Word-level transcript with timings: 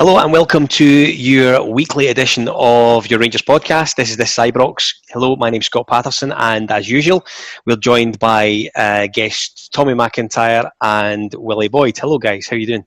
Hello 0.00 0.16
and 0.16 0.32
welcome 0.32 0.66
to 0.66 0.82
your 0.82 1.62
weekly 1.62 2.06
edition 2.06 2.48
of 2.54 3.10
your 3.10 3.20
Rangers 3.20 3.42
podcast. 3.42 3.96
This 3.96 4.08
is 4.08 4.16
the 4.16 4.24
Cybrox. 4.24 4.94
Hello, 5.10 5.36
my 5.36 5.50
name's 5.50 5.66
Scott 5.66 5.88
Patterson, 5.88 6.32
and 6.32 6.70
as 6.70 6.88
usual, 6.88 7.22
we're 7.66 7.76
joined 7.76 8.18
by 8.18 8.70
uh, 8.76 9.08
guests 9.08 9.68
Tommy 9.68 9.92
McIntyre 9.92 10.70
and 10.80 11.34
Willie 11.34 11.68
Boyd. 11.68 11.98
Hello, 11.98 12.16
guys. 12.16 12.46
How 12.48 12.56
are 12.56 12.58
you 12.58 12.66
doing? 12.66 12.86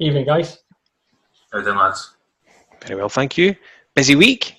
Evening, 0.00 0.26
guys. 0.26 0.58
How 1.52 1.60
doing, 1.60 1.76
lads? 1.76 2.16
Very 2.84 2.96
well, 2.96 3.08
thank 3.08 3.38
you. 3.38 3.54
Busy 3.94 4.16
week? 4.16 4.56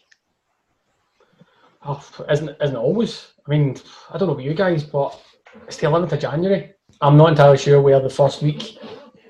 Oh, 1.85 2.01
isn't 2.31 2.55
isn't 2.61 2.75
it 2.77 2.79
always? 2.79 3.33
I 3.45 3.49
mean, 3.49 3.75
I 4.13 4.17
don't 4.17 4.29
know 4.29 4.33
about 4.33 4.45
you 4.45 4.53
guys, 4.53 4.85
but 4.85 5.21
it's 5.67 5.75
the 5.75 5.87
11th 5.87 6.13
of 6.13 6.21
January. 6.21 6.71
I'm 7.01 7.17
not 7.17 7.31
entirely 7.31 7.57
sure 7.57 7.81
where 7.81 7.99
the 7.99 8.09
first 8.09 8.41
week 8.41 8.77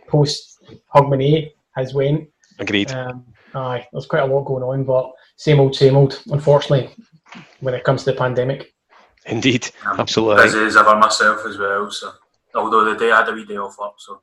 post 0.08 0.59
Hogmanay 0.94 1.54
has 1.77 1.94
went. 1.94 2.30
Agreed. 2.59 2.91
Um, 2.91 3.26
aye, 3.54 3.88
there's 3.91 4.05
quite 4.05 4.23
a 4.23 4.26
lot 4.26 4.45
going 4.45 4.63
on, 4.63 4.84
but 4.84 5.12
same 5.38 5.59
old, 5.59 5.76
same 5.76 5.95
old. 5.95 6.22
Unfortunately, 6.27 6.90
when 7.59 7.73
it 7.73 7.84
comes 7.84 8.04
to 8.04 8.12
the 8.12 8.18
pandemic. 8.18 8.73
Indeed, 9.26 9.70
I'm 9.85 9.99
absolutely. 9.99 10.44
Busy 10.44 10.59
as 10.59 10.77
ever 10.77 10.95
myself 10.95 11.45
as 11.45 11.58
well. 11.58 11.91
So, 11.91 12.12
although 12.55 12.85
the 12.85 12.98
day 12.98 13.12
I 13.12 13.20
had 13.20 13.30
a 13.30 13.34
wee 13.34 13.45
day 13.45 13.58
off 13.58 13.76
up, 13.82 13.95
so 13.98 14.21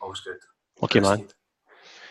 always 0.00 0.20
good. 0.20 0.38
Lucky 0.80 1.00
man. 1.00 1.26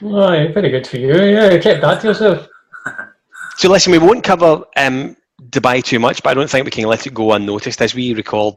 Aye, 0.02 0.52
very 0.54 0.70
good 0.70 0.86
for 0.86 0.98
you. 0.98 1.16
Yeah, 1.16 1.52
you 1.52 1.62
kept 1.62 1.82
that 1.82 2.02
to 2.02 2.08
yourself. 2.08 2.48
So 3.58 3.70
listen, 3.70 3.94
we 3.94 4.00
won't 4.00 4.26
cover 4.26 4.66
um, 4.76 5.16
Dubai 5.42 5.82
too 5.82 5.98
much, 5.98 6.22
but 6.22 6.32
I 6.32 6.34
don't 6.34 6.50
think 6.50 6.66
we 6.66 6.72
can 6.72 6.84
let 6.84 7.08
it 7.08 7.14
go 7.14 7.32
unnoticed 7.32 7.82
as 7.82 7.96
we 7.96 8.14
record 8.14 8.56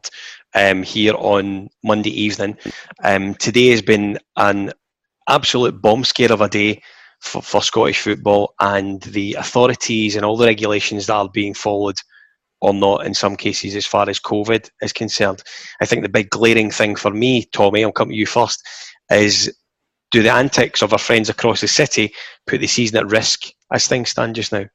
um, 0.53 0.83
here 0.83 1.13
on 1.15 1.69
Monday 1.85 2.09
evening. 2.09 2.57
Um, 3.01 3.33
today 3.35 3.67
has 3.67 3.81
been 3.81 4.19
an 4.35 4.73
absolute 5.29 5.81
bomb 5.81 6.03
scare 6.03 6.31
of 6.31 6.41
a 6.41 6.49
day 6.49 6.81
for, 7.21 7.41
for 7.41 7.61
Scottish 7.61 8.01
football, 8.01 8.53
and 8.59 9.01
the 9.01 9.35
authorities 9.35 10.15
and 10.15 10.25
all 10.25 10.37
the 10.37 10.45
regulations 10.45 11.07
that 11.07 11.13
are 11.13 11.29
being 11.29 11.53
followed 11.53 11.97
or 12.61 12.73
not 12.73 13.05
in 13.05 13.13
some 13.13 13.35
cases 13.35 13.75
as 13.75 13.85
far 13.85 14.09
as 14.09 14.19
COVID 14.19 14.69
is 14.81 14.93
concerned. 14.93 15.41
I 15.81 15.85
think 15.85 16.01
the 16.01 16.09
big 16.09 16.29
glaring 16.29 16.71
thing 16.71 16.95
for 16.95 17.11
me, 17.11 17.45
Tommy, 17.53 17.83
I'll 17.83 17.91
come 17.91 18.09
to 18.09 18.15
you 18.15 18.25
first, 18.25 18.61
is 19.09 19.53
do 20.11 20.21
the 20.23 20.31
antics 20.31 20.81
of 20.81 20.91
our 20.91 20.99
friends 20.99 21.29
across 21.29 21.61
the 21.61 21.67
city 21.67 22.13
put 22.47 22.59
the 22.59 22.67
season 22.67 22.97
at 22.97 23.07
risk 23.07 23.45
as 23.71 23.87
things 23.87 24.09
stand 24.09 24.35
just 24.35 24.51
now? 24.51 24.65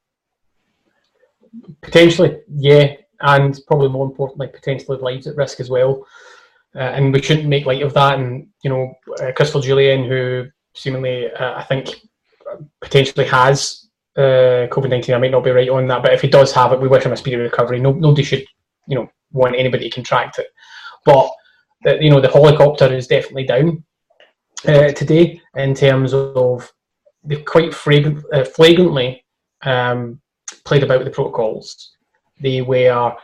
Potentially, 1.83 2.39
yeah, 2.49 2.95
and 3.21 3.59
probably 3.67 3.89
more 3.89 4.07
importantly, 4.07 4.49
potentially 4.49 4.99
lives 4.99 5.27
at 5.27 5.37
risk 5.37 5.61
as 5.61 5.71
well. 5.71 6.07
Uh, 6.77 6.91
and 6.95 7.13
we 7.13 7.23
shouldn't 7.23 7.49
make 7.49 7.67
light 7.67 7.83
of 7.83 7.95
that. 7.95 8.19
And 8.19 8.49
you 8.63 8.71
know, 8.71 8.95
uh, 9.21 9.33
Christopher 9.33 9.67
Jullien, 9.67 10.09
who 10.09 10.49
seemingly 10.75 11.31
uh, 11.31 11.55
I 11.55 11.63
think 11.63 12.01
potentially 12.81 13.27
has 13.27 13.89
uh, 14.17 14.67
COVID 14.71 14.91
nineteen. 14.91 15.15
I 15.15 15.19
might 15.19 15.31
not 15.31 15.45
be 15.45 15.51
right 15.51 15.69
on 15.69 15.87
that, 15.89 16.03
but 16.03 16.13
if 16.13 16.21
he 16.21 16.29
does 16.29 16.53
have 16.53 16.73
it, 16.73 16.81
we 16.81 16.89
wish 16.89 17.05
him 17.05 17.13
a 17.13 17.17
speedy 17.17 17.37
recovery. 17.37 17.81
No, 17.81 17.93
nobody 17.93 18.25
should, 18.25 18.45
you 18.89 18.97
know, 18.97 19.09
want 19.33 19.55
anybody 19.57 19.89
to 19.89 19.95
contract 19.95 20.39
it. 20.39 20.49
But 21.05 21.31
the, 21.83 22.03
you 22.03 22.11
know, 22.11 22.21
the 22.21 22.31
helicopter 22.31 22.93
is 22.93 23.07
definitely 23.07 23.45
down 23.45 23.85
uh, 24.67 24.93
today 24.93 25.41
in 25.57 25.75
terms 25.75 26.13
of 26.15 26.73
they 27.23 27.37
quite 27.37 27.73
uh, 27.73 28.45
flagrantly 28.45 29.25
um, 29.63 30.21
played 30.65 30.83
about 30.83 30.99
with 30.99 31.07
the 31.07 31.15
protocols. 31.15 31.93
They 32.41 32.63
were 32.63 33.15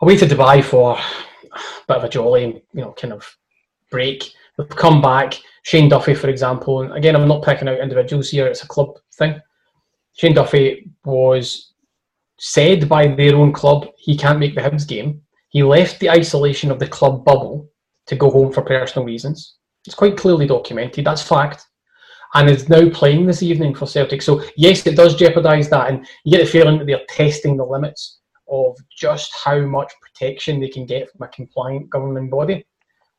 away 0.00 0.16
to 0.16 0.26
Dubai 0.26 0.62
for 0.62 0.98
bit 1.86 1.96
of 1.96 2.04
a 2.04 2.08
jolly, 2.08 2.62
you 2.72 2.80
know, 2.80 2.92
kind 2.92 3.12
of 3.12 3.26
break. 3.90 4.32
They've 4.56 4.68
come 4.68 5.00
back. 5.00 5.34
Shane 5.62 5.88
Duffy, 5.88 6.14
for 6.14 6.28
example, 6.28 6.82
and 6.82 6.94
again, 6.94 7.14
I'm 7.14 7.28
not 7.28 7.44
picking 7.44 7.68
out 7.68 7.80
individuals 7.80 8.30
here, 8.30 8.46
it's 8.46 8.62
a 8.62 8.68
club 8.68 8.98
thing. 9.14 9.38
Shane 10.16 10.34
Duffy 10.34 10.90
was 11.04 11.74
said 12.38 12.88
by 12.88 13.06
their 13.06 13.36
own 13.36 13.52
club 13.52 13.88
he 13.98 14.16
can't 14.16 14.38
make 14.38 14.54
the 14.54 14.60
Hibs 14.60 14.86
game. 14.86 15.20
He 15.50 15.62
left 15.62 16.00
the 16.00 16.10
isolation 16.10 16.70
of 16.70 16.78
the 16.78 16.88
club 16.88 17.24
bubble 17.24 17.68
to 18.06 18.16
go 18.16 18.30
home 18.30 18.52
for 18.52 18.62
personal 18.62 19.06
reasons. 19.06 19.56
It's 19.86 19.94
quite 19.94 20.16
clearly 20.16 20.46
documented, 20.46 21.04
that's 21.04 21.22
fact. 21.22 21.66
And 22.34 22.50
is 22.50 22.68
now 22.68 22.88
playing 22.90 23.26
this 23.26 23.42
evening 23.42 23.74
for 23.74 23.86
Celtic. 23.86 24.20
So, 24.20 24.42
yes, 24.56 24.86
it 24.86 24.96
does 24.96 25.14
jeopardise 25.14 25.70
that. 25.70 25.88
And 25.88 26.06
you 26.24 26.36
get 26.36 26.44
the 26.44 26.50
feeling 26.50 26.78
that 26.78 26.86
they're 26.86 27.00
testing 27.08 27.56
the 27.56 27.64
limits 27.64 28.18
of 28.50 28.76
just 28.94 29.32
how 29.44 29.60
much 29.60 29.92
protection 30.18 30.60
they 30.60 30.68
can 30.68 30.86
get 30.86 31.10
from 31.10 31.22
a 31.22 31.28
compliant 31.28 31.90
governing 31.90 32.30
body. 32.30 32.66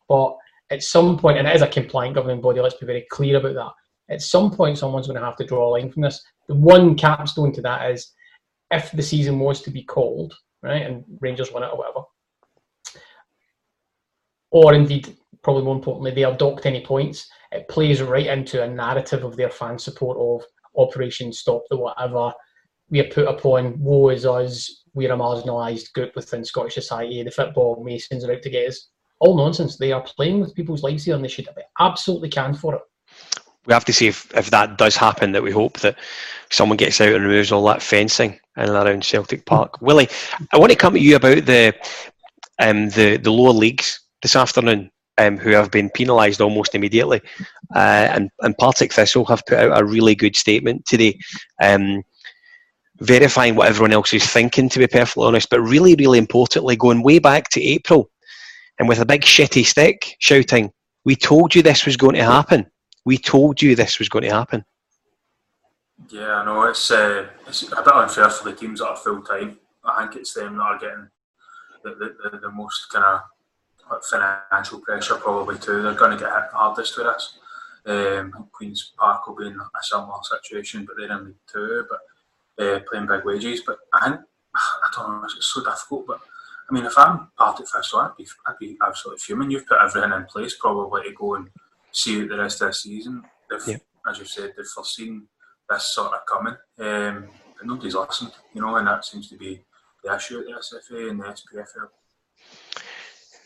But 0.07 0.35
at 0.71 0.83
some 0.83 1.17
point, 1.17 1.37
and 1.37 1.47
it 1.47 1.55
is 1.55 1.61
a 1.61 1.67
compliant 1.67 2.15
governing 2.15 2.41
body, 2.41 2.59
let's 2.59 2.75
be 2.75 2.85
very 2.85 3.05
clear 3.09 3.37
about 3.37 3.55
that. 3.55 4.13
At 4.13 4.21
some 4.21 4.51
point, 4.51 4.77
someone's 4.77 5.07
going 5.07 5.19
to 5.19 5.25
have 5.25 5.37
to 5.37 5.45
draw 5.45 5.69
a 5.69 5.71
line 5.71 5.91
from 5.91 6.01
this. 6.01 6.23
The 6.47 6.55
one 6.55 6.95
capstone 6.95 7.51
to 7.53 7.61
that 7.61 7.91
is 7.91 8.11
if 8.71 8.91
the 8.91 9.03
season 9.03 9.39
was 9.39 9.61
to 9.61 9.71
be 9.71 9.83
called, 9.83 10.33
right, 10.63 10.81
and 10.81 11.03
Rangers 11.21 11.51
win 11.51 11.63
it 11.63 11.69
or 11.71 11.77
whatever, 11.77 12.01
or 14.51 14.73
indeed, 14.73 15.15
probably 15.43 15.63
more 15.63 15.75
importantly, 15.75 16.11
they 16.11 16.23
adopt 16.23 16.65
any 16.65 16.83
points, 16.83 17.29
it 17.51 17.67
plays 17.67 18.01
right 18.01 18.25
into 18.25 18.63
a 18.63 18.67
narrative 18.67 19.23
of 19.23 19.35
their 19.35 19.49
fan 19.49 19.77
support 19.77 20.17
of 20.17 20.47
Operation 20.75 21.31
Stop 21.31 21.63
the 21.69 21.77
Whatever. 21.77 22.31
We 22.89 22.99
are 22.99 23.09
put 23.09 23.27
upon, 23.27 23.79
woe 23.79 24.09
is 24.09 24.25
us, 24.25 24.83
we're 24.93 25.13
a 25.13 25.17
marginalised 25.17 25.93
group 25.93 26.15
within 26.15 26.43
Scottish 26.43 26.73
society, 26.73 27.21
the 27.23 27.31
football 27.31 27.83
masons 27.83 28.23
are 28.23 28.31
out 28.31 28.41
to 28.41 28.49
get 28.49 28.67
us. 28.67 28.89
All 29.19 29.37
nonsense. 29.37 29.77
They 29.77 29.91
are 29.91 30.01
playing 30.01 30.39
with 30.39 30.55
people's 30.55 30.81
lives 30.81 31.03
here 31.03 31.15
and 31.15 31.23
they 31.23 31.27
should 31.27 31.45
be 31.55 31.61
absolutely 31.79 32.29
canned 32.29 32.57
for 32.57 32.75
it. 32.75 32.81
We 33.65 33.73
have 33.73 33.85
to 33.85 33.93
see 33.93 34.07
if, 34.07 34.33
if 34.33 34.49
that 34.51 34.77
does 34.77 34.95
happen 34.95 35.33
that 35.33 35.43
we 35.43 35.51
hope 35.51 35.79
that 35.81 35.97
someone 36.49 36.77
gets 36.77 37.01
out 37.01 37.13
and 37.13 37.25
removes 37.25 37.51
all 37.51 37.65
that 37.65 37.81
fencing 37.81 38.39
in 38.57 38.63
and 38.63 38.71
around 38.71 39.03
Celtic 39.03 39.45
Park. 39.45 39.81
Willie, 39.81 40.07
I 40.53 40.57
want 40.57 40.71
to 40.71 40.77
come 40.77 40.93
to 40.93 40.99
you 40.99 41.17
about 41.17 41.45
the 41.45 41.75
um, 42.59 42.89
the, 42.89 43.17
the 43.17 43.31
lower 43.31 43.51
leagues 43.51 43.99
this 44.21 44.35
afternoon 44.35 44.89
um, 45.19 45.37
who 45.37 45.51
have 45.51 45.69
been 45.69 45.89
penalised 45.89 46.41
almost 46.41 46.75
immediately. 46.75 47.21
Uh, 47.75 48.07
and, 48.11 48.29
and 48.41 48.57
Partick 48.57 48.93
Thistle 48.93 49.25
have 49.25 49.45
put 49.45 49.59
out 49.59 49.79
a 49.79 49.85
really 49.85 50.15
good 50.15 50.35
statement 50.35 50.85
today, 50.85 51.19
um, 51.61 52.03
verifying 53.01 53.55
what 53.55 53.67
everyone 53.67 53.93
else 53.93 54.13
is 54.13 54.25
thinking, 54.25 54.69
to 54.69 54.79
be 54.79 54.87
perfectly 54.87 55.25
honest, 55.25 55.49
but 55.49 55.61
really, 55.61 55.95
really 55.95 56.17
importantly, 56.17 56.75
going 56.75 57.01
way 57.01 57.19
back 57.19 57.49
to 57.49 57.61
April 57.61 58.09
and 58.79 58.87
with 58.87 58.99
a 58.99 59.05
big 59.05 59.21
shitty 59.21 59.65
stick 59.65 60.15
shouting, 60.19 60.71
We 61.05 61.15
told 61.15 61.53
you 61.53 61.61
this 61.61 61.85
was 61.85 61.97
going 61.97 62.15
to 62.15 62.23
happen. 62.23 62.65
We 63.05 63.17
told 63.17 63.61
you 63.61 63.75
this 63.75 63.99
was 63.99 64.09
going 64.09 64.23
to 64.23 64.31
happen. 64.31 64.65
Yeah, 66.09 66.35
I 66.35 66.45
know 66.45 66.63
it's 66.63 66.91
uh, 66.91 67.27
it's 67.47 67.63
a 67.63 67.83
bit 67.83 67.93
unfair 67.93 68.29
for 68.29 68.49
the 68.49 68.55
teams 68.55 68.79
that 68.79 68.87
are 68.87 68.95
full 68.95 69.21
time. 69.21 69.57
I 69.83 70.03
think 70.03 70.17
it's 70.17 70.33
them 70.33 70.57
that 70.57 70.63
are 70.63 70.79
getting 70.79 71.09
the, 71.83 71.89
the, 71.95 72.29
the, 72.29 72.37
the 72.39 72.51
most 72.51 72.87
kind 72.91 73.05
of 73.05 74.05
financial 74.05 74.79
pressure 74.79 75.15
probably 75.15 75.57
too. 75.57 75.81
They're 75.81 75.93
going 75.93 76.17
to 76.17 76.23
get 76.23 76.33
hit 76.33 76.51
hardest 76.53 76.97
with 76.97 77.07
this. 77.07 77.39
Um, 77.85 78.49
Queens 78.51 78.91
Park 78.97 79.27
will 79.27 79.35
be 79.35 79.47
in 79.47 79.59
a 79.59 79.83
similar 79.83 80.19
situation, 80.23 80.85
but 80.85 80.95
they're 80.97 81.17
in 81.17 81.25
League 81.25 81.35
Two, 81.51 81.85
but 81.89 81.99
uh, 82.59 82.79
playing 82.89 83.07
big 83.07 83.25
wages. 83.25 83.61
But 83.65 83.77
I 83.93 84.17
I 84.55 84.95
don't 84.95 85.21
know, 85.21 85.23
it's 85.25 85.53
so 85.53 85.63
difficult. 85.63 86.07
But 86.07 86.19
I 86.69 86.73
mean, 86.73 86.85
if 86.85 86.97
I'm 86.97 87.29
Partick 87.37 87.67
Thistle, 87.67 87.99
I'd 87.99 88.15
be 88.17 88.27
I'd 88.45 88.59
be 88.59 88.77
absolutely 88.85 89.19
fuming. 89.19 89.51
You've 89.51 89.67
put 89.67 89.79
everything 89.81 90.11
in 90.11 90.25
place 90.25 90.55
probably 90.59 91.03
to 91.03 91.11
go 91.13 91.35
and 91.35 91.47
see 91.91 92.21
out 92.21 92.29
the 92.29 92.37
rest 92.37 92.61
of 92.61 92.67
the 92.69 92.73
season. 92.73 93.23
They've, 93.49 93.67
Yeah. 93.67 93.77
as 94.09 94.19
you 94.19 94.25
said, 94.25 94.53
they've 94.55 94.65
foreseen 94.65 95.27
this 95.69 95.85
sort 95.93 96.13
of 96.13 96.25
coming, 96.25 96.55
um, 96.79 97.29
but 97.57 97.65
nobody's 97.65 97.95
listened. 97.95 98.33
You 98.53 98.61
know, 98.61 98.75
and 98.75 98.87
that 98.87 99.05
seems 99.05 99.29
to 99.29 99.37
be 99.37 99.61
the 100.03 100.15
issue 100.15 100.39
at 100.39 100.45
the 100.45 100.53
SFA 100.53 101.09
and 101.09 101.19
the 101.19 101.25
SPFL. 101.25 101.89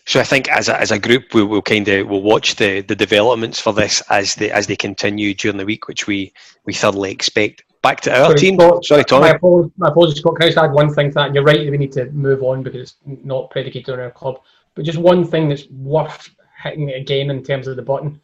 So 0.06 0.20
I 0.20 0.24
think 0.24 0.50
as 0.50 0.68
a, 0.68 0.80
as 0.80 0.92
a 0.92 1.00
group, 1.00 1.34
we 1.34 1.44
will 1.44 1.62
kind 1.62 1.88
of 1.88 2.08
we'll 2.08 2.22
watch 2.22 2.56
the, 2.58 2.82
the 2.82 2.96
developments 2.96 3.60
for 3.60 3.72
this 3.72 4.02
as 4.10 4.36
they 4.36 4.52
as 4.52 4.68
they 4.68 4.76
continue 4.76 5.34
during 5.34 5.58
the 5.58 5.66
week, 5.66 5.88
which 5.88 6.08
we, 6.08 6.34
we 6.66 6.74
thoroughly 6.74 7.12
expect. 7.12 7.64
Back 7.84 8.00
to 8.02 8.18
our 8.18 8.28
Sorry, 8.28 8.40
team. 8.40 8.56
Scott, 8.56 8.86
Sorry, 8.86 9.02
uh, 9.02 9.20
My 9.20 9.28
Tommy. 9.28 9.30
apologies, 9.32 9.72
my 9.78 9.90
apologies, 9.90 10.20
Scott. 10.20 10.36
Can 10.38 10.44
I 10.44 10.48
just 10.48 10.58
add 10.58 10.72
one 10.72 10.94
thing 10.94 11.10
to 11.10 11.14
that? 11.16 11.34
You're 11.36 11.44
right, 11.44 11.70
we 11.70 11.78
need 11.78 11.92
to 11.92 12.10
move 12.12 12.42
on 12.42 12.64
because 12.64 12.82
it's 12.82 12.96
not 13.06 13.50
predicated 13.52 13.94
on 13.94 14.00
our 14.00 14.10
club. 14.10 14.40
But 14.74 14.86
just 14.86 14.98
one 14.98 15.26
thing 15.26 15.50
that's 15.50 15.70
worth 15.70 16.30
hitting 16.64 16.92
again 16.92 17.30
in 17.30 17.44
terms 17.44 17.68
of 17.68 17.76
the 17.76 17.82
button. 17.82 18.22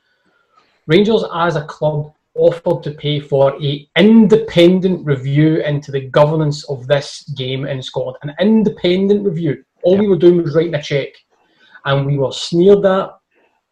Rangers 0.87 1.25
as 1.35 1.57
a 1.57 1.65
club 1.65 2.13
offered 2.35 2.83
to 2.83 2.91
pay 2.91 3.19
for 3.19 3.61
a 3.61 3.87
independent 3.97 5.05
review 5.05 5.61
into 5.63 5.91
the 5.91 6.07
governance 6.07 6.63
of 6.69 6.87
this 6.87 7.23
game 7.35 7.65
in 7.65 7.83
Scotland. 7.83 8.17
An 8.21 8.33
independent 8.39 9.25
review. 9.25 9.61
All 9.83 9.97
we 9.97 10.07
were 10.07 10.17
doing 10.17 10.41
was 10.41 10.55
writing 10.55 10.75
a 10.75 10.81
check. 10.81 11.09
And 11.83 12.05
we 12.05 12.17
were 12.17 12.31
sneered 12.31 12.85
at 12.85 13.09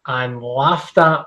and 0.06 0.42
laughed 0.42 0.98
at 0.98 1.24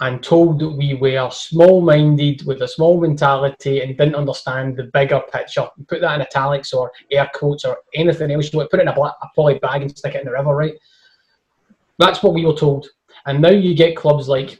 and 0.00 0.22
told 0.22 0.58
that 0.58 0.70
we 0.70 0.94
were 0.94 1.28
small-minded 1.30 2.44
with 2.46 2.62
a 2.62 2.68
small 2.68 3.00
mentality 3.00 3.80
and 3.82 3.96
didn't 3.96 4.14
understand 4.14 4.76
the 4.76 4.84
bigger 4.92 5.20
picture. 5.32 5.68
Put 5.86 6.00
that 6.00 6.14
in 6.14 6.22
italics 6.22 6.72
or 6.72 6.90
air 7.10 7.30
quotes 7.34 7.64
or 7.64 7.78
anything 7.94 8.30
else. 8.30 8.52
You 8.52 8.58
want 8.58 8.70
put 8.70 8.80
it 8.80 8.84
in 8.84 8.88
a, 8.88 8.94
black, 8.94 9.14
a 9.22 9.26
poly 9.36 9.58
bag 9.58 9.82
and 9.82 9.96
stick 9.96 10.14
it 10.14 10.20
in 10.20 10.26
the 10.26 10.32
river, 10.32 10.56
right? 10.56 10.74
That's 11.98 12.22
what 12.22 12.34
we 12.34 12.46
were 12.46 12.56
told. 12.56 12.88
And 13.26 13.40
now 13.40 13.50
you 13.50 13.74
get 13.74 13.96
clubs 13.96 14.28
like 14.28 14.58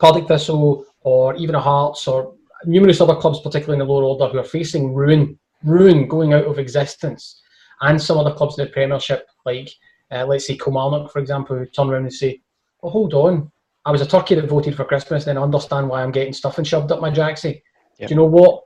Partick 0.00 0.26
Thistle, 0.26 0.84
or 1.02 1.34
even 1.36 1.54
a 1.54 1.60
Hearts 1.60 2.06
or 2.06 2.34
numerous 2.64 3.00
other 3.00 3.14
clubs, 3.14 3.40
particularly 3.40 3.80
in 3.80 3.86
the 3.86 3.92
lower 3.92 4.04
order, 4.04 4.28
who 4.28 4.38
are 4.38 4.44
facing 4.44 4.92
ruin, 4.92 5.38
ruin 5.62 6.08
going 6.08 6.34
out 6.34 6.44
of 6.44 6.58
existence, 6.58 7.40
and 7.80 8.00
some 8.00 8.18
other 8.18 8.34
clubs 8.34 8.58
in 8.58 8.64
the 8.64 8.70
Premiership, 8.70 9.28
like 9.46 9.70
uh, 10.10 10.26
let's 10.26 10.46
say 10.46 10.56
Kilmarnock, 10.56 11.12
for 11.12 11.20
example, 11.20 11.56
who 11.56 11.66
turn 11.66 11.88
around 11.88 12.02
and 12.02 12.12
say, 12.12 12.40
"Well, 12.82 12.92
hold 12.92 13.14
on, 13.14 13.50
I 13.84 13.90
was 13.90 14.00
a 14.00 14.06
turkey 14.06 14.34
that 14.34 14.48
voted 14.48 14.76
for 14.76 14.84
Christmas, 14.84 15.26
and 15.26 15.36
then 15.36 15.42
understand 15.42 15.88
why 15.88 16.02
I'm 16.02 16.12
getting 16.12 16.32
stuff 16.32 16.58
and 16.58 16.66
shoved 16.66 16.92
up 16.92 17.00
my 17.00 17.10
jacksie." 17.10 17.62
Yep. 17.98 18.08
Do 18.08 18.14
you 18.14 18.16
know 18.16 18.26
what? 18.26 18.64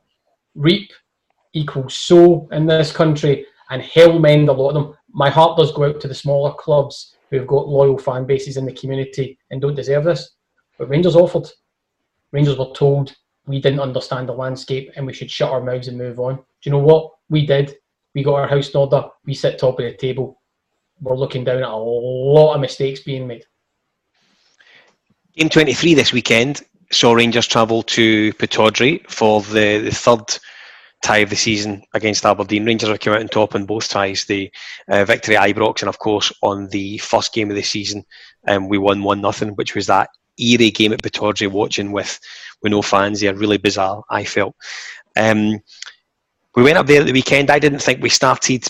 Reap 0.55 0.93
equals 1.53 1.97
sow 1.97 2.49
in 2.53 2.67
this 2.67 2.93
country, 2.93 3.47
and 3.71 3.83
hell 3.83 4.19
mend 4.19 4.49
a 4.49 4.53
lot 4.53 4.69
of 4.69 4.75
them. 4.75 4.95
My 5.13 5.31
heart 5.31 5.57
does 5.57 5.73
go 5.73 5.85
out 5.85 6.01
to 6.01 6.09
the 6.09 6.15
smaller 6.15 6.53
clubs 6.55 7.17
who 7.31 7.39
have 7.39 7.47
got 7.47 7.69
loyal 7.69 7.99
fan 7.99 8.25
bases 8.25 8.57
in 8.57 8.65
the 8.65 8.73
community 8.73 9.39
and 9.51 9.61
don't 9.61 9.75
deserve 9.75 10.05
this. 10.05 10.31
But 10.79 10.89
Rangers 10.89 11.17
offered. 11.17 11.49
Rangers 12.33 12.59
were 12.59 12.73
told 12.75 13.15
we 13.47 13.61
didn't 13.61 13.81
understand 13.81 14.29
the 14.29 14.35
landscape 14.35 14.91
and 14.97 15.07
we 15.07 15.13
should 15.13 15.31
shut 15.31 15.51
our 15.51 15.61
mouths 15.61 15.89
and 15.89 15.99
move 15.99 16.19
on. 16.19 16.37
Do 16.37 16.43
you 16.65 16.73
know 16.73 16.79
what? 16.79 17.11
We 17.29 17.47
did. 17.47 17.75
We 18.15 18.23
got 18.23 18.35
our 18.35 18.49
house 18.49 18.71
in 18.71 18.81
order. 18.81 19.05
We 19.25 19.35
sit 19.35 19.59
top 19.59 19.79
of 19.79 19.85
the 19.85 19.97
table. 19.97 20.41
We're 21.01 21.17
looking 21.17 21.45
down 21.45 21.63
at 21.63 21.69
a 21.69 21.77
lot 21.77 22.55
of 22.55 22.61
mistakes 22.61 23.01
being 23.01 23.27
made. 23.27 23.45
Game 25.37 25.49
23 25.49 25.95
this 25.95 26.13
weekend 26.13 26.63
saw 26.93 27.13
Rangers 27.13 27.49
travel 27.49 27.83
to 27.83 28.33
Pittodrie 28.35 29.05
for 29.11 29.43
the, 29.43 29.79
the 29.79 29.91
third 29.91 30.39
tie 31.03 31.19
of 31.19 31.31
the 31.31 31.35
season 31.35 31.83
against 31.93 32.25
Aberdeen. 32.25 32.65
Rangers 32.65 32.89
have 32.89 33.01
come 33.01 33.15
out 33.15 33.21
on 33.21 33.27
top 33.27 33.57
in 33.57 33.67
both 33.67 33.89
ties. 33.89 34.25
The 34.27 34.49
uh, 34.87 35.05
victory 35.05 35.37
at 35.37 35.49
Ibrox 35.49 35.81
and 35.83 35.89
of 35.89 35.99
course 35.99 36.33
on 36.41 36.69
the 36.69 36.99
first 36.99 37.35
game 37.35 37.51
of 37.51 37.57
the 37.57 37.65
season, 37.65 38.05
um, 38.47 38.69
we 38.69 38.79
won 38.79 39.03
one 39.03 39.21
nothing, 39.21 39.51
which 39.57 39.75
was 39.75 39.89
that 39.89 40.11
eerie 40.39 40.71
game 40.71 40.93
at 40.93 41.03
Pittodrie 41.03 41.51
watching 41.51 41.91
with 41.91 42.21
with 42.63 42.71
no 42.71 42.81
fans 42.81 43.21
there. 43.21 43.35
Really 43.35 43.59
bizarre, 43.59 44.05
I 44.11 44.23
felt. 44.23 44.55
Um, 45.17 45.59
we 46.55 46.63
went 46.63 46.79
up 46.79 46.87
there 46.87 47.01
at 47.01 47.07
the 47.09 47.13
weekend. 47.13 47.51
I 47.51 47.59
didn't 47.59 47.81
think 47.81 48.01
we 48.01 48.09
started 48.09 48.69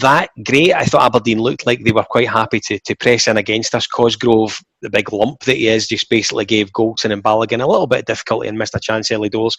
that 0.00 0.30
great. 0.44 0.74
I 0.74 0.84
thought 0.84 1.04
Aberdeen 1.04 1.38
looked 1.38 1.66
like 1.66 1.82
they 1.82 1.92
were 1.92 2.02
quite 2.04 2.28
happy 2.28 2.60
to, 2.60 2.78
to 2.78 2.96
press 2.96 3.26
in 3.28 3.36
against 3.36 3.74
us. 3.74 3.86
Cosgrove, 3.86 4.60
the 4.82 4.90
big 4.90 5.12
lump 5.12 5.40
that 5.40 5.56
he 5.56 5.68
is, 5.68 5.88
just 5.88 6.10
basically 6.10 6.44
gave 6.44 6.72
Goldson 6.72 7.12
and 7.12 7.22
Balogun 7.22 7.62
a 7.62 7.66
little 7.66 7.86
bit 7.86 8.00
of 8.00 8.04
difficulty 8.06 8.48
and 8.48 8.58
missed 8.58 8.74
a 8.74 8.80
chance 8.80 9.10
early 9.10 9.28
doors 9.28 9.56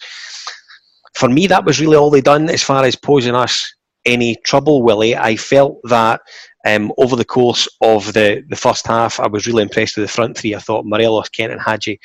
for 1.18 1.28
me, 1.28 1.48
that 1.48 1.64
was 1.64 1.80
really 1.80 1.96
all 1.96 2.10
they 2.10 2.20
done 2.20 2.48
as 2.48 2.62
far 2.62 2.84
as 2.84 2.94
posing 2.94 3.34
us 3.34 3.74
any 4.04 4.36
trouble, 4.44 4.82
Willie. 4.82 5.16
I 5.16 5.34
felt 5.34 5.80
that 5.84 6.20
um, 6.64 6.92
over 6.96 7.16
the 7.16 7.24
course 7.24 7.68
of 7.80 8.12
the, 8.12 8.44
the 8.48 8.56
first 8.56 8.86
half, 8.86 9.18
I 9.18 9.26
was 9.26 9.46
really 9.46 9.64
impressed 9.64 9.96
with 9.96 10.06
the 10.06 10.12
front 10.12 10.38
three. 10.38 10.54
I 10.54 10.60
thought 10.60 10.86
Morelos, 10.86 11.28
Kent, 11.30 11.52
and 11.52 11.60
Hagi 11.60 11.98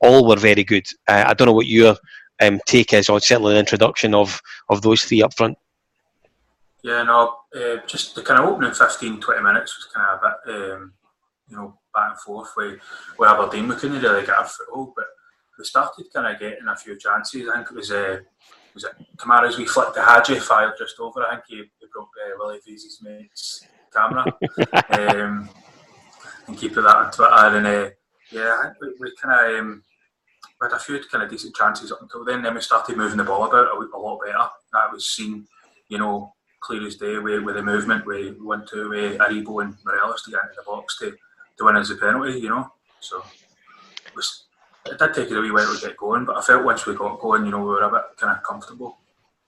all 0.00 0.26
were 0.26 0.36
very 0.36 0.64
good. 0.64 0.84
Uh, 1.06 1.24
I 1.28 1.34
don't 1.34 1.46
know 1.46 1.52
what 1.52 1.66
your 1.66 1.96
um, 2.42 2.60
take 2.66 2.92
is 2.92 3.08
on 3.08 3.20
certainly 3.20 3.54
the 3.54 3.60
introduction 3.60 4.14
of, 4.14 4.40
of 4.68 4.82
those 4.82 5.04
three 5.04 5.22
up 5.22 5.34
front. 5.34 5.56
Yeah, 6.82 7.04
no, 7.04 7.36
uh, 7.56 7.78
just 7.86 8.14
the 8.14 8.22
kind 8.22 8.40
of 8.40 8.46
opening 8.46 8.72
15, 8.72 9.20
20 9.20 9.42
minutes 9.42 9.76
was 9.76 9.92
kind 9.92 10.06
of 10.08 10.20
a 10.22 10.36
bit, 10.46 10.72
um, 10.72 10.92
you 11.48 11.56
know, 11.56 11.78
back 11.94 12.10
and 12.10 12.20
forth 12.20 12.50
with, 12.56 12.78
with 13.18 13.28
Aberdeen. 13.28 13.68
We 13.68 13.76
couldn't 13.76 14.02
really 14.02 14.26
get 14.26 14.36
our 14.36 14.44
foothold, 14.44 14.92
but 14.94 15.06
we 15.58 15.64
started 15.64 16.06
kind 16.12 16.32
of 16.32 16.40
getting 16.40 16.68
a 16.68 16.76
few 16.76 16.98
chances. 16.98 17.48
I 17.48 17.56
think 17.56 17.70
it 17.70 17.76
was 17.76 17.90
uh, 17.90 18.18
was 18.74 18.84
it 18.84 18.92
Kamara's 19.16 19.56
we 19.56 19.66
flicked 19.66 19.94
to 19.94 20.02
Hagi, 20.02 20.38
fired 20.38 20.74
just 20.78 21.00
over. 21.00 21.22
I 21.22 21.36
think 21.36 21.44
he, 21.48 21.56
he 21.56 21.86
broke 21.92 22.10
uh, 22.24 22.36
Willie 22.38 22.58
Veazey's 22.58 23.00
mate's 23.02 23.64
camera. 23.92 24.24
um, 24.90 25.48
and 26.46 26.58
he 26.58 26.68
put 26.68 26.82
that 26.82 26.96
on 26.96 27.10
Twitter. 27.10 27.56
And 27.56 27.66
uh, 27.66 27.90
yeah, 28.30 28.56
I 28.60 28.64
think 28.64 28.76
we, 28.80 28.88
we 29.00 29.12
kind 29.20 29.54
of 29.54 29.60
um, 29.60 29.82
had 30.60 30.72
a 30.72 30.78
few 30.78 31.00
kind 31.10 31.24
of 31.24 31.30
decent 31.30 31.56
chances 31.56 31.90
up 31.90 32.02
until 32.02 32.24
then. 32.24 32.42
Then 32.42 32.54
we 32.54 32.60
started 32.60 32.96
moving 32.96 33.16
the 33.16 33.24
ball 33.24 33.44
about 33.44 33.68
a, 33.68 33.96
a 33.96 33.98
lot 33.98 34.20
better. 34.24 34.48
That 34.72 34.92
was 34.92 35.08
seen, 35.08 35.46
you 35.88 35.98
know, 35.98 36.34
clear 36.66 36.86
as 36.86 36.96
day 36.96 37.18
with, 37.18 37.44
with 37.44 37.54
the 37.54 37.62
movement. 37.62 38.04
We 38.06 38.32
went 38.32 38.66
to 38.68 38.88
with 38.88 39.18
Aribo 39.18 39.62
and 39.62 39.74
Morelos 39.84 40.24
to 40.24 40.30
get 40.30 40.40
into 40.42 40.56
the 40.56 40.64
box 40.66 40.98
to, 40.98 41.14
to 41.58 41.64
win 41.64 41.76
as 41.76 41.90
a 41.90 41.96
penalty, 41.96 42.40
you 42.40 42.48
know. 42.48 42.70
So 43.00 43.24
it 44.04 44.14
was 44.14 44.44
it 44.86 44.98
did 44.98 45.14
take 45.14 45.30
it 45.30 45.36
a 45.36 45.40
wee 45.40 45.50
while 45.50 45.74
to 45.74 45.86
get 45.86 45.96
going, 45.96 46.24
but 46.24 46.36
I 46.36 46.42
felt 46.42 46.64
once 46.64 46.86
we 46.86 46.94
got 46.94 47.20
going, 47.20 47.44
you 47.44 47.50
know, 47.50 47.58
we 47.58 47.66
were 47.66 47.82
a 47.82 47.90
bit 47.90 48.02
kind 48.18 48.36
of 48.36 48.42
comfortable 48.42 48.98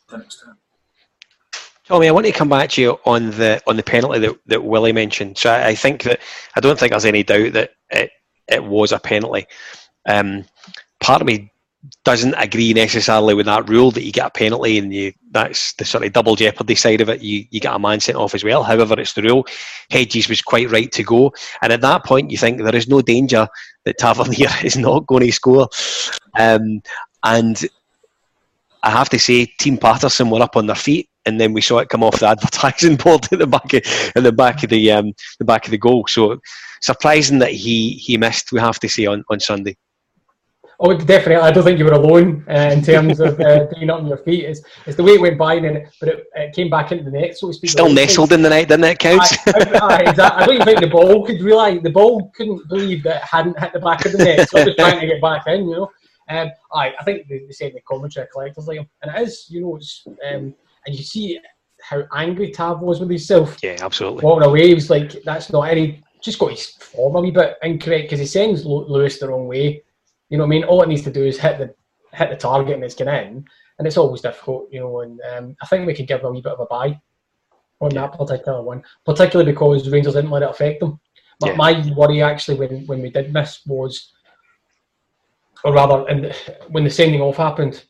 to 0.08 0.16
an 0.16 0.22
extent. 0.22 0.56
Tommy, 1.84 2.08
I 2.08 2.12
want 2.12 2.26
to 2.26 2.32
come 2.32 2.50
back 2.50 2.70
to 2.70 2.82
you 2.82 2.98
on 3.06 3.30
the 3.30 3.62
on 3.66 3.76
the 3.76 3.82
penalty 3.82 4.18
that, 4.20 4.38
that 4.46 4.64
Willie 4.64 4.92
mentioned. 4.92 5.38
So 5.38 5.50
I, 5.50 5.68
I 5.68 5.74
think 5.74 6.02
that 6.02 6.20
I 6.54 6.60
don't 6.60 6.78
think 6.78 6.92
there's 6.92 7.04
any 7.04 7.22
doubt 7.22 7.54
that 7.54 7.70
it, 7.90 8.10
it 8.46 8.64
was 8.64 8.92
a 8.92 8.98
penalty. 8.98 9.46
Um, 10.06 10.44
part 11.00 11.22
of 11.22 11.26
me 11.26 11.50
doesn't 12.04 12.34
agree 12.34 12.72
necessarily 12.72 13.34
with 13.34 13.46
that 13.46 13.68
rule 13.68 13.90
that 13.90 14.04
you 14.04 14.12
get 14.12 14.26
a 14.26 14.30
penalty 14.30 14.78
and 14.78 14.92
you 14.92 15.12
that's 15.30 15.74
the 15.74 15.84
sort 15.84 16.04
of 16.04 16.12
double 16.12 16.36
jeopardy 16.36 16.74
side 16.74 17.00
of 17.00 17.08
it. 17.08 17.22
You 17.22 17.44
you 17.50 17.60
get 17.60 17.74
a 17.74 17.78
man 17.78 18.00
sent 18.00 18.16
off 18.16 18.34
as 18.34 18.44
well. 18.44 18.62
However, 18.62 18.98
it's 18.98 19.12
the 19.12 19.22
rule. 19.22 19.46
Hedges 19.90 20.28
was 20.28 20.42
quite 20.42 20.70
right 20.70 20.90
to 20.92 21.02
go, 21.02 21.32
and 21.62 21.72
at 21.72 21.80
that 21.82 22.04
point, 22.04 22.30
you 22.30 22.38
think 22.38 22.62
there 22.62 22.74
is 22.74 22.88
no 22.88 23.02
danger 23.02 23.48
that 23.84 23.98
Tavernier 23.98 24.50
is 24.64 24.76
not 24.76 25.06
going 25.06 25.26
to 25.26 25.32
score. 25.32 25.68
Um, 26.38 26.82
and 27.24 27.64
I 28.82 28.90
have 28.90 29.08
to 29.10 29.18
say, 29.18 29.46
Team 29.58 29.76
Patterson 29.76 30.30
were 30.30 30.42
up 30.42 30.56
on 30.56 30.66
their 30.66 30.76
feet, 30.76 31.08
and 31.26 31.40
then 31.40 31.52
we 31.52 31.60
saw 31.60 31.78
it 31.78 31.88
come 31.88 32.04
off 32.04 32.20
the 32.20 32.28
advertising 32.28 32.96
board 32.96 33.28
at 33.32 33.38
the 33.38 33.46
back 33.46 33.72
of, 33.74 33.82
the 34.22 34.32
back 34.32 34.62
of 34.62 34.70
the 34.70 34.90
um, 34.92 35.12
the 35.38 35.44
back 35.44 35.66
of 35.66 35.70
the 35.70 35.78
goal. 35.78 36.06
So 36.08 36.40
surprising 36.80 37.38
that 37.40 37.52
he 37.52 37.92
he 37.92 38.16
missed. 38.16 38.52
We 38.52 38.60
have 38.60 38.80
to 38.80 38.88
say 38.88 39.06
on 39.06 39.24
on 39.30 39.40
Sunday. 39.40 39.76
Oh, 40.80 40.96
definitely. 40.96 41.36
I 41.36 41.50
don't 41.50 41.64
think 41.64 41.78
you 41.80 41.84
were 41.84 41.92
alone 41.92 42.44
uh, 42.48 42.70
in 42.72 42.82
terms 42.82 43.18
of 43.18 43.40
uh, 43.40 43.66
being 43.74 43.90
up 43.90 43.98
on 43.98 44.06
your 44.06 44.18
feet. 44.18 44.44
It's, 44.44 44.60
it's 44.86 44.96
the 44.96 45.02
way 45.02 45.14
it 45.14 45.20
went 45.20 45.36
by, 45.36 45.54
and 45.54 45.66
it, 45.66 45.88
but 45.98 46.08
it, 46.08 46.26
it, 46.36 46.54
came 46.54 46.70
back 46.70 46.92
into 46.92 47.02
the 47.02 47.10
net, 47.10 47.36
so 47.36 47.48
to 47.48 47.54
speak. 47.54 47.70
Still 47.70 47.92
nestled 47.92 48.30
in 48.32 48.42
the 48.42 48.48
net, 48.48 48.68
didn't 48.68 48.84
it, 48.84 48.98
Counts? 49.00 49.36
I, 49.48 49.50
I, 49.50 50.04
I, 50.06 50.36
I, 50.36 50.46
don't 50.46 50.54
even 50.54 50.66
think 50.66 50.80
the 50.80 50.86
ball 50.86 51.26
could 51.26 51.42
realise, 51.42 51.82
the 51.82 51.90
ball 51.90 52.30
couldn't 52.36 52.68
believe 52.68 53.02
that 53.02 53.16
it 53.16 53.22
hadn't 53.22 53.58
hit 53.58 53.72
the 53.72 53.80
back 53.80 54.06
of 54.06 54.12
the 54.12 54.18
net, 54.18 54.48
so 54.48 54.64
was 54.64 54.74
trying 54.78 55.00
to 55.00 55.06
get 55.06 55.20
back 55.20 55.48
in, 55.48 55.68
you 55.68 55.72
know. 55.72 55.90
Um, 56.28 56.50
I, 56.72 56.92
I 57.00 57.04
think 57.04 57.26
they, 57.26 57.38
they 57.40 57.52
said 57.52 57.70
in 57.70 57.74
the 57.74 57.80
commentary, 57.80 58.28
collectors 58.32 58.68
like 58.68 58.78
him, 58.78 58.88
and 59.02 59.12
it 59.16 59.22
is, 59.26 59.46
you 59.48 59.62
know, 59.62 59.76
it's, 59.76 60.06
um, 60.06 60.54
and 60.86 60.94
you 60.94 61.02
see 61.02 61.40
how 61.80 62.04
angry 62.14 62.52
Tav 62.52 62.80
was 62.80 63.00
with 63.00 63.08
himself. 63.08 63.58
Yeah, 63.64 63.78
absolutely. 63.80 64.22
Walking 64.22 64.46
away, 64.46 64.68
he 64.68 64.74
was 64.74 64.90
like, 64.90 65.24
that's 65.24 65.50
not 65.50 65.62
any, 65.62 66.04
just 66.22 66.38
got 66.38 66.52
his 66.52 66.66
form 66.66 67.16
a 67.16 67.20
wee 67.20 67.32
bit 67.32 67.56
incorrect 67.64 68.04
because 68.04 68.20
he 68.20 68.26
sends 68.26 68.64
Lewis 68.64 69.18
the 69.18 69.28
wrong 69.28 69.48
way 69.48 69.82
you 70.28 70.36
know 70.36 70.44
what 70.44 70.48
I 70.48 70.50
mean? 70.50 70.64
All 70.64 70.82
it 70.82 70.88
needs 70.88 71.02
to 71.02 71.12
do 71.12 71.24
is 71.24 71.38
hit 71.38 71.58
the 71.58 71.74
hit 72.16 72.30
the 72.30 72.36
target 72.36 72.74
and 72.74 72.84
it's 72.84 72.94
going 72.94 73.14
in, 73.14 73.44
and 73.78 73.86
it's 73.86 73.96
always 73.96 74.20
difficult, 74.20 74.68
you 74.70 74.80
know. 74.80 75.00
And 75.00 75.20
um, 75.32 75.56
I 75.62 75.66
think 75.66 75.86
we 75.86 75.94
can 75.94 76.06
give 76.06 76.24
a 76.24 76.30
wee 76.30 76.40
bit 76.40 76.52
of 76.52 76.60
a 76.60 76.66
buy 76.66 77.00
on 77.80 77.90
that 77.90 78.12
particular 78.12 78.62
one, 78.62 78.82
particularly 79.04 79.50
because 79.50 79.84
the 79.84 79.90
Rangers 79.90 80.14
didn't 80.14 80.30
let 80.30 80.42
it 80.42 80.50
affect 80.50 80.80
them. 80.80 81.00
But 81.40 81.50
yeah. 81.50 81.56
my 81.56 81.94
worry 81.94 82.20
actually 82.22 82.58
when, 82.58 82.86
when 82.86 83.00
we 83.00 83.10
did 83.10 83.32
miss 83.32 83.60
was, 83.66 84.12
or 85.64 85.72
rather, 85.72 86.04
and 86.08 86.34
when 86.68 86.82
the 86.82 86.90
sending 86.90 87.20
off 87.20 87.36
happened, 87.36 87.84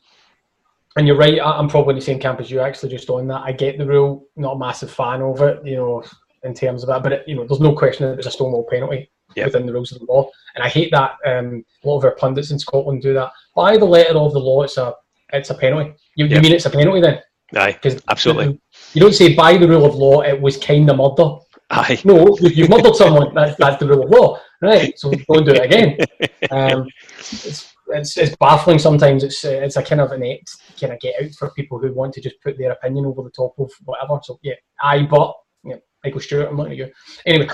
and 0.95 1.07
you're 1.07 1.17
right, 1.17 1.39
I'm 1.41 1.67
probably 1.67 1.93
in 1.93 1.99
the 1.99 2.05
same 2.05 2.19
camp 2.19 2.39
as 2.39 2.51
you 2.51 2.59
actually 2.59 2.89
just 2.89 3.09
on 3.09 3.27
that. 3.27 3.41
I 3.43 3.51
get 3.51 3.77
the 3.77 3.85
rule, 3.85 4.27
not 4.35 4.55
a 4.55 4.59
massive 4.59 4.91
fan 4.91 5.21
of 5.21 5.41
it, 5.41 5.65
you 5.65 5.77
know, 5.77 6.03
in 6.43 6.53
terms 6.53 6.83
of 6.83 6.87
that, 6.87 7.03
but 7.03 7.11
it, 7.11 7.23
you 7.27 7.35
know, 7.35 7.45
there's 7.45 7.59
no 7.59 7.73
question 7.73 8.05
that 8.05 8.13
it 8.13 8.17
was 8.17 8.27
a 8.27 8.31
stonewall 8.31 8.67
penalty 8.69 9.09
yep. 9.35 9.47
within 9.47 9.65
the 9.65 9.73
rules 9.73 9.91
of 9.91 9.99
the 9.99 10.05
law. 10.05 10.29
And 10.55 10.63
I 10.63 10.69
hate 10.69 10.91
that 10.91 11.11
um, 11.25 11.63
a 11.83 11.87
lot 11.87 11.99
of 11.99 12.05
our 12.05 12.15
pundits 12.15 12.51
in 12.51 12.59
Scotland 12.59 13.01
do 13.01 13.13
that. 13.13 13.31
By 13.55 13.77
the 13.77 13.85
letter 13.85 14.17
of 14.17 14.33
the 14.33 14.39
law, 14.39 14.63
it's 14.63 14.77
a 14.77 14.93
it's 15.31 15.49
a 15.49 15.55
penalty. 15.55 15.93
You, 16.15 16.25
yep. 16.25 16.37
you 16.37 16.41
mean 16.41 16.53
it's 16.53 16.65
a 16.65 16.69
penalty 16.69 17.01
then? 17.01 17.21
Aye, 17.55 17.79
absolutely. 18.09 18.59
You 18.93 19.01
don't 19.01 19.13
say 19.13 19.35
by 19.35 19.57
the 19.57 19.67
rule 19.67 19.85
of 19.85 19.95
law 19.95 20.21
it 20.21 20.39
was 20.39 20.57
kind 20.57 20.89
of 20.89 20.97
murder. 20.97 21.37
Aye. 21.71 22.01
No, 22.03 22.35
you've 22.41 22.69
murdered 22.69 22.95
someone. 22.95 23.33
That's, 23.33 23.55
that's 23.57 23.79
the 23.79 23.87
rule 23.87 24.03
of 24.03 24.09
law, 24.09 24.39
right? 24.61 24.97
So 24.97 25.11
don't 25.11 25.45
do 25.45 25.53
it 25.53 25.65
again. 25.65 25.97
Um, 26.51 26.87
it's, 27.19 27.75
it's, 27.89 28.17
it's 28.17 28.35
baffling 28.37 28.79
sometimes. 28.79 29.23
It's 29.23 29.43
uh, 29.43 29.59
it's 29.61 29.75
a 29.75 29.83
kind 29.83 30.01
of 30.01 30.13
inept 30.13 30.49
kind 30.79 30.93
of 30.93 30.99
get 30.99 31.21
out 31.21 31.31
for 31.31 31.51
people 31.51 31.77
who 31.77 31.93
want 31.93 32.13
to 32.13 32.21
just 32.21 32.41
put 32.41 32.57
their 32.57 32.71
opinion 32.71 33.05
over 33.05 33.21
the 33.23 33.29
top 33.29 33.53
of 33.59 33.69
whatever. 33.83 34.19
So 34.23 34.39
yeah, 34.41 34.55
I 34.81 35.03
but 35.03 35.35
yeah, 35.63 35.75
Michael 36.03 36.21
Stewart, 36.21 36.47
I'm 36.49 36.57
looking 36.57 36.73
at 36.73 36.77
you. 36.77 36.93
Anyway, 37.25 37.49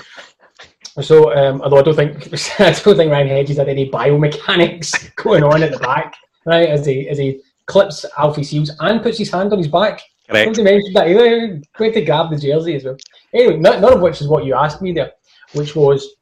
so, 1.02 1.34
um, 1.36 1.60
although 1.60 1.78
I 1.78 1.82
don't 1.82 1.94
think 1.94 2.16
I 2.60 2.72
don't 2.72 2.96
think 2.96 3.12
Ryan 3.12 3.28
Hedges 3.28 3.58
had 3.58 3.68
any 3.68 3.90
biomechanics 3.90 5.14
going 5.22 5.42
on 5.42 5.62
at 5.62 5.72
the 5.72 5.78
back, 5.78 6.14
right? 6.46 6.68
As 6.68 6.86
he 6.86 7.08
as 7.08 7.18
he 7.18 7.40
clips 7.66 8.04
Alfie 8.16 8.44
Seals 8.44 8.70
and 8.80 9.02
puts 9.02 9.18
his 9.18 9.30
hand 9.30 9.52
on 9.52 9.58
his 9.58 9.68
back. 9.68 10.00
Correct. 10.28 10.56
He 10.56 10.62
mentioned 10.62 10.96
that 10.96 11.08
he 11.08 11.14
went 11.14 11.94
to 11.94 12.04
grab 12.04 12.30
the 12.30 12.38
jersey 12.38 12.74
as 12.76 12.84
well. 12.84 12.96
Anyway, 13.32 13.58
none, 13.58 13.80
none 13.80 13.92
of 13.92 14.00
which 14.00 14.20
is 14.20 14.28
what 14.28 14.44
you 14.44 14.54
asked 14.54 14.82
me 14.82 14.92
there, 14.92 15.12
which 15.52 15.76
was, 15.76 16.16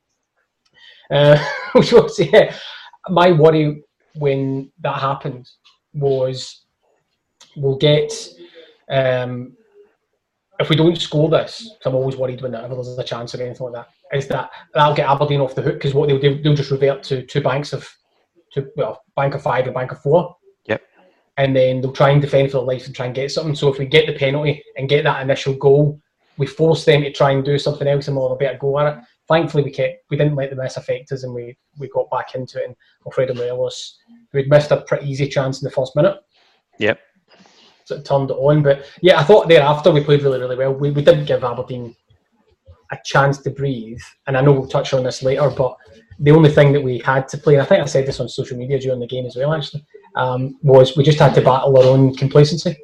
uh, 1.10 1.38
which 1.72 1.92
was 1.92 2.18
yeah, 2.18 2.54
my 3.08 3.32
worry 3.32 3.82
when 4.16 4.70
that 4.80 5.00
happened 5.00 5.48
was 5.92 6.64
we'll 7.56 7.76
get 7.76 8.12
um, 8.90 9.56
if 10.58 10.68
we 10.68 10.76
don't 10.76 11.00
score 11.00 11.28
this. 11.30 11.76
I'm 11.84 11.94
always 11.94 12.16
worried 12.16 12.42
when 12.42 12.52
whenever 12.52 12.74
there's 12.74 12.98
a 12.98 13.04
chance 13.04 13.34
or 13.34 13.42
anything 13.42 13.66
like 13.66 13.74
that 13.74 13.88
is 14.14 14.28
that 14.28 14.50
that'll 14.72 14.94
get 14.94 15.08
Aberdeen 15.08 15.40
off 15.40 15.54
the 15.54 15.62
hook 15.62 15.74
because 15.74 15.94
what 15.94 16.08
they'll 16.08 16.18
do, 16.18 16.40
they'll 16.42 16.54
just 16.54 16.70
revert 16.70 17.02
to 17.04 17.24
two 17.24 17.40
banks 17.40 17.72
of 17.72 17.88
to 18.52 18.70
well, 18.76 19.02
bank 19.16 19.34
of 19.34 19.42
five 19.42 19.66
and 19.66 19.74
bank 19.74 19.92
of 19.92 20.00
four. 20.00 20.36
Yep. 20.66 20.82
And 21.36 21.54
then 21.56 21.80
they'll 21.80 21.92
try 21.92 22.10
and 22.10 22.20
defend 22.20 22.50
for 22.50 22.58
their 22.58 22.66
life 22.66 22.86
and 22.86 22.94
try 22.94 23.06
and 23.06 23.14
get 23.14 23.30
something. 23.30 23.54
So 23.54 23.72
if 23.72 23.78
we 23.78 23.86
get 23.86 24.06
the 24.06 24.18
penalty 24.18 24.62
and 24.76 24.88
get 24.88 25.04
that 25.04 25.22
initial 25.22 25.54
goal, 25.54 26.00
we 26.36 26.46
force 26.46 26.84
them 26.84 27.02
to 27.02 27.12
try 27.12 27.32
and 27.32 27.44
do 27.44 27.58
something 27.58 27.86
else 27.86 28.08
and 28.08 28.16
we'll 28.16 28.28
have 28.28 28.36
a 28.36 28.38
better 28.38 28.58
go 28.58 28.78
at 28.78 28.96
it. 28.96 29.04
Thankfully, 29.26 29.64
we 29.64 29.70
kept 29.70 30.04
we 30.10 30.16
didn't 30.16 30.36
let 30.36 30.50
the 30.50 30.56
miss 30.56 30.76
affect 30.76 31.12
us 31.12 31.24
and 31.24 31.34
we, 31.34 31.56
we 31.78 31.88
got 31.88 32.10
back 32.10 32.34
into 32.34 32.60
it. 32.60 32.66
And 32.66 32.76
Alfredo 33.06 33.34
Morelos, 33.34 33.98
who'd 34.32 34.48
missed 34.48 34.70
a 34.70 34.82
pretty 34.82 35.08
easy 35.08 35.28
chance 35.28 35.62
in 35.62 35.66
the 35.66 35.74
first 35.74 35.96
minute, 35.96 36.18
Yep. 36.78 37.00
So 37.84 37.96
of 37.96 38.04
turned 38.04 38.30
it 38.30 38.34
on. 38.34 38.62
But 38.62 38.86
yeah, 39.02 39.20
I 39.20 39.24
thought 39.24 39.48
thereafter 39.48 39.90
we 39.90 40.02
played 40.02 40.22
really, 40.22 40.40
really 40.40 40.56
well. 40.56 40.72
We, 40.72 40.90
we 40.90 41.02
didn't 41.02 41.26
give 41.26 41.44
Aberdeen 41.44 41.94
a 42.94 43.00
chance 43.04 43.38
to 43.38 43.50
breathe. 43.50 44.00
And 44.26 44.36
I 44.36 44.40
know 44.40 44.52
we'll 44.52 44.68
touch 44.68 44.94
on 44.94 45.04
this 45.04 45.22
later, 45.22 45.50
but 45.50 45.76
the 46.18 46.30
only 46.30 46.50
thing 46.50 46.72
that 46.72 46.82
we 46.82 46.98
had 46.98 47.28
to 47.28 47.38
play, 47.38 47.54
and 47.54 47.62
I 47.62 47.66
think 47.66 47.82
I 47.82 47.86
said 47.86 48.06
this 48.06 48.20
on 48.20 48.28
social 48.28 48.56
media 48.56 48.78
during 48.78 49.00
the 49.00 49.06
game 49.06 49.26
as 49.26 49.36
well, 49.36 49.52
actually, 49.52 49.84
um, 50.16 50.58
was 50.62 50.96
we 50.96 51.04
just 51.04 51.18
had 51.18 51.34
to 51.34 51.42
battle 51.42 51.76
our 51.78 51.84
own 51.84 52.14
complacency. 52.14 52.76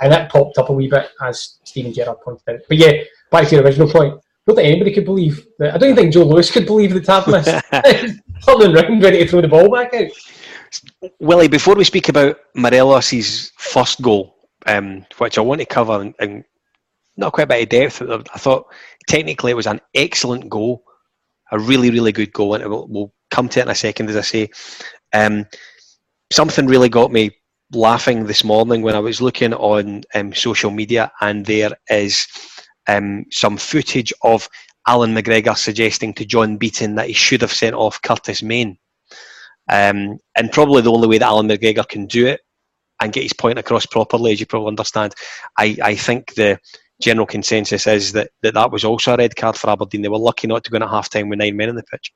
And 0.00 0.12
that 0.12 0.30
popped 0.30 0.58
up 0.58 0.68
a 0.68 0.72
wee 0.72 0.88
bit, 0.88 1.10
as 1.22 1.58
Steven 1.64 1.92
Gerrard 1.92 2.20
pointed 2.20 2.48
out. 2.48 2.60
But 2.68 2.76
yeah, 2.76 2.92
back 3.30 3.48
to 3.48 3.54
your 3.56 3.64
original 3.64 3.88
point. 3.88 4.20
Don't 4.46 4.56
think 4.56 4.68
anybody 4.68 4.92
could 4.92 5.06
believe 5.06 5.46
that. 5.58 5.74
I 5.74 5.78
don't 5.78 5.90
even 5.90 5.96
think 5.96 6.12
Joe 6.12 6.24
Lewis 6.24 6.50
could 6.50 6.66
believe 6.66 6.92
the 6.92 7.00
tap 7.00 7.26
miss. 7.26 7.46
Turning 8.44 8.74
round, 8.74 9.02
ready 9.02 9.18
to 9.18 9.26
throw 9.26 9.40
the 9.40 9.48
ball 9.48 9.70
back 9.70 9.94
out. 9.94 10.10
Willie, 11.20 11.48
before 11.48 11.74
we 11.74 11.84
speak 11.84 12.08
about 12.10 12.38
Morelos' 12.54 13.52
first 13.56 14.02
goal, 14.02 14.36
um, 14.66 15.06
which 15.18 15.38
I 15.38 15.40
want 15.40 15.60
to 15.60 15.66
cover 15.66 16.02
in, 16.02 16.14
in 16.20 16.44
not 17.16 17.32
quite 17.32 17.44
a 17.44 17.46
bit 17.46 17.62
of 17.62 17.68
depth, 17.68 18.02
I 18.02 18.38
thought 18.38 18.66
technically 19.08 19.50
it 19.50 19.56
was 19.56 19.66
an 19.66 19.80
excellent 19.94 20.48
goal, 20.48 20.84
a 21.52 21.58
really, 21.58 21.90
really 21.90 22.12
good 22.12 22.32
goal, 22.32 22.54
and 22.54 22.68
we'll, 22.68 22.86
we'll 22.88 23.12
come 23.30 23.48
to 23.48 23.60
it 23.60 23.64
in 23.64 23.70
a 23.70 23.74
second, 23.74 24.10
as 24.10 24.16
I 24.16 24.20
say. 24.22 24.50
Um, 25.12 25.46
something 26.32 26.66
really 26.66 26.88
got 26.88 27.12
me 27.12 27.30
laughing 27.72 28.26
this 28.26 28.44
morning 28.44 28.82
when 28.82 28.94
I 28.94 29.00
was 29.00 29.20
looking 29.20 29.54
on 29.54 30.02
um, 30.14 30.34
social 30.34 30.70
media, 30.70 31.12
and 31.20 31.44
there 31.46 31.70
is 31.88 32.26
um, 32.88 33.24
some 33.30 33.56
footage 33.56 34.12
of 34.22 34.48
Allan 34.86 35.14
McGregor 35.14 35.56
suggesting 35.56 36.12
to 36.14 36.24
John 36.24 36.56
Beaton 36.56 36.94
that 36.96 37.08
he 37.08 37.14
should 37.14 37.40
have 37.40 37.52
sent 37.52 37.74
off 37.74 38.02
Curtis 38.02 38.42
Main. 38.42 38.78
Um, 39.70 40.18
and 40.36 40.52
probably 40.52 40.82
the 40.82 40.92
only 40.92 41.08
way 41.08 41.18
that 41.18 41.26
Allan 41.26 41.48
McGregor 41.48 41.88
can 41.88 42.06
do 42.06 42.26
it 42.26 42.40
and 43.00 43.12
get 43.12 43.22
his 43.22 43.32
point 43.32 43.58
across 43.58 43.86
properly, 43.86 44.32
as 44.32 44.40
you 44.40 44.46
probably 44.46 44.68
understand, 44.68 45.14
I, 45.58 45.76
I 45.82 45.94
think 45.94 46.34
the 46.34 46.58
general 47.00 47.26
consensus 47.26 47.86
is 47.86 48.12
that, 48.12 48.30
that 48.42 48.54
that 48.54 48.70
was 48.70 48.84
also 48.84 49.14
a 49.14 49.16
red 49.16 49.36
card 49.36 49.56
for 49.56 49.70
Aberdeen. 49.70 50.02
They 50.02 50.08
were 50.08 50.18
lucky 50.18 50.46
not 50.46 50.64
to 50.64 50.70
go 50.70 50.76
in 50.76 50.82
at 50.82 50.90
half 50.90 51.10
time 51.10 51.28
with 51.28 51.38
nine 51.38 51.56
men 51.56 51.70
on 51.70 51.76
the 51.76 51.82
pitch. 51.82 52.12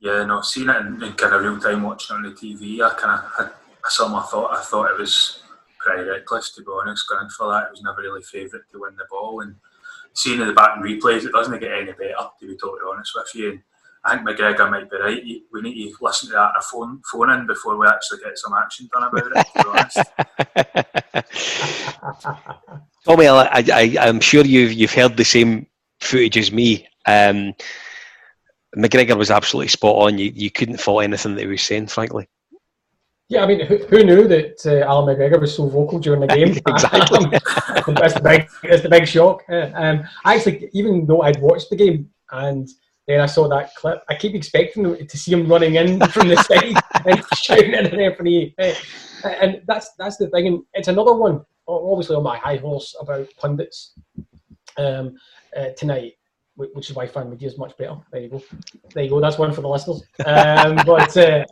Yeah, 0.00 0.24
no, 0.24 0.40
seeing 0.40 0.68
it 0.68 0.76
in, 0.76 1.02
in 1.02 1.12
kind 1.12 1.34
of 1.34 1.42
real 1.42 1.58
time, 1.58 1.82
watching 1.82 2.16
on 2.16 2.22
the 2.22 2.30
TV, 2.30 2.80
I 2.80 2.94
kind 2.94 3.20
of 3.20 3.32
had 3.36 3.52
a 3.84 3.90
similar 3.90 4.22
thought. 4.22 4.52
I 4.52 4.62
thought 4.62 4.90
it 4.90 4.98
was 4.98 5.42
pretty 5.78 6.08
reckless, 6.08 6.54
to 6.54 6.62
be 6.62 6.68
honest, 6.72 7.08
going 7.08 7.28
for 7.28 7.48
that. 7.48 7.64
It 7.64 7.72
was 7.72 7.82
never 7.82 8.00
really 8.00 8.22
favourite 8.22 8.64
to 8.72 8.80
win 8.80 8.96
the 8.96 9.04
ball. 9.10 9.40
And 9.40 9.56
seeing 10.14 10.40
in 10.40 10.46
the 10.46 10.54
back 10.54 10.76
and 10.76 10.84
replays, 10.84 11.24
it 11.24 11.32
doesn't 11.32 11.58
get 11.60 11.72
any 11.72 11.92
better, 11.92 12.14
to 12.40 12.46
be 12.46 12.56
totally 12.56 12.80
honest 12.90 13.12
with 13.14 13.34
you. 13.34 13.50
And 13.50 13.62
I 14.04 14.16
think 14.16 14.28
McGregor 14.28 14.70
might 14.70 14.90
be 14.90 14.96
right. 14.96 15.22
We 15.52 15.60
need 15.60 15.92
to 15.92 15.96
listen 16.00 16.28
to 16.30 16.34
that 16.34 16.52
a 16.58 16.62
phone, 16.62 17.02
phone 17.10 17.30
in 17.30 17.46
before 17.46 17.76
we 17.76 17.86
actually 17.86 18.20
get 18.20 18.38
some 18.38 18.54
action 18.54 18.88
done 18.92 19.02
about 19.02 19.32
it, 19.34 19.46
to 19.46 19.62
be 19.62 19.68
honest. 22.54 22.84
Tommy, 23.04 23.26
I, 23.28 23.64
I, 23.72 23.96
I'm 24.00 24.20
sure 24.20 24.44
you've, 24.44 24.72
you've 24.72 24.92
heard 24.92 25.16
the 25.16 25.24
same 25.24 25.66
footage 26.00 26.36
as 26.36 26.52
me. 26.52 26.86
Um, 27.06 27.54
McGregor 28.76 29.16
was 29.16 29.30
absolutely 29.30 29.68
spot 29.68 29.96
on. 29.96 30.18
You, 30.18 30.32
you 30.34 30.50
couldn't 30.50 30.80
fault 30.80 31.02
anything 31.02 31.34
that 31.34 31.42
he 31.42 31.46
was 31.46 31.62
saying, 31.62 31.88
frankly. 31.88 32.28
Yeah, 33.28 33.44
I 33.44 33.46
mean, 33.46 33.64
who, 33.64 33.76
who 33.76 34.02
knew 34.02 34.26
that 34.26 34.60
uh, 34.66 34.84
Allan 34.84 35.16
McGregor 35.16 35.40
was 35.40 35.54
so 35.54 35.68
vocal 35.68 35.98
during 35.98 36.20
the 36.20 36.26
game? 36.34 36.48
exactly. 36.66 37.30
that's, 37.94 38.14
the 38.14 38.20
big, 38.22 38.48
that's 38.62 38.82
the 38.82 38.88
big 38.88 39.06
shock. 39.06 39.44
Um, 39.48 40.04
actually, 40.24 40.68
even 40.72 41.06
though 41.06 41.22
I'd 41.22 41.40
watched 41.40 41.70
the 41.70 41.76
game 41.76 42.10
and 42.32 42.68
then 43.06 43.20
I 43.20 43.26
saw 43.26 43.48
that 43.48 43.74
clip, 43.76 44.02
I 44.08 44.14
keep 44.14 44.34
expecting 44.34 45.06
to 45.06 45.18
see 45.18 45.32
him 45.32 45.48
running 45.48 45.76
in 45.76 46.00
from 46.08 46.28
the 46.28 46.36
side 46.36 46.74
and 47.06 47.24
shouting 47.36 47.74
at 47.74 47.90
the 47.90 47.96
referee. 47.96 48.54
And 49.24 49.62
that's 49.66 49.92
that's 49.98 50.16
the 50.16 50.28
thing. 50.28 50.46
And 50.46 50.62
it's 50.74 50.88
another 50.88 51.14
one, 51.14 51.44
obviously 51.70 52.16
on 52.16 52.22
my 52.22 52.36
high 52.38 52.56
horse 52.56 52.94
about 53.00 53.28
pundits 53.36 53.94
um, 54.76 55.16
uh, 55.56 55.70
tonight 55.76 56.14
which 56.56 56.90
is 56.90 56.96
why 56.96 57.06
fan 57.06 57.30
media 57.30 57.48
is 57.48 57.58
much 57.58 57.76
better. 57.78 57.96
There 58.12 58.20
you 58.20 58.28
go. 58.28 58.42
There 58.92 59.04
you 59.04 59.10
go. 59.10 59.20
That's 59.20 59.38
one 59.38 59.52
for 59.52 59.62
the 59.62 59.68
listeners. 59.68 60.02
Um, 60.26 60.76
but 60.86 61.16
uh, 61.16 61.44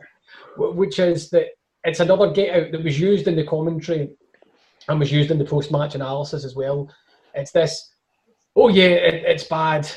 which 0.57 0.99
is 0.99 1.29
that 1.31 1.47
it's 1.83 1.99
another 1.99 2.31
get 2.31 2.55
out 2.55 2.71
that 2.71 2.83
was 2.83 2.99
used 2.99 3.27
in 3.27 3.35
the 3.35 3.45
commentary 3.45 4.09
and 4.87 4.99
was 4.99 5.11
used 5.11 5.31
in 5.31 5.37
the 5.37 5.45
post 5.45 5.71
match 5.71 5.95
analysis 5.95 6.43
as 6.45 6.55
well. 6.55 6.89
It's 7.33 7.51
this, 7.51 7.91
oh 8.55 8.69
yeah, 8.69 8.89
it, 8.89 9.23
it's 9.25 9.43
bad, 9.45 9.89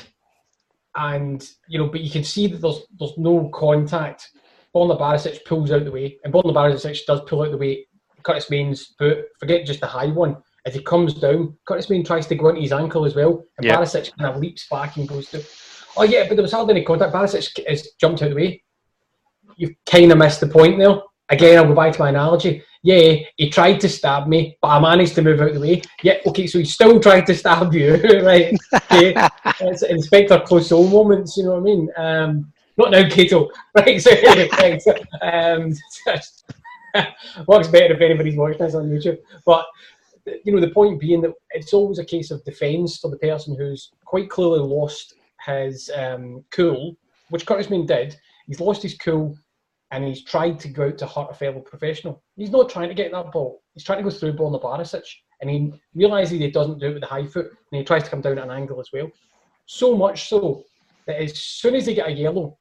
and 0.95 1.47
you 1.67 1.79
know, 1.79 1.87
but 1.87 2.01
you 2.01 2.09
can 2.09 2.23
see 2.23 2.47
that 2.47 2.61
there's 2.61 2.81
there's 2.97 3.17
no 3.17 3.49
contact. 3.49 4.29
Borna 4.73 4.99
Barisic 4.99 5.45
pulls 5.45 5.71
out 5.71 5.85
the 5.85 5.91
way, 5.91 6.17
and 6.23 6.33
Borna 6.33 6.53
Barisic 6.53 7.05
does 7.05 7.21
pull 7.27 7.43
out 7.43 7.51
the 7.51 7.57
way. 7.57 7.87
Curtis 8.23 8.49
Main's 8.49 8.93
boot, 8.99 9.25
forget 9.39 9.65
just 9.65 9.79
the 9.81 9.87
high 9.87 10.07
one. 10.07 10.37
As 10.65 10.73
he 10.73 10.81
comes 10.81 11.13
down, 11.15 11.57
Curtis 11.67 11.89
Main 11.89 12.05
tries 12.05 12.25
to 12.27 12.35
go 12.35 12.49
into 12.49 12.61
his 12.61 12.71
ankle 12.71 13.05
as 13.05 13.15
well, 13.15 13.43
and 13.57 13.65
yep. 13.65 13.79
Barisic 13.79 14.15
kind 14.17 14.33
of 14.33 14.41
leaps 14.41 14.67
back 14.69 14.95
and 14.97 15.07
goes 15.07 15.29
to. 15.29 15.43
Oh 15.97 16.03
yeah, 16.03 16.25
but 16.27 16.35
there 16.35 16.43
was 16.43 16.53
hardly 16.53 16.75
any 16.75 16.85
contact. 16.85 17.13
Barisic 17.13 17.67
has 17.67 17.89
jumped 17.99 18.21
out 18.21 18.29
of 18.29 18.35
the 18.35 18.41
way. 18.41 18.63
You've 19.57 19.75
kind 19.85 20.11
of 20.11 20.17
missed 20.17 20.39
the 20.39 20.47
point 20.47 20.79
there 20.79 21.01
again, 21.29 21.57
I'll 21.57 21.67
go 21.67 21.75
back 21.75 21.93
to 21.93 21.99
my 21.99 22.09
analogy. 22.09 22.63
Yeah, 22.81 23.15
he 23.37 23.49
tried 23.49 23.79
to 23.81 23.89
stab 23.89 24.27
me, 24.27 24.57
but 24.61 24.69
I 24.69 24.79
managed 24.79 25.15
to 25.15 25.21
move 25.21 25.39
out 25.39 25.49
of 25.49 25.55
the 25.55 25.61
way. 25.61 25.81
Yeah, 26.01 26.15
okay, 26.25 26.47
so 26.47 26.59
he 26.59 26.65
still 26.65 26.99
tried 27.01 27.25
to 27.27 27.35
stab 27.35 27.73
you, 27.73 27.95
right? 28.23 28.53
Okay, 28.73 29.15
it's 29.61 29.83
Inspector 29.83 30.37
Clouseau 30.39 30.89
moments, 30.89 31.37
you 31.37 31.45
know 31.45 31.51
what 31.51 31.59
I 31.59 31.63
mean? 31.63 31.89
Um, 31.95 32.53
not 32.77 32.91
now, 32.91 33.07
Kato, 33.07 33.49
right? 33.77 34.01
So, 34.01 34.11
right, 34.11 34.81
so 34.81 34.95
um, 35.21 35.73
works 37.47 37.67
better 37.67 37.93
if 37.93 38.01
anybody's 38.01 38.35
watching 38.35 38.59
this 38.59 38.75
on 38.75 38.89
YouTube. 38.89 39.17
But 39.45 39.65
you 40.43 40.53
know, 40.53 40.61
the 40.61 40.69
point 40.69 40.99
being 40.99 41.21
that 41.21 41.33
it's 41.51 41.73
always 41.73 41.99
a 41.99 42.05
case 42.05 42.31
of 42.31 42.43
defence 42.45 42.97
for 42.97 43.09
the 43.09 43.17
person 43.17 43.55
who's 43.57 43.91
quite 44.05 44.29
clearly 44.29 44.59
lost 44.59 45.15
his 45.45 45.89
um, 45.95 46.43
cool, 46.51 46.95
which 47.29 47.45
Curtis 47.45 47.69
Main 47.69 47.85
did. 47.85 48.15
He's 48.47 48.59
lost 48.59 48.83
his 48.83 48.95
cool 48.97 49.35
and 49.93 50.03
he's 50.03 50.23
tried 50.23 50.59
to 50.59 50.69
go 50.69 50.87
out 50.87 50.97
to 50.97 51.05
hurt 51.05 51.29
a 51.29 51.33
fellow 51.35 51.59
professional. 51.59 52.23
He's 52.35 52.49
not 52.49 52.67
trying 52.67 52.89
to 52.89 52.95
get 52.95 53.11
that 53.11 53.31
ball. 53.31 53.61
He's 53.75 53.83
trying 53.83 53.99
to 53.99 54.03
go 54.03 54.09
through 54.09 54.33
Borna 54.33 54.59
Barisic, 54.59 55.03
and 55.39 55.49
he 55.49 55.71
realises 55.93 56.39
he 56.39 56.49
doesn't 56.49 56.79
do 56.79 56.87
it 56.87 56.93
with 56.93 57.03
the 57.03 57.07
high 57.07 57.27
foot, 57.27 57.45
and 57.45 57.79
he 57.79 57.83
tries 57.83 58.03
to 58.03 58.09
come 58.09 58.21
down 58.21 58.39
at 58.39 58.45
an 58.45 58.49
angle 58.49 58.79
as 58.79 58.89
well. 58.91 59.11
So 59.67 59.95
much 59.95 60.29
so 60.29 60.63
that 61.05 61.21
as 61.21 61.37
soon 61.37 61.75
as 61.75 61.85
he 61.85 61.93
got 61.93 62.09
a 62.09 62.11
yellow, 62.11 62.57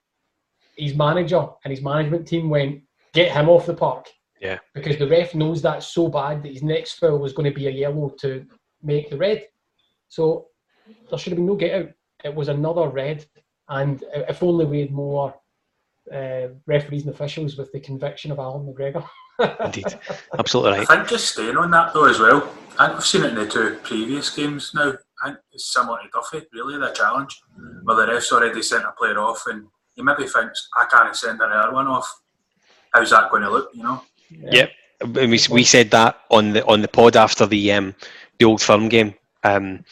his 0.76 0.94
manager 0.94 1.46
and 1.64 1.70
his 1.70 1.82
management 1.82 2.28
team 2.28 2.50
went, 2.50 2.82
"Get 3.14 3.32
him 3.32 3.48
off 3.48 3.64
the 3.64 3.74
park." 3.74 4.08
Yeah. 4.42 4.58
Because 4.74 4.98
the 4.98 5.06
ref 5.08 5.36
knows 5.36 5.62
that 5.62 5.84
so 5.84 6.08
bad 6.08 6.42
that 6.42 6.52
his 6.52 6.64
next 6.64 6.94
foul 6.94 7.18
was 7.18 7.32
going 7.32 7.48
to 7.48 7.56
be 7.56 7.68
a 7.68 7.70
yellow 7.70 8.12
to 8.20 8.44
make 8.82 9.08
the 9.08 9.16
red. 9.16 9.46
So 10.08 10.48
there 11.08 11.18
should 11.18 11.30
have 11.30 11.38
been 11.38 11.46
no 11.46 11.54
get 11.54 11.80
out. 11.80 11.90
It 12.24 12.34
was 12.34 12.48
another 12.48 12.88
red, 12.88 13.24
and 13.68 14.02
if 14.12 14.42
only 14.42 14.64
we 14.64 14.80
had 14.80 14.90
more 14.90 15.34
uh, 16.12 16.48
referees 16.66 17.04
and 17.04 17.14
officials 17.14 17.56
with 17.56 17.70
the 17.72 17.80
conviction 17.80 18.32
of 18.32 18.38
Allan 18.38 18.66
McGregor. 18.66 19.06
Indeed, 19.64 19.98
absolutely 20.38 20.78
right. 20.78 20.90
I 20.90 20.96
think 20.96 21.08
just 21.08 21.32
staying 21.32 21.56
on 21.56 21.70
that 21.70 21.94
though 21.94 22.08
as 22.08 22.18
well. 22.18 22.52
I 22.78 22.86
think 22.86 22.98
we've 22.98 23.06
seen 23.06 23.24
it 23.24 23.30
in 23.30 23.34
the 23.36 23.46
two 23.46 23.78
previous 23.82 24.30
games 24.30 24.72
now. 24.74 24.94
I 25.22 25.28
think 25.28 25.38
it's 25.52 25.72
similar 25.72 25.98
to 26.02 26.08
Duffy, 26.12 26.46
really, 26.52 26.78
the 26.78 26.90
challenge, 26.92 27.40
where 27.84 27.96
the 27.96 28.12
ref's 28.12 28.32
already 28.32 28.62
sent 28.62 28.84
a 28.84 28.92
player 28.92 29.18
off 29.18 29.44
and 29.46 29.66
he 29.94 30.02
maybe 30.02 30.26
thinks, 30.26 30.68
I 30.76 30.86
can't 30.90 31.14
send 31.14 31.40
another 31.40 31.72
one 31.72 31.86
off. 31.86 32.12
How's 32.92 33.10
that 33.10 33.30
going 33.30 33.42
to 33.42 33.50
look, 33.50 33.70
you 33.72 33.82
know? 33.82 34.02
Yep. 34.50 34.70
We, 35.14 35.40
we 35.50 35.64
said 35.64 35.90
that 35.90 36.20
on 36.30 36.52
the 36.52 36.64
on 36.66 36.80
the 36.80 36.88
pod 36.88 37.16
after 37.16 37.46
the 37.46 37.72
um, 37.72 37.94
the 38.38 38.44
old 38.44 38.62
firm 38.62 38.88
game. 38.88 39.14
Um, 39.42 39.84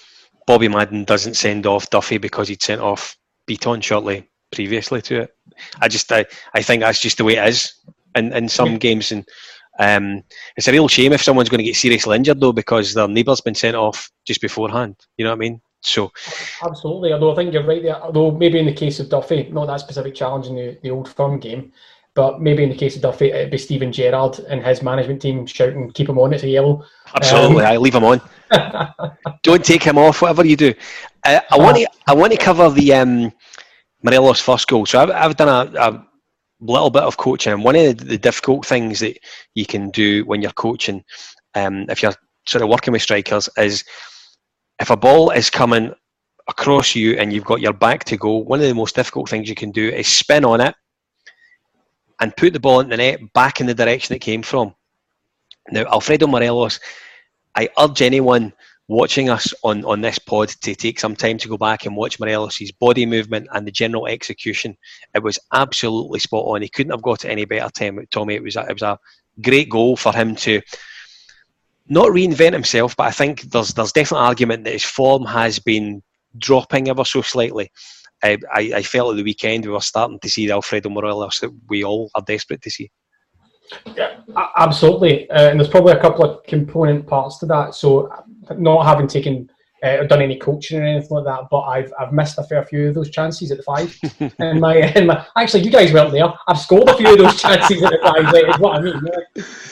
Bobby 0.46 0.68
Madden 0.68 1.04
doesn't 1.04 1.34
send 1.34 1.66
off 1.66 1.90
Duffy 1.90 2.18
because 2.18 2.48
he'd 2.48 2.62
sent 2.62 2.80
off 2.80 3.16
Bitton 3.48 3.82
shortly 3.82 4.28
previously 4.52 5.02
to 5.02 5.22
it. 5.22 5.36
I 5.80 5.88
just 5.88 6.10
I, 6.12 6.26
I 6.54 6.62
think 6.62 6.82
that's 6.82 7.00
just 7.00 7.18
the 7.18 7.24
way 7.24 7.36
it 7.36 7.48
is 7.48 7.72
in, 8.14 8.32
in 8.32 8.48
some 8.48 8.78
games 8.78 9.12
and 9.12 9.26
um, 9.78 10.22
it's 10.56 10.68
a 10.68 10.72
real 10.72 10.88
shame 10.88 11.12
if 11.12 11.22
someone's 11.22 11.48
going 11.48 11.58
to 11.58 11.64
get 11.64 11.76
seriously 11.76 12.16
injured 12.16 12.40
though 12.40 12.52
because 12.52 12.94
their 12.94 13.08
neighbour's 13.08 13.40
been 13.40 13.54
sent 13.54 13.76
off 13.76 14.10
just 14.26 14.40
beforehand. 14.40 14.96
You 15.16 15.24
know 15.24 15.30
what 15.30 15.36
I 15.36 15.38
mean? 15.38 15.60
So 15.80 16.12
absolutely. 16.62 17.12
Although 17.12 17.32
I 17.32 17.36
think 17.36 17.54
you're 17.54 17.66
right 17.66 17.82
there. 17.82 18.02
Although 18.02 18.32
maybe 18.32 18.58
in 18.58 18.66
the 18.66 18.74
case 18.74 19.00
of 19.00 19.08
Duffy, 19.08 19.48
not 19.50 19.66
that 19.66 19.80
specific 19.80 20.14
challenge 20.14 20.46
in 20.46 20.56
the, 20.56 20.78
the 20.82 20.90
old 20.90 21.08
firm 21.08 21.40
game, 21.40 21.72
but 22.20 22.38
maybe 22.38 22.62
in 22.62 22.68
the 22.68 22.76
case 22.76 22.96
of 22.96 23.00
Duffy, 23.00 23.30
it'd 23.30 23.50
be 23.50 23.56
Steven 23.56 23.90
Gerrard 23.90 24.40
and 24.40 24.62
his 24.62 24.82
management 24.82 25.22
team 25.22 25.46
shouting, 25.46 25.90
"Keep 25.92 26.10
him 26.10 26.18
on! 26.18 26.34
It's 26.34 26.42
a 26.42 26.48
yellow." 26.48 26.84
Absolutely, 27.14 27.64
um, 27.64 27.72
I 27.72 27.78
leave 27.78 27.94
him 27.94 28.04
on. 28.04 28.20
Don't 29.42 29.64
take 29.64 29.82
him 29.82 29.96
off. 29.96 30.20
Whatever 30.20 30.44
you 30.44 30.54
do, 30.54 30.74
uh, 31.24 31.40
I 31.50 31.56
want 31.56 31.78
to. 31.78 31.88
I 32.06 32.12
want 32.12 32.32
to 32.32 32.38
cover 32.38 32.68
the 32.68 32.92
um, 32.92 33.32
Morelos' 34.02 34.38
first 34.38 34.68
goal. 34.68 34.84
So 34.84 35.00
I've, 35.00 35.10
I've 35.10 35.36
done 35.36 35.48
a, 35.48 35.80
a, 35.80 36.06
little 36.60 36.90
bit 36.90 37.04
of 37.04 37.16
coaching. 37.16 37.54
And 37.54 37.64
one 37.64 37.74
of 37.74 37.96
the, 37.96 38.04
the 38.04 38.18
difficult 38.18 38.66
things 38.66 39.00
that 39.00 39.18
you 39.54 39.64
can 39.64 39.88
do 39.88 40.26
when 40.26 40.42
you're 40.42 40.52
coaching, 40.52 41.02
um, 41.54 41.86
if 41.88 42.02
you're 42.02 42.12
sort 42.46 42.60
of 42.60 42.68
working 42.68 42.92
with 42.92 43.00
strikers, 43.00 43.48
is 43.56 43.82
if 44.78 44.90
a 44.90 44.96
ball 44.96 45.30
is 45.30 45.48
coming 45.48 45.94
across 46.48 46.94
you 46.94 47.14
and 47.14 47.32
you've 47.32 47.44
got 47.44 47.62
your 47.62 47.72
back 47.72 48.04
to 48.04 48.18
go, 48.18 48.36
one 48.36 48.60
of 48.60 48.66
the 48.66 48.74
most 48.74 48.94
difficult 48.94 49.30
things 49.30 49.48
you 49.48 49.54
can 49.54 49.70
do 49.70 49.88
is 49.88 50.06
spin 50.06 50.44
on 50.44 50.60
it 50.60 50.74
and 52.20 52.36
put 52.36 52.52
the 52.52 52.60
ball 52.60 52.80
in 52.80 52.88
the 52.88 52.96
net 52.96 53.20
back 53.32 53.60
in 53.60 53.66
the 53.66 53.74
direction 53.74 54.14
it 54.14 54.20
came 54.20 54.42
from. 54.42 54.74
Now, 55.70 55.84
Alfredo 55.84 56.26
Morelos, 56.26 56.80
I 57.56 57.68
urge 57.78 58.02
anyone 58.02 58.52
watching 58.88 59.30
us 59.30 59.54
on, 59.62 59.84
on 59.84 60.00
this 60.00 60.18
pod 60.18 60.48
to 60.48 60.74
take 60.74 60.98
some 60.98 61.14
time 61.14 61.38
to 61.38 61.48
go 61.48 61.56
back 61.56 61.86
and 61.86 61.94
watch 61.94 62.18
Morelos' 62.18 62.72
body 62.72 63.06
movement 63.06 63.46
and 63.52 63.66
the 63.66 63.70
general 63.70 64.08
execution. 64.08 64.76
It 65.14 65.22
was 65.22 65.38
absolutely 65.52 66.18
spot 66.18 66.44
on. 66.44 66.62
He 66.62 66.68
couldn't 66.68 66.90
have 66.90 67.02
got 67.02 67.24
it 67.24 67.30
any 67.30 67.44
better 67.44 67.70
time, 67.70 68.04
Tommy. 68.10 68.34
It 68.34 68.42
was 68.42 68.56
a, 68.56 68.66
it 68.68 68.72
was 68.72 68.82
a 68.82 68.98
great 69.40 69.70
goal 69.70 69.96
for 69.96 70.12
him 70.12 70.34
to 70.36 70.60
not 71.88 72.08
reinvent 72.08 72.52
himself, 72.52 72.96
but 72.96 73.06
I 73.06 73.10
think 73.12 73.42
there's 73.42 73.74
there's 73.74 73.92
definitely 73.92 74.26
argument 74.26 74.64
that 74.64 74.72
his 74.72 74.84
form 74.84 75.24
has 75.24 75.58
been 75.58 76.02
dropping 76.38 76.88
ever 76.88 77.04
so 77.04 77.22
slightly. 77.22 77.70
I, 78.22 78.38
I, 78.54 78.82
felt 78.82 79.12
at 79.12 79.16
the 79.16 79.22
weekend 79.22 79.64
we 79.64 79.72
were 79.72 79.80
starting 79.80 80.18
to 80.20 80.28
see 80.28 80.46
the 80.46 80.52
Alfredo 80.52 80.90
Morelos 80.90 81.38
that 81.40 81.50
we 81.68 81.84
all 81.84 82.10
are 82.14 82.22
desperate 82.22 82.62
to 82.62 82.70
see. 82.70 82.90
Yeah, 83.96 84.20
absolutely. 84.56 85.30
Uh, 85.30 85.50
and 85.50 85.60
there's 85.60 85.70
probably 85.70 85.92
a 85.92 86.00
couple 86.00 86.24
of 86.24 86.44
component 86.44 87.06
parts 87.06 87.38
to 87.38 87.46
that. 87.46 87.74
So, 87.74 88.12
not 88.56 88.84
having 88.84 89.06
taken 89.06 89.48
uh, 89.82 89.98
or 89.98 90.06
done 90.06 90.20
any 90.20 90.36
coaching 90.36 90.80
or 90.80 90.82
anything 90.82 91.16
like 91.16 91.24
that, 91.24 91.48
but 91.50 91.60
I've 91.60 91.92
I've 91.98 92.12
missed 92.12 92.38
a 92.38 92.44
fair 92.44 92.64
few 92.64 92.88
of 92.88 92.94
those 92.94 93.10
chances 93.10 93.50
at 93.50 93.58
the 93.58 93.62
five. 93.62 93.98
and 94.38 94.60
my, 94.60 94.76
and 94.76 95.06
my 95.06 95.26
actually, 95.36 95.62
you 95.62 95.70
guys 95.70 95.92
weren't 95.92 96.12
there. 96.12 96.32
I've 96.48 96.58
scored 96.58 96.88
a 96.88 96.96
few 96.96 97.12
of 97.12 97.18
those 97.18 97.40
chances 97.40 97.82
at 97.82 97.90
the 97.90 97.98
five. 98.02 98.34
Is 98.34 98.58
what 98.58 98.76
I 98.76 98.80
mean. 98.80 99.00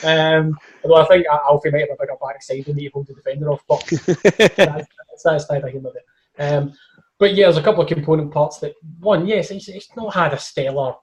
Yeah. 0.03 0.37
Um, 0.37 0.57
although 0.83 1.03
I 1.03 1.05
think 1.05 1.25
Alfie 1.27 1.71
might 1.71 1.81
have 1.81 1.89
a 1.91 1.97
bigger 1.99 2.15
backside 2.21 2.65
than 2.65 2.75
me 2.75 2.85
to 2.87 2.93
hold 2.93 3.07
the 3.07 3.13
defender 3.13 3.51
off, 3.51 3.63
but 3.67 3.85
that's, 4.55 5.23
that's 5.23 5.49
neither 5.49 5.67
here 5.67 5.81
nor 5.81 5.93
there. 5.93 6.03
Um, 6.39 6.73
but 7.19 7.35
yeah, 7.35 7.45
there's 7.45 7.57
a 7.57 7.61
couple 7.61 7.83
of 7.83 7.89
component 7.89 8.31
parts 8.31 8.59
that 8.59 8.73
one, 8.99 9.27
yes, 9.27 9.49
he's, 9.49 9.65
he's 9.65 9.89
not 9.95 10.13
had 10.13 10.33
a 10.33 10.39
stellar, 10.39 10.93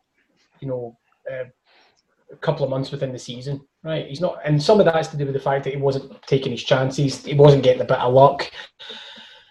you 0.61 0.69
know, 0.69 0.97
uh, 1.31 1.45
a 2.33 2.37
couple 2.37 2.65
of 2.65 2.71
months 2.71 2.91
within 2.91 3.13
the 3.13 3.19
season, 3.19 3.61
right? 3.85 4.07
He's 4.07 4.21
not, 4.21 4.39
and 4.45 4.61
some 4.61 4.81
of 4.81 4.87
that's 4.87 5.09
to 5.09 5.17
do 5.17 5.27
with 5.27 5.35
the 5.35 5.41
fact 5.41 5.65
that 5.65 5.75
he 5.75 5.81
wasn't 5.81 6.21
taking 6.23 6.53
his 6.53 6.65
chances, 6.65 7.25
he 7.25 7.35
wasn't 7.35 7.63
getting 7.63 7.83
a 7.83 7.87
bit 7.87 7.99
of 7.99 8.13
luck. 8.13 8.51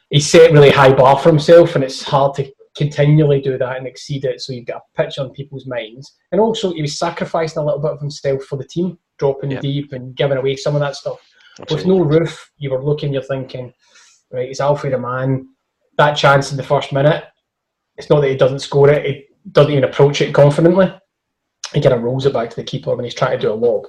He 0.10 0.20
set 0.20 0.52
really 0.52 0.72
high 0.72 0.94
bar 0.94 1.18
for 1.18 1.30
himself, 1.30 1.76
and 1.76 1.84
it's 1.84 2.04
hard 2.04 2.36
to 2.36 2.52
continually 2.76 3.42
do 3.42 3.58
that 3.58 3.78
and 3.78 3.88
exceed 3.88 4.26
it. 4.26 4.42
So 4.42 4.54
you've 4.54 4.66
got 4.66 4.82
a 4.82 5.04
pitch 5.04 5.18
on 5.18 5.32
people's 5.32 5.66
minds, 5.68 6.16
and 6.32 6.42
also 6.42 6.74
he 6.74 6.82
was 6.82 7.00
sacrificing 7.00 7.62
a 7.62 7.66
little 7.66 7.82
bit 7.82 7.92
of 7.92 8.00
himself 8.00 8.44
for 8.44 8.58
the 8.58 8.68
team, 8.68 8.98
dropping 9.18 9.52
yeah. 9.52 9.62
deep 9.62 9.94
and 9.94 10.16
giving 10.16 10.38
away 10.38 10.56
some 10.56 10.76
of 10.76 10.82
that 10.82 10.96
stuff. 10.96 11.20
Absolutely. 11.62 11.92
With 11.92 12.12
no 12.12 12.20
roof, 12.20 12.52
you 12.58 12.72
were 12.72 12.84
looking, 12.84 13.14
you're 13.14 13.22
thinking, 13.22 13.74
right, 14.32 14.50
is 14.50 14.60
Alfred 14.60 14.94
a 14.94 15.00
man? 15.00 15.48
That 15.98 16.14
chance 16.14 16.52
in 16.52 16.58
the 16.58 16.64
first 16.64 16.92
minute, 16.92 17.24
it's 17.98 18.10
not 18.10 18.22
that 18.22 18.30
he 18.30 18.36
doesn't 18.36 18.60
score 18.60 18.90
it; 18.90 19.06
he 19.06 19.26
doesn't 19.52 19.72
even 19.72 19.84
approach 19.86 20.22
it 20.22 20.34
confidently 20.34 20.92
he 21.76 21.82
kind 21.82 21.94
of 21.94 22.04
rolls 22.04 22.26
it 22.26 22.34
back 22.34 22.50
to 22.50 22.56
the 22.56 22.64
keeper 22.64 22.96
when 22.96 23.06
he's 23.06 23.14
trying 23.14 23.38
to 23.38 23.42
do 23.42 23.52
a 23.52 23.54
lob. 23.54 23.86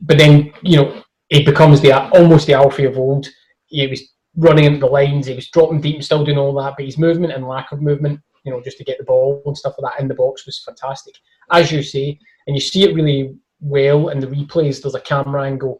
But 0.00 0.18
then, 0.18 0.52
you 0.62 0.76
know, 0.76 1.02
he 1.28 1.44
becomes 1.44 1.80
the 1.80 1.92
almost 2.10 2.46
the 2.46 2.54
Alfie 2.54 2.84
of 2.84 2.98
old. 2.98 3.28
He 3.66 3.86
was 3.86 4.02
running 4.36 4.64
into 4.64 4.80
the 4.80 4.86
lines, 4.86 5.26
he 5.26 5.34
was 5.34 5.48
dropping 5.50 5.80
deep 5.80 5.94
and 5.94 6.04
still 6.04 6.24
doing 6.24 6.38
all 6.38 6.54
that, 6.54 6.74
but 6.76 6.84
his 6.84 6.98
movement 6.98 7.32
and 7.32 7.46
lack 7.46 7.70
of 7.70 7.80
movement, 7.80 8.20
you 8.44 8.52
know, 8.52 8.60
just 8.60 8.78
to 8.78 8.84
get 8.84 8.98
the 8.98 9.04
ball 9.04 9.42
and 9.46 9.56
stuff 9.56 9.74
like 9.78 9.92
that 9.92 10.02
in 10.02 10.08
the 10.08 10.14
box 10.14 10.44
was 10.44 10.62
fantastic. 10.64 11.14
As 11.52 11.70
you 11.70 11.82
say, 11.82 12.18
and 12.46 12.56
you 12.56 12.60
see 12.60 12.82
it 12.82 12.94
really 12.94 13.36
well 13.60 14.08
in 14.08 14.18
the 14.18 14.26
replays, 14.26 14.82
there's 14.82 14.96
a 14.96 15.00
camera 15.00 15.44
angle 15.44 15.78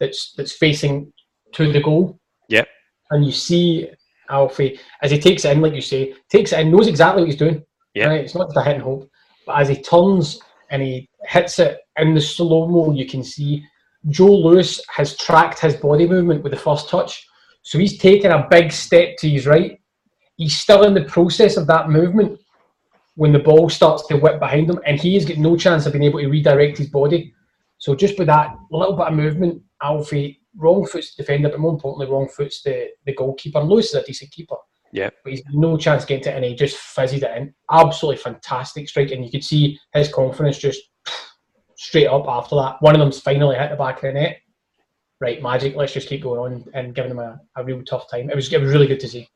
that's 0.00 0.34
that's 0.36 0.52
facing 0.52 1.12
to 1.52 1.72
the 1.72 1.80
goal. 1.80 2.20
Yeah. 2.48 2.64
And 3.10 3.24
you 3.24 3.32
see 3.32 3.88
Alfie 4.30 4.78
as 5.02 5.10
he 5.10 5.18
takes 5.18 5.44
it 5.44 5.52
in, 5.52 5.60
like 5.60 5.74
you 5.74 5.80
say, 5.80 6.14
takes 6.28 6.52
it 6.52 6.60
in, 6.60 6.70
knows 6.70 6.88
exactly 6.88 7.22
what 7.22 7.30
he's 7.30 7.38
doing. 7.38 7.62
Yeah. 7.94 8.08
Right? 8.08 8.20
It's 8.20 8.34
not 8.34 8.48
just 8.48 8.56
a 8.56 8.62
hit 8.62 8.74
and 8.74 8.82
hope. 8.82 9.10
But 9.46 9.60
as 9.60 9.68
he 9.68 9.82
turns 9.82 10.40
and 10.70 10.82
he 10.82 11.08
hits 11.26 11.58
it 11.58 11.78
in 11.98 12.14
the 12.14 12.20
slow 12.20 12.68
mo. 12.68 12.92
You 12.92 13.06
can 13.06 13.22
see 13.22 13.64
Joe 14.08 14.32
Lewis 14.32 14.82
has 14.94 15.16
tracked 15.16 15.60
his 15.60 15.76
body 15.76 16.06
movement 16.06 16.42
with 16.42 16.52
the 16.52 16.58
first 16.58 16.88
touch, 16.88 17.26
so 17.62 17.78
he's 17.78 17.98
taken 17.98 18.30
a 18.30 18.46
big 18.50 18.72
step 18.72 19.16
to 19.18 19.28
his 19.28 19.46
right. 19.46 19.80
He's 20.36 20.58
still 20.58 20.82
in 20.82 20.94
the 20.94 21.04
process 21.04 21.56
of 21.56 21.66
that 21.68 21.90
movement 21.90 22.40
when 23.14 23.32
the 23.32 23.38
ball 23.38 23.70
starts 23.70 24.06
to 24.08 24.16
whip 24.16 24.40
behind 24.40 24.68
him, 24.68 24.80
and 24.84 24.98
he 25.00 25.14
has 25.14 25.24
got 25.24 25.38
no 25.38 25.56
chance 25.56 25.86
of 25.86 25.92
being 25.92 26.04
able 26.04 26.20
to 26.20 26.28
redirect 26.28 26.78
his 26.78 26.90
body. 26.90 27.32
So 27.78 27.94
just 27.94 28.18
with 28.18 28.26
that 28.26 28.56
little 28.70 28.96
bit 28.96 29.06
of 29.06 29.14
movement, 29.14 29.62
Alfie 29.82 30.40
wrong 30.56 30.86
foots 30.86 31.14
the 31.14 31.22
defender, 31.22 31.48
but 31.48 31.60
more 31.60 31.72
importantly, 31.72 32.12
wrong 32.12 32.28
foots 32.28 32.62
the, 32.62 32.88
the 33.06 33.14
goalkeeper. 33.14 33.58
And 33.58 33.68
Lewis 33.68 33.88
is 33.88 33.94
a 33.94 34.02
decent 34.02 34.30
keeper. 34.30 34.56
Yeah. 34.92 35.10
But 35.24 35.32
he's 35.32 35.42
no 35.50 35.76
chance 35.76 36.04
getting 36.04 36.22
to 36.24 36.30
it 36.30 36.36
and 36.36 36.44
he 36.44 36.54
just 36.54 36.76
fizzed 36.76 37.14
it 37.14 37.36
in. 37.36 37.52
Absolutely 37.70 38.22
fantastic 38.22 38.88
strike. 38.88 39.10
And 39.10 39.24
you 39.24 39.30
could 39.30 39.44
see 39.44 39.78
his 39.92 40.12
confidence 40.12 40.58
just 40.58 40.80
straight 41.76 42.06
up 42.06 42.26
after 42.28 42.54
that. 42.56 42.76
One 42.80 42.94
of 42.94 43.00
them's 43.00 43.20
finally 43.20 43.56
hit 43.56 43.70
the 43.70 43.76
back 43.76 43.96
of 43.96 44.02
the 44.02 44.12
net. 44.12 44.38
Right, 45.20 45.42
magic. 45.42 45.74
Let's 45.74 45.92
just 45.92 46.08
keep 46.08 46.22
going 46.22 46.40
on 46.40 46.64
and 46.74 46.94
giving 46.94 47.10
him 47.10 47.18
a, 47.18 47.40
a 47.56 47.64
real 47.64 47.82
tough 47.82 48.10
time. 48.10 48.30
It 48.30 48.36
was 48.36 48.52
it 48.52 48.60
was 48.60 48.72
really 48.72 48.86
good 48.86 49.00
to 49.00 49.08
see. 49.08 49.28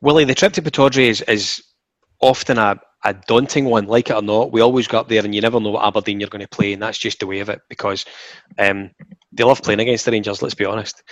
Willie, 0.00 0.24
the 0.24 0.34
trip 0.34 0.52
to 0.54 0.62
Pittodrie 0.62 1.08
is, 1.08 1.22
is 1.22 1.62
often 2.20 2.58
a, 2.58 2.78
a 3.04 3.14
daunting 3.14 3.66
one, 3.66 3.86
like 3.86 4.10
it 4.10 4.16
or 4.16 4.22
not. 4.22 4.52
We 4.52 4.60
always 4.60 4.88
go 4.88 4.98
up 4.98 5.08
there 5.08 5.24
and 5.24 5.34
you 5.34 5.40
never 5.40 5.60
know 5.60 5.70
what 5.70 5.86
Aberdeen 5.86 6.20
you're 6.20 6.28
going 6.28 6.42
to 6.42 6.48
play, 6.48 6.72
and 6.72 6.82
that's 6.82 6.98
just 6.98 7.20
the 7.20 7.26
way 7.26 7.40
of 7.40 7.48
it 7.48 7.60
because 7.68 8.04
um, 8.58 8.90
they 9.36 9.44
love 9.44 9.62
playing 9.62 9.80
against 9.80 10.04
the 10.04 10.12
Rangers, 10.12 10.42
let's 10.42 10.54
be 10.54 10.64
honest. 10.64 11.02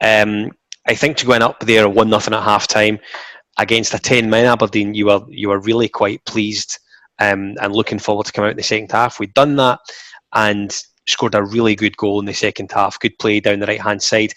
Um, 0.00 0.50
I 0.86 0.94
think 0.94 1.16
to 1.18 1.26
going 1.26 1.42
up 1.42 1.60
there 1.60 1.88
one 1.88 2.10
nothing 2.10 2.34
at 2.34 2.42
half 2.42 2.66
time 2.66 2.98
against 3.58 3.94
a 3.94 3.98
ten 3.98 4.28
man 4.28 4.46
Aberdeen, 4.46 4.94
you 4.94 5.06
were 5.06 5.22
you 5.28 5.48
were 5.48 5.60
really 5.60 5.88
quite 5.88 6.24
pleased 6.24 6.78
um, 7.18 7.54
and 7.60 7.74
looking 7.74 7.98
forward 7.98 8.26
to 8.26 8.32
come 8.32 8.44
out 8.44 8.52
in 8.52 8.56
the 8.56 8.62
second 8.62 8.92
half. 8.92 9.18
We'd 9.18 9.34
done 9.34 9.56
that 9.56 9.80
and 10.34 10.76
scored 11.06 11.34
a 11.34 11.42
really 11.42 11.74
good 11.74 11.96
goal 11.96 12.20
in 12.20 12.26
the 12.26 12.34
second 12.34 12.72
half. 12.72 12.98
Good 12.98 13.18
play 13.18 13.40
down 13.40 13.60
the 13.60 13.66
right 13.66 13.80
hand 13.80 14.02
side, 14.02 14.32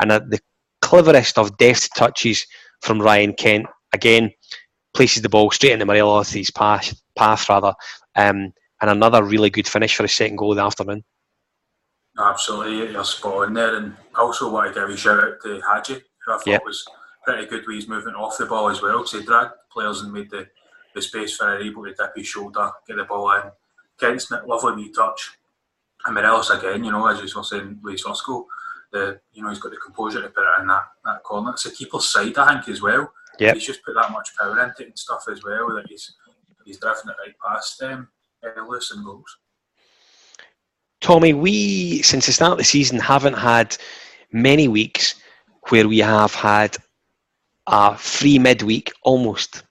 and 0.00 0.12
uh, 0.12 0.20
the 0.28 0.40
cleverest 0.82 1.38
of 1.38 1.56
deft 1.58 1.90
touches 1.96 2.46
from 2.82 3.00
Ryan 3.00 3.34
Kent 3.34 3.66
again 3.92 4.30
places 4.94 5.22
the 5.22 5.28
ball 5.28 5.50
straight 5.50 5.72
into 5.72 5.86
Morelos' 5.86 6.50
path, 6.50 6.94
path 7.16 7.48
rather, 7.48 7.74
um, 8.16 8.52
and 8.80 8.90
another 8.90 9.22
really 9.22 9.50
good 9.50 9.68
finish 9.68 9.94
for 9.94 10.04
his 10.04 10.12
second 10.12 10.36
goal 10.36 10.52
of 10.52 10.56
the 10.56 10.64
afternoon. 10.64 11.04
Absolutely, 12.18 12.92
you're 12.92 13.04
spot 13.04 13.46
on 13.46 13.54
there. 13.54 13.76
And 13.76 13.96
also 14.16 14.50
want 14.50 14.74
to 14.74 14.80
give 14.80 14.88
a 14.90 14.96
shout 14.96 15.22
out 15.22 15.40
to 15.42 15.60
Hagi, 15.60 16.02
who 16.24 16.32
I 16.32 16.36
thought 16.36 16.46
yep. 16.46 16.64
was 16.64 16.84
pretty 17.24 17.46
good 17.46 17.66
with 17.66 17.76
his 17.76 17.88
movement 17.88 18.16
off 18.16 18.38
the 18.38 18.46
ball 18.46 18.68
as 18.70 18.82
well, 18.82 18.98
because 18.98 19.12
he 19.12 19.22
dragged 19.22 19.52
players 19.72 20.00
and 20.00 20.12
made 20.12 20.30
the, 20.30 20.48
the 20.94 21.02
space 21.02 21.36
for 21.36 21.58
able 21.58 21.84
to 21.84 21.94
dip 21.94 22.16
his 22.16 22.26
shoulder, 22.26 22.70
get 22.86 22.96
the 22.96 23.04
ball 23.04 23.30
in. 23.32 23.50
Kent's 24.00 24.30
lovely 24.30 24.74
wee 24.74 24.92
touch. 24.92 25.38
And 26.04 26.14
Morelos 26.14 26.50
again, 26.50 26.84
you 26.84 26.92
know, 26.92 27.06
as 27.06 27.18
you 27.18 27.38
were 27.38 27.44
saying 27.44 27.80
with 27.82 28.02
goal, 28.24 28.46
the 28.92 29.20
you 29.32 29.42
know 29.42 29.50
he's 29.50 29.58
got 29.58 29.70
the 29.70 29.76
composure 29.76 30.22
to 30.22 30.28
put 30.28 30.44
it 30.44 30.60
in 30.60 30.68
that, 30.68 30.84
that 31.04 31.22
corner. 31.22 31.50
It's 31.50 31.66
a 31.66 31.72
keeper's 31.72 32.08
side, 32.08 32.36
I 32.38 32.54
think, 32.54 32.68
as 32.68 32.80
well. 32.80 33.12
Yeah, 33.38 33.54
he's 33.54 33.66
just 33.66 33.84
put 33.84 33.94
that 33.94 34.10
much 34.10 34.30
power 34.36 34.58
into 34.62 34.82
it 34.82 34.88
and 34.88 34.98
stuff 34.98 35.24
as 35.30 35.42
well 35.44 35.74
that 35.74 35.86
he's 35.88 36.14
he's 36.64 36.78
drifting 36.78 37.10
it 37.10 37.16
right 37.20 37.34
past 37.44 37.78
them, 37.78 38.08
um, 38.44 38.68
Lewis 38.68 38.90
and 38.92 39.04
goals. 39.04 39.38
Tommy, 41.00 41.32
we 41.32 42.02
since 42.02 42.26
the 42.26 42.32
start 42.32 42.52
of 42.52 42.58
the 42.58 42.64
season 42.64 42.98
haven't 42.98 43.34
had 43.34 43.76
many 44.32 44.68
weeks 44.68 45.14
where 45.68 45.86
we 45.88 45.98
have 45.98 46.34
had 46.34 46.76
a 47.66 47.96
free 47.96 48.38
midweek 48.38 48.90
almost. 49.02 49.62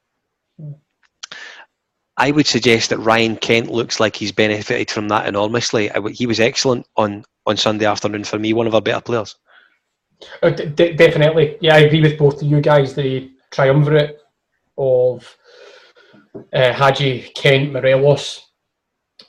I 2.18 2.32
would 2.32 2.48
suggest 2.48 2.90
that 2.90 2.98
Ryan 3.00 3.36
Kent 3.36 3.70
looks 3.70 4.00
like 4.00 4.16
he's 4.16 4.32
benefited 4.32 4.90
from 4.90 5.08
that 5.10 5.28
enormously. 5.28 5.92
He 6.14 6.26
was 6.26 6.40
excellent 6.40 6.88
on, 6.96 7.24
on 7.46 7.58
Sunday 7.58 7.86
afternoon 7.86 8.24
for 8.24 8.40
me, 8.40 8.54
one 8.54 8.66
of 8.66 8.74
our 8.74 8.82
better 8.82 9.02
players. 9.02 9.36
Oh, 10.42 10.50
d- 10.50 10.94
definitely, 10.94 11.58
yeah, 11.62 11.76
I 11.76 11.80
agree 11.80 12.02
with 12.02 12.18
both 12.18 12.42
of 12.42 12.48
you 12.48 12.60
guys. 12.60 12.96
The 12.96 13.32
triumvirate 13.52 14.20
of 14.78 15.38
uh, 16.54 16.74
Hagi, 16.74 17.32
Kent, 17.36 17.72
Morelos 17.72 18.47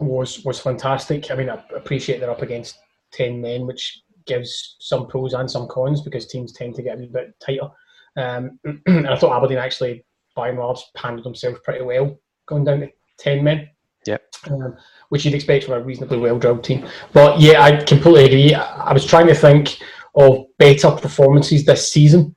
was 0.00 0.44
was 0.44 0.60
fantastic. 0.60 1.30
I 1.30 1.34
mean, 1.34 1.50
I 1.50 1.62
appreciate 1.74 2.20
they're 2.20 2.30
up 2.30 2.42
against 2.42 2.78
ten 3.12 3.40
men, 3.40 3.66
which 3.66 4.02
gives 4.26 4.76
some 4.80 5.06
pros 5.06 5.32
and 5.32 5.50
some 5.50 5.66
cons 5.68 6.02
because 6.02 6.26
teams 6.26 6.52
tend 6.52 6.74
to 6.74 6.82
get 6.82 7.00
a 7.00 7.06
bit 7.06 7.34
tighter. 7.40 7.68
Um, 8.16 8.58
and 8.86 9.08
I 9.08 9.16
thought 9.16 9.36
Aberdeen 9.36 9.58
actually, 9.58 10.04
by 10.36 10.48
and 10.48 10.58
large, 10.58 10.80
handled 10.96 11.24
themselves 11.24 11.60
pretty 11.64 11.84
well 11.84 12.18
going 12.46 12.64
down 12.64 12.80
to 12.80 12.88
ten 13.18 13.42
men. 13.42 13.68
Yeah. 14.06 14.18
Um, 14.50 14.76
which 15.08 15.24
you'd 15.24 15.34
expect 15.34 15.64
from 15.64 15.74
a 15.74 15.80
reasonably 15.80 16.18
well 16.18 16.38
drilled 16.38 16.64
team. 16.64 16.86
But 17.12 17.40
yeah, 17.40 17.62
I 17.62 17.76
completely 17.84 18.24
agree. 18.24 18.54
I 18.54 18.92
was 18.92 19.04
trying 19.04 19.26
to 19.26 19.34
think 19.34 19.78
of 20.14 20.46
better 20.58 20.90
performances 20.90 21.64
this 21.64 21.90
season 21.90 22.34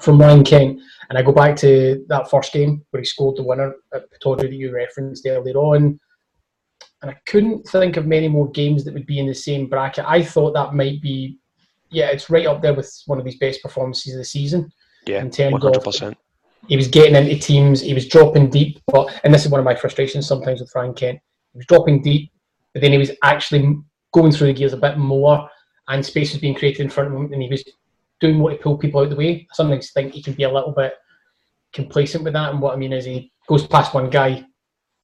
from 0.00 0.20
Ryan 0.20 0.44
Kent. 0.44 0.80
And 1.08 1.18
I 1.18 1.22
go 1.22 1.32
back 1.32 1.56
to 1.56 2.04
that 2.08 2.30
first 2.30 2.52
game 2.52 2.84
where 2.90 3.00
he 3.00 3.04
scored 3.04 3.36
the 3.36 3.42
winner 3.42 3.74
at 3.92 4.04
Pittodrie 4.12 4.42
that 4.42 4.52
you 4.52 4.72
referenced 4.72 5.26
earlier 5.26 5.56
on 5.56 5.98
and 7.02 7.10
I 7.10 7.16
couldn't 7.26 7.66
think 7.68 7.96
of 7.96 8.06
many 8.06 8.28
more 8.28 8.50
games 8.50 8.84
that 8.84 8.94
would 8.94 9.06
be 9.06 9.18
in 9.18 9.26
the 9.26 9.34
same 9.34 9.68
bracket. 9.68 10.04
I 10.06 10.22
thought 10.22 10.52
that 10.52 10.74
might 10.74 11.00
be, 11.00 11.38
yeah, 11.90 12.08
it's 12.08 12.28
right 12.30 12.46
up 12.46 12.60
there 12.60 12.74
with 12.74 12.92
one 13.06 13.18
of 13.18 13.24
his 13.24 13.36
best 13.36 13.62
performances 13.62 14.14
of 14.14 14.18
the 14.18 14.24
season. 14.24 14.70
Yeah, 15.06 15.24
100%. 15.24 16.14
He 16.68 16.76
was 16.76 16.88
getting 16.88 17.16
into 17.16 17.38
teams, 17.38 17.80
he 17.80 17.94
was 17.94 18.06
dropping 18.06 18.50
deep, 18.50 18.80
but 18.86 19.18
and 19.24 19.32
this 19.32 19.46
is 19.46 19.50
one 19.50 19.60
of 19.60 19.64
my 19.64 19.74
frustrations 19.74 20.26
sometimes 20.26 20.60
with 20.60 20.70
Frank 20.70 20.96
Kent. 20.96 21.18
He 21.52 21.58
was 21.58 21.66
dropping 21.66 22.02
deep, 22.02 22.30
but 22.74 22.82
then 22.82 22.92
he 22.92 22.98
was 22.98 23.10
actually 23.22 23.78
going 24.12 24.30
through 24.30 24.48
the 24.48 24.52
gears 24.52 24.74
a 24.74 24.76
bit 24.76 24.98
more, 24.98 25.48
and 25.88 26.04
space 26.04 26.32
was 26.32 26.40
being 26.40 26.54
created 26.54 26.82
in 26.82 26.90
front 26.90 27.08
of 27.08 27.16
him, 27.16 27.32
and 27.32 27.42
he 27.42 27.48
was 27.48 27.64
doing 28.20 28.36
more 28.36 28.50
to 28.50 28.56
pull 28.56 28.76
people 28.76 29.00
out 29.00 29.04
of 29.04 29.10
the 29.10 29.16
way. 29.16 29.48
I 29.50 29.54
sometimes 29.54 29.90
think 29.90 30.12
he 30.12 30.22
can 30.22 30.34
be 30.34 30.42
a 30.42 30.52
little 30.52 30.72
bit 30.72 30.92
complacent 31.72 32.24
with 32.24 32.34
that, 32.34 32.50
and 32.50 32.60
what 32.60 32.74
I 32.74 32.76
mean 32.76 32.92
is 32.92 33.06
he 33.06 33.32
goes 33.48 33.66
past 33.66 33.94
one 33.94 34.10
guy, 34.10 34.44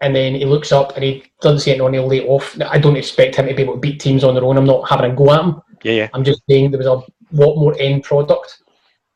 and 0.00 0.14
then 0.14 0.34
he 0.34 0.44
looks 0.44 0.72
up 0.72 0.94
and 0.94 1.04
he 1.04 1.24
doesn't 1.40 1.60
see 1.60 1.72
anyone, 1.72 1.94
he'll 1.94 2.06
lay 2.06 2.26
off. 2.26 2.56
I 2.68 2.78
don't 2.78 2.96
expect 2.96 3.36
him 3.36 3.46
to 3.46 3.54
be 3.54 3.62
able 3.62 3.74
to 3.74 3.80
beat 3.80 4.00
teams 4.00 4.24
on 4.24 4.34
their 4.34 4.44
own. 4.44 4.58
I'm 4.58 4.66
not 4.66 4.88
having 4.88 5.10
a 5.10 5.14
go 5.14 5.32
at 5.32 5.44
him. 5.44 5.60
Yeah, 5.82 5.92
yeah. 5.92 6.08
I'm 6.12 6.24
just 6.24 6.42
saying 6.48 6.70
there 6.70 6.78
was 6.78 6.86
a 6.86 7.02
lot 7.32 7.56
more 7.56 7.74
end 7.78 8.04
product 8.04 8.62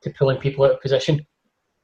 to 0.02 0.10
pulling 0.10 0.38
people 0.38 0.64
out 0.64 0.72
of 0.72 0.80
position 0.80 1.24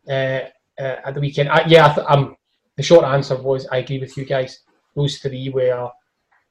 uh, 0.09 0.40
uh, 0.78 0.96
at 1.04 1.14
the 1.14 1.20
weekend. 1.20 1.50
I, 1.50 1.64
yeah, 1.66 1.90
I 1.90 1.94
th- 1.94 2.06
um, 2.09 2.37
the 2.76 2.82
short 2.82 3.04
answer 3.04 3.37
was 3.37 3.66
I 3.66 3.78
agree 3.78 3.98
with 3.98 4.16
you 4.16 4.24
guys. 4.24 4.61
Those 4.94 5.18
three 5.18 5.50
were 5.50 5.90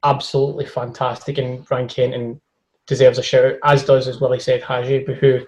absolutely 0.03 0.65
fantastic, 0.65 1.37
and 1.39 1.65
Frank 1.67 1.91
Kenton 1.91 2.39
deserves 2.87 3.17
a 3.17 3.23
shout, 3.23 3.55
as 3.63 3.83
does, 3.83 4.07
as 4.07 4.21
Willie 4.21 4.39
said, 4.39 4.61
Hagi, 4.61 5.03
who 5.19 5.41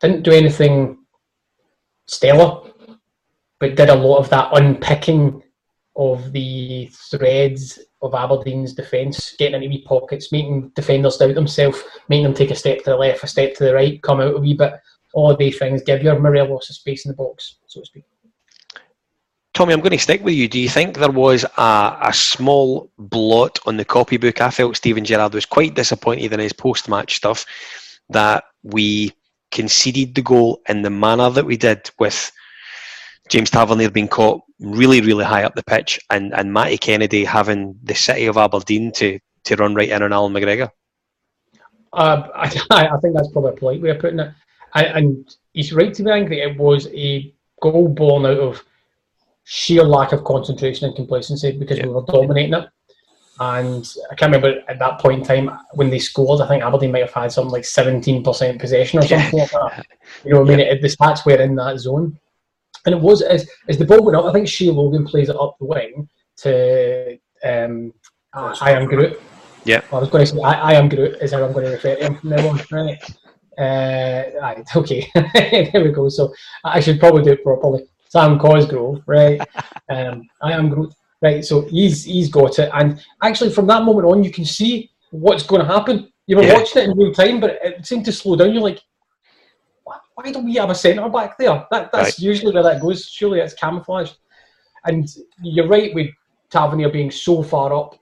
didn't 0.00 0.22
do 0.22 0.30
anything 0.30 0.98
stellar, 2.06 2.70
but 3.58 3.74
did 3.74 3.88
a 3.88 3.94
lot 3.94 4.18
of 4.18 4.30
that 4.30 4.50
unpicking 4.52 5.42
of 5.96 6.32
the 6.32 6.90
threads 6.92 7.78
of 8.02 8.14
Aberdeen's 8.14 8.74
defence, 8.74 9.34
getting 9.38 9.62
into 9.62 9.68
wee 9.68 9.84
pockets, 9.86 10.32
making 10.32 10.70
defenders 10.74 11.16
doubt 11.16 11.34
themselves, 11.34 11.82
making 12.08 12.24
them 12.24 12.34
take 12.34 12.50
a 12.50 12.56
step 12.56 12.78
to 12.78 12.90
the 12.90 12.96
left, 12.96 13.22
a 13.22 13.26
step 13.26 13.54
to 13.54 13.64
the 13.64 13.74
right, 13.74 14.02
come 14.02 14.20
out 14.20 14.34
a 14.34 14.38
wee 14.38 14.54
bit. 14.54 14.74
All 15.12 15.30
of 15.30 15.38
these 15.38 15.58
things 15.58 15.82
give 15.82 16.02
your 16.02 16.18
Morelos 16.18 16.70
a 16.70 16.72
space 16.72 17.04
in 17.04 17.10
the 17.10 17.16
box, 17.16 17.56
so 17.66 17.80
to 17.80 17.86
speak. 17.86 18.04
Tommy, 19.52 19.72
I'm 19.72 19.80
going 19.80 19.92
to 19.92 19.98
stick 19.98 20.24
with 20.24 20.34
you. 20.34 20.48
Do 20.48 20.58
you 20.58 20.68
think 20.68 20.96
there 20.96 21.12
was 21.12 21.44
a, 21.56 21.96
a 22.02 22.12
small 22.12 22.90
blot 22.98 23.60
on 23.66 23.76
the 23.76 23.84
copybook? 23.84 24.40
I 24.40 24.50
felt 24.50 24.76
Steven 24.76 25.04
Gerrard 25.04 25.32
was 25.32 25.46
quite 25.46 25.74
disappointed 25.76 26.32
in 26.32 26.40
his 26.40 26.52
post 26.52 26.88
match 26.88 27.14
stuff 27.14 27.46
that 28.08 28.44
we 28.64 29.12
conceded 29.52 30.16
the 30.16 30.22
goal 30.22 30.60
in 30.68 30.82
the 30.82 30.90
manner 30.90 31.30
that 31.30 31.46
we 31.46 31.56
did 31.56 31.88
with 32.00 32.32
James 33.28 33.50
Tavernier 33.50 33.90
being 33.90 34.08
caught 34.08 34.42
really, 34.60 35.00
really 35.00 35.24
high 35.24 35.44
up 35.44 35.54
the 35.54 35.64
pitch 35.64 35.98
and, 36.10 36.34
and 36.34 36.52
Matty 36.52 36.78
Kennedy 36.78 37.24
having 37.24 37.78
the 37.82 37.94
city 37.94 38.26
of 38.26 38.36
Aberdeen 38.36 38.92
to, 38.92 39.18
to 39.44 39.56
run 39.56 39.74
right 39.74 39.88
in 39.88 40.02
on 40.02 40.12
Allan 40.12 40.32
McGregor? 40.32 40.70
Uh, 41.92 42.28
I, 42.34 42.88
I, 42.88 42.98
think 42.98 43.14
that's 43.14 43.30
probably 43.32 43.52
a 43.52 43.56
polite 43.56 43.80
way 43.80 43.90
of 43.90 43.98
putting 43.98 44.20
it. 44.20 44.32
And, 44.74 44.86
and 44.86 45.36
he's 45.52 45.72
right 45.72 45.94
to 45.94 46.02
be 46.02 46.10
angry. 46.10 46.40
It 46.40 46.58
was 46.58 46.88
a 46.88 47.32
goal 47.62 47.88
born 47.88 48.26
out 48.26 48.38
of 48.38 48.62
sheer 49.44 49.84
lack 49.84 50.12
of 50.12 50.24
concentration 50.24 50.86
and 50.86 50.96
complacency 50.96 51.56
because 51.56 51.78
yeah. 51.78 51.86
we 51.86 51.92
were 51.92 52.04
dominating 52.06 52.54
it. 52.54 52.68
And 53.40 53.88
I 54.10 54.14
can't 54.14 54.32
remember 54.32 54.62
at 54.68 54.78
that 54.78 55.00
point 55.00 55.20
in 55.20 55.26
time 55.26 55.58
when 55.72 55.90
they 55.90 55.98
scored. 55.98 56.40
I 56.40 56.46
think 56.46 56.62
Aberdeen 56.62 56.92
might 56.92 57.02
have 57.02 57.12
had 57.12 57.32
something 57.32 57.50
like 57.50 57.64
seventeen 57.64 58.22
percent 58.22 58.60
possession 58.60 59.00
or 59.00 59.02
something 59.08 59.40
like 59.40 59.50
that. 59.50 59.86
You 60.24 60.34
know, 60.34 60.42
what 60.42 60.52
I 60.52 60.56
mean, 60.56 60.60
it, 60.60 60.80
the 60.80 60.86
stats 60.86 61.26
were 61.26 61.42
in 61.42 61.56
that 61.56 61.78
zone, 61.78 62.16
and 62.86 62.94
it 62.94 63.00
was 63.00 63.22
as 63.22 63.48
as 63.68 63.78
the 63.78 63.84
ball 63.84 64.02
went 64.02 64.16
up. 64.16 64.24
I 64.24 64.32
think 64.32 64.48
Shay 64.48 64.70
Logan 64.70 65.04
plays 65.04 65.28
it 65.28 65.36
up 65.36 65.56
the 65.58 65.66
wing 65.66 66.08
to 66.38 67.18
um, 67.44 67.92
I 68.32 68.72
am 68.72 68.86
Groot. 68.86 69.20
Yeah, 69.64 69.80
well, 69.90 70.00
I 70.00 70.02
was 70.02 70.10
going 70.10 70.26
to 70.26 70.32
say 70.32 70.42
I, 70.42 70.72
I 70.72 70.72
am 70.74 70.88
Groot 70.88 71.16
is 71.20 71.32
how 71.32 71.44
I'm 71.44 71.52
going 71.52 71.66
to 71.66 71.72
refer 71.72 71.96
to 71.96 72.04
him 72.04 72.18
from 72.18 72.30
now 72.30 72.48
on. 72.48 72.60
Right. 72.70 72.98
Uh, 73.56 74.24
right, 74.40 74.66
okay, 74.76 75.10
there 75.14 75.84
we 75.84 75.92
go. 75.92 76.08
So 76.08 76.34
I 76.64 76.80
should 76.80 76.98
probably 76.98 77.22
do 77.22 77.32
it 77.32 77.44
properly. 77.44 77.84
Sam 78.08 78.38
Cosgrove, 78.38 79.02
right? 79.06 79.40
um, 79.90 80.22
I 80.42 80.52
am 80.52 80.68
Groot, 80.68 80.92
right? 81.22 81.44
So 81.44 81.62
he's 81.62 82.04
he's 82.04 82.28
got 82.28 82.58
it, 82.58 82.70
and 82.74 83.00
actually 83.22 83.50
from 83.50 83.66
that 83.68 83.84
moment 83.84 84.06
on, 84.06 84.24
you 84.24 84.30
can 84.30 84.44
see 84.44 84.90
what's 85.10 85.44
going 85.44 85.64
to 85.64 85.72
happen. 85.72 86.10
You 86.26 86.36
were 86.36 86.42
yeah. 86.42 86.54
watching 86.54 86.82
it 86.82 86.90
in 86.90 86.98
real 86.98 87.12
time, 87.12 87.38
but 87.40 87.58
it 87.62 87.86
seemed 87.86 88.04
to 88.06 88.12
slow 88.12 88.36
down. 88.36 88.52
You're 88.52 88.62
like, 88.62 88.80
why 90.14 90.30
don't 90.30 90.44
we 90.44 90.54
have 90.54 90.70
a 90.70 90.74
centre 90.74 91.08
back 91.08 91.36
there? 91.38 91.66
That, 91.70 91.90
that's 91.92 92.18
right. 92.18 92.18
usually 92.18 92.52
where 92.52 92.62
that 92.62 92.80
goes. 92.80 93.06
Surely 93.06 93.40
it's 93.40 93.54
camouflage. 93.54 94.12
And 94.84 95.08
you're 95.42 95.68
right 95.68 95.94
with 95.94 96.10
Tavernier 96.50 96.90
being 96.90 97.10
so 97.10 97.42
far 97.42 97.74
up 97.74 97.98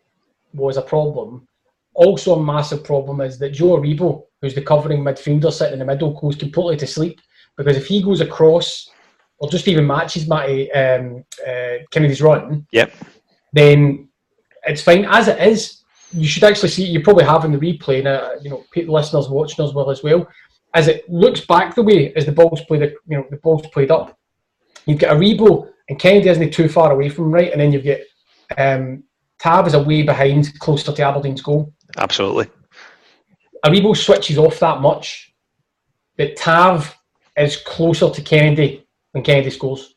was 0.53 0.77
a 0.77 0.83
problem. 0.83 1.46
Also, 1.94 2.35
a 2.35 2.42
massive 2.42 2.85
problem 2.85 3.20
is 3.20 3.38
that 3.38 3.51
Joe 3.51 3.79
Aribo, 3.79 4.25
who's 4.40 4.55
the 4.55 4.62
covering 4.62 5.03
midfielder 5.03 5.53
sitting 5.53 5.75
in 5.75 5.79
the 5.79 5.85
middle, 5.85 6.18
goes 6.20 6.37
completely 6.37 6.77
to 6.79 6.87
sleep 6.87 7.20
because 7.57 7.77
if 7.77 7.87
he 7.87 8.03
goes 8.03 8.20
across 8.20 8.90
or 9.38 9.48
just 9.51 9.68
even 9.68 9.87
matches 9.87 10.29
Matty 10.29 10.70
um, 10.72 11.25
uh, 11.46 11.79
Kennedy's 11.90 12.22
run, 12.22 12.66
yep. 12.72 12.92
then 13.53 14.09
it's 14.64 14.83
fine 14.83 15.05
as 15.05 15.29
it 15.29 15.40
is. 15.40 15.83
You 16.12 16.27
should 16.27 16.44
actually 16.44 16.68
see. 16.68 16.85
You 16.85 17.03
probably 17.03 17.25
have 17.25 17.44
in 17.44 17.53
the 17.53 17.59
replay, 17.59 17.98
and 17.98 18.09
uh, 18.09 18.33
you 18.42 18.51
know, 18.51 18.64
listeners 18.87 19.29
watching 19.29 19.64
as 19.64 19.72
well 19.72 19.90
as 19.90 20.03
well. 20.03 20.27
As 20.74 20.88
it 20.88 21.08
looks 21.08 21.40
back 21.42 21.74
the 21.74 21.82
way 21.82 22.12
as 22.14 22.26
the 22.26 22.32
ball's 22.32 22.62
played, 22.64 22.82
the 22.82 22.94
you 23.06 23.18
know, 23.18 23.26
the 23.30 23.37
ball's 23.37 23.66
played 23.68 23.90
up. 23.90 24.18
You've 24.87 24.98
got 24.98 25.16
Aribo 25.16 25.68
and 25.88 25.98
Kennedy 25.98 26.28
isn't 26.30 26.52
too 26.52 26.68
far 26.68 26.92
away 26.92 27.08
from 27.08 27.30
right, 27.30 27.52
and 27.52 27.61
then 27.61 27.72
you've 27.72 27.85
got 27.85 27.98
um, 28.56 29.04
Tab 29.38 29.66
is 29.66 29.74
away 29.74 30.02
behind, 30.02 30.58
closer 30.61 30.92
to 30.92 31.02
Aberdeen's 31.02 31.42
goal. 31.42 31.72
Absolutely. 31.98 32.48
Aribo 33.64 33.96
switches 33.96 34.38
off 34.38 34.58
that 34.61 34.80
much 34.80 35.32
that 36.16 36.37
Tav 36.37 36.96
is 37.37 37.56
closer 37.56 38.11
to 38.11 38.22
Kennedy 38.22 38.87
when 39.12 39.24
Kennedy 39.24 39.50
scores. 39.50 39.94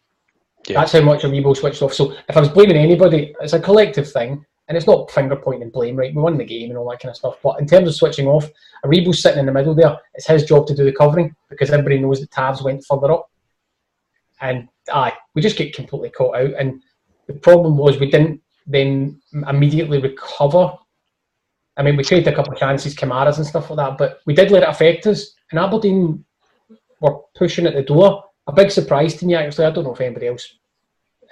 Yeah. 0.68 0.80
That's 0.80 0.94
how 0.94 1.02
much 1.02 1.22
Aribo 1.22 1.56
switched 1.56 1.82
off. 1.82 1.94
So 1.94 2.16
if 2.28 2.36
I 2.36 2.40
was 2.40 2.50
blaming 2.50 2.78
anybody, 2.78 3.36
it's 3.40 3.54
a 3.54 3.60
collective 3.60 4.12
thing, 4.12 4.44
and 4.68 4.78
it's 4.78 4.88
not 4.88 5.12
finger 5.12 5.36
pointing 5.36 5.70
blame, 5.70 5.96
right? 5.96 6.14
We 6.14 6.22
won 6.22 6.38
the 6.38 6.44
game 6.44 6.70
and 6.70 6.78
all 6.78 6.90
that 6.90 7.00
kind 7.00 7.12
of 7.12 7.18
stuff. 7.18 7.38
But 7.44 7.60
in 7.60 7.68
terms 7.68 7.88
of 7.88 7.96
switching 7.96 8.28
off, 8.28 8.50
Aribo's 8.84 9.22
sitting 9.22 9.40
in 9.40 9.46
the 9.46 9.52
middle 9.52 9.76
there. 9.76 9.98
It's 10.16 10.28
his 10.28 10.44
job 10.44 10.66
to 10.68 10.76
do 10.76 10.84
the 10.84 10.92
covering 10.92 11.36
because 11.50 11.70
everybody 11.70 12.00
knows 12.00 12.20
that 12.20 12.32
Tavs 12.32 12.64
went 12.64 12.84
further 12.84 13.12
up. 13.12 13.30
And 14.42 14.68
aye, 14.92 15.14
we 15.34 15.42
just 15.42 15.58
get 15.58 15.76
completely 15.76 16.10
caught 16.10 16.36
out. 16.36 16.54
And 16.58 16.82
the 17.28 17.34
problem 17.34 17.78
was 17.78 18.00
we 18.00 18.10
didn't 18.10 18.42
then 18.66 19.22
immediately 19.48 20.02
recover. 20.02 20.74
I 21.78 21.84
mean, 21.84 21.96
we 21.96 22.04
created 22.04 22.34
a 22.34 22.36
couple 22.36 22.54
of 22.54 22.60
chances, 22.60 22.96
Kamaras 22.96 23.38
and 23.38 23.46
stuff 23.46 23.70
like 23.70 23.78
that, 23.78 23.98
but 23.98 24.22
we 24.26 24.34
did 24.34 24.50
let 24.50 24.64
it 24.64 24.70
affect 24.70 25.06
us. 25.08 25.34
And 25.52 25.60
Aberdeen 25.60 26.26
were 27.02 27.20
pushing 27.36 27.68
at 27.68 27.76
the 27.76 27.84
door 27.84 28.24
a 28.48 28.54
big 28.54 28.72
surprise 28.72 29.16
to 29.16 29.26
me 29.26 29.36
actually. 29.36 29.66
I 29.66 29.72
don't 29.72 29.84
know 29.84 29.94
if 29.94 30.02
anybody 30.02 30.28
else 30.28 30.56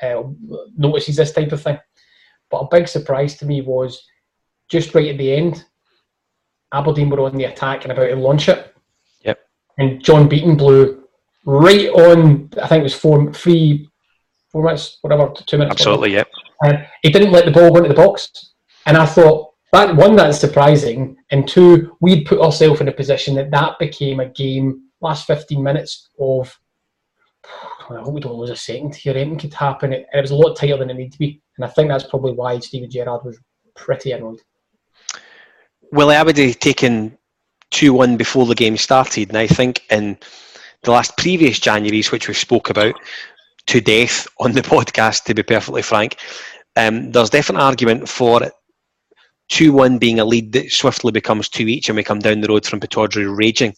uh, 0.01 0.23
notices 0.77 1.15
this 1.15 1.31
type 1.31 1.51
of 1.51 1.61
thing, 1.61 1.79
but 2.53 2.59
a 2.59 2.79
big 2.79 2.87
surprise 2.87 3.35
to 3.37 3.45
me 3.47 3.61
was 3.61 4.05
just 4.69 4.93
right 4.93 5.09
at 5.09 5.17
the 5.17 5.33
end. 5.33 5.65
Aberdeen 6.71 7.09
were 7.09 7.21
on 7.21 7.35
the 7.35 7.45
attack 7.45 7.83
and 7.83 7.91
about 7.91 8.07
to 8.07 8.15
launch 8.15 8.47
it. 8.47 8.75
Yep. 9.21 9.39
And 9.79 10.03
John 10.03 10.29
Beaton 10.29 10.55
blew 10.55 11.03
right 11.45 11.89
on. 11.89 12.51
I 12.61 12.67
think 12.67 12.81
it 12.81 12.83
was 12.83 12.93
four, 12.93 13.33
three, 13.33 13.89
four 14.51 14.63
minutes, 14.63 14.99
whatever, 15.01 15.33
two 15.47 15.57
minutes. 15.57 15.81
Absolutely, 15.81 16.13
yep. 16.13 16.29
And 16.63 16.87
he 17.01 17.11
didn't 17.11 17.31
let 17.31 17.45
the 17.45 17.51
ball 17.51 17.71
go 17.71 17.77
into 17.77 17.89
the 17.89 17.95
box. 17.95 18.53
And 18.85 18.97
I 18.97 19.05
thought 19.05 19.53
that 19.71 19.95
one, 19.95 20.15
that's 20.15 20.39
surprising, 20.39 21.17
and 21.31 21.47
two, 21.47 21.97
we'd 22.01 22.27
put 22.27 22.39
ourselves 22.39 22.81
in 22.81 22.87
a 22.87 22.93
position 22.93 23.33
that 23.35 23.49
that 23.49 23.79
became 23.79 24.19
a 24.19 24.29
game 24.29 24.83
last 25.01 25.25
15 25.25 25.61
minutes 25.61 26.09
of 26.19 26.55
I 27.89 27.99
hope 27.99 28.13
we 28.13 28.21
don't 28.21 28.35
lose 28.35 28.49
a 28.49 28.55
second 28.55 28.95
here. 28.95 29.13
Anything 29.13 29.37
could 29.37 29.53
happen. 29.53 29.91
It, 29.91 30.07
it 30.13 30.21
was 30.21 30.31
a 30.31 30.35
lot 30.35 30.55
tighter 30.55 30.77
than 30.77 30.89
it 30.89 30.93
needed 30.93 31.11
to 31.13 31.19
be. 31.19 31.41
And 31.57 31.65
I 31.65 31.67
think 31.67 31.89
that's 31.89 32.05
probably 32.05 32.33
why 32.33 32.59
Steven 32.59 32.89
Gerrard 32.89 33.23
was 33.23 33.39
pretty 33.75 34.11
annoyed. 34.11 34.39
Well, 35.91 36.09
I 36.09 36.23
would 36.23 36.37
have 36.37 36.59
taken 36.59 37.17
2 37.71 37.93
1 37.93 38.17
before 38.17 38.45
the 38.45 38.55
game 38.55 38.77
started. 38.77 39.29
And 39.29 39.37
I 39.37 39.47
think 39.47 39.83
in 39.89 40.17
the 40.83 40.91
last 40.91 41.17
previous 41.17 41.59
Januaries, 41.59 42.11
which 42.11 42.27
we 42.27 42.33
spoke 42.33 42.69
about 42.69 42.95
to 43.67 43.81
death 43.81 44.27
on 44.39 44.53
the 44.53 44.61
podcast, 44.73 45.25
to 45.25 45.33
be 45.33 45.43
perfectly 45.43 45.81
frank, 45.81 46.17
um, 46.75 47.11
there's 47.11 47.29
definite 47.29 47.61
argument 47.61 48.09
for 48.09 48.51
2 49.49 49.73
1 49.73 49.97
being 49.97 50.19
a 50.19 50.25
lead 50.25 50.53
that 50.53 50.71
swiftly 50.71 51.11
becomes 51.11 51.49
2 51.49 51.67
each 51.67 51.89
and 51.89 51.95
we 51.95 52.03
come 52.03 52.19
down 52.19 52.41
the 52.41 52.47
road 52.47 52.65
from 52.65 52.79
Pittodrie 52.79 53.37
raging. 53.37 53.75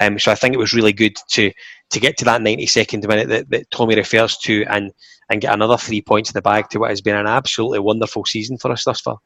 Um, 0.00 0.18
so 0.18 0.30
I 0.30 0.36
think 0.36 0.54
it 0.54 0.58
was 0.58 0.74
really 0.74 0.92
good 0.92 1.16
to 1.30 1.50
to 1.90 2.00
get 2.00 2.18
to 2.18 2.24
that 2.26 2.42
92nd 2.42 3.06
minute 3.08 3.28
that, 3.28 3.50
that 3.50 3.70
Tommy 3.70 3.96
refers 3.96 4.36
to 4.38 4.64
and 4.68 4.92
and 5.30 5.40
get 5.40 5.54
another 5.54 5.76
three 5.76 6.00
points 6.00 6.30
in 6.30 6.34
the 6.34 6.42
bag 6.42 6.68
to 6.70 6.78
what 6.78 6.90
has 6.90 7.00
been 7.00 7.16
an 7.16 7.26
absolutely 7.26 7.78
wonderful 7.78 8.24
season 8.24 8.58
for 8.58 8.70
us 8.72 8.84
thus 8.84 9.00
far. 9.00 9.18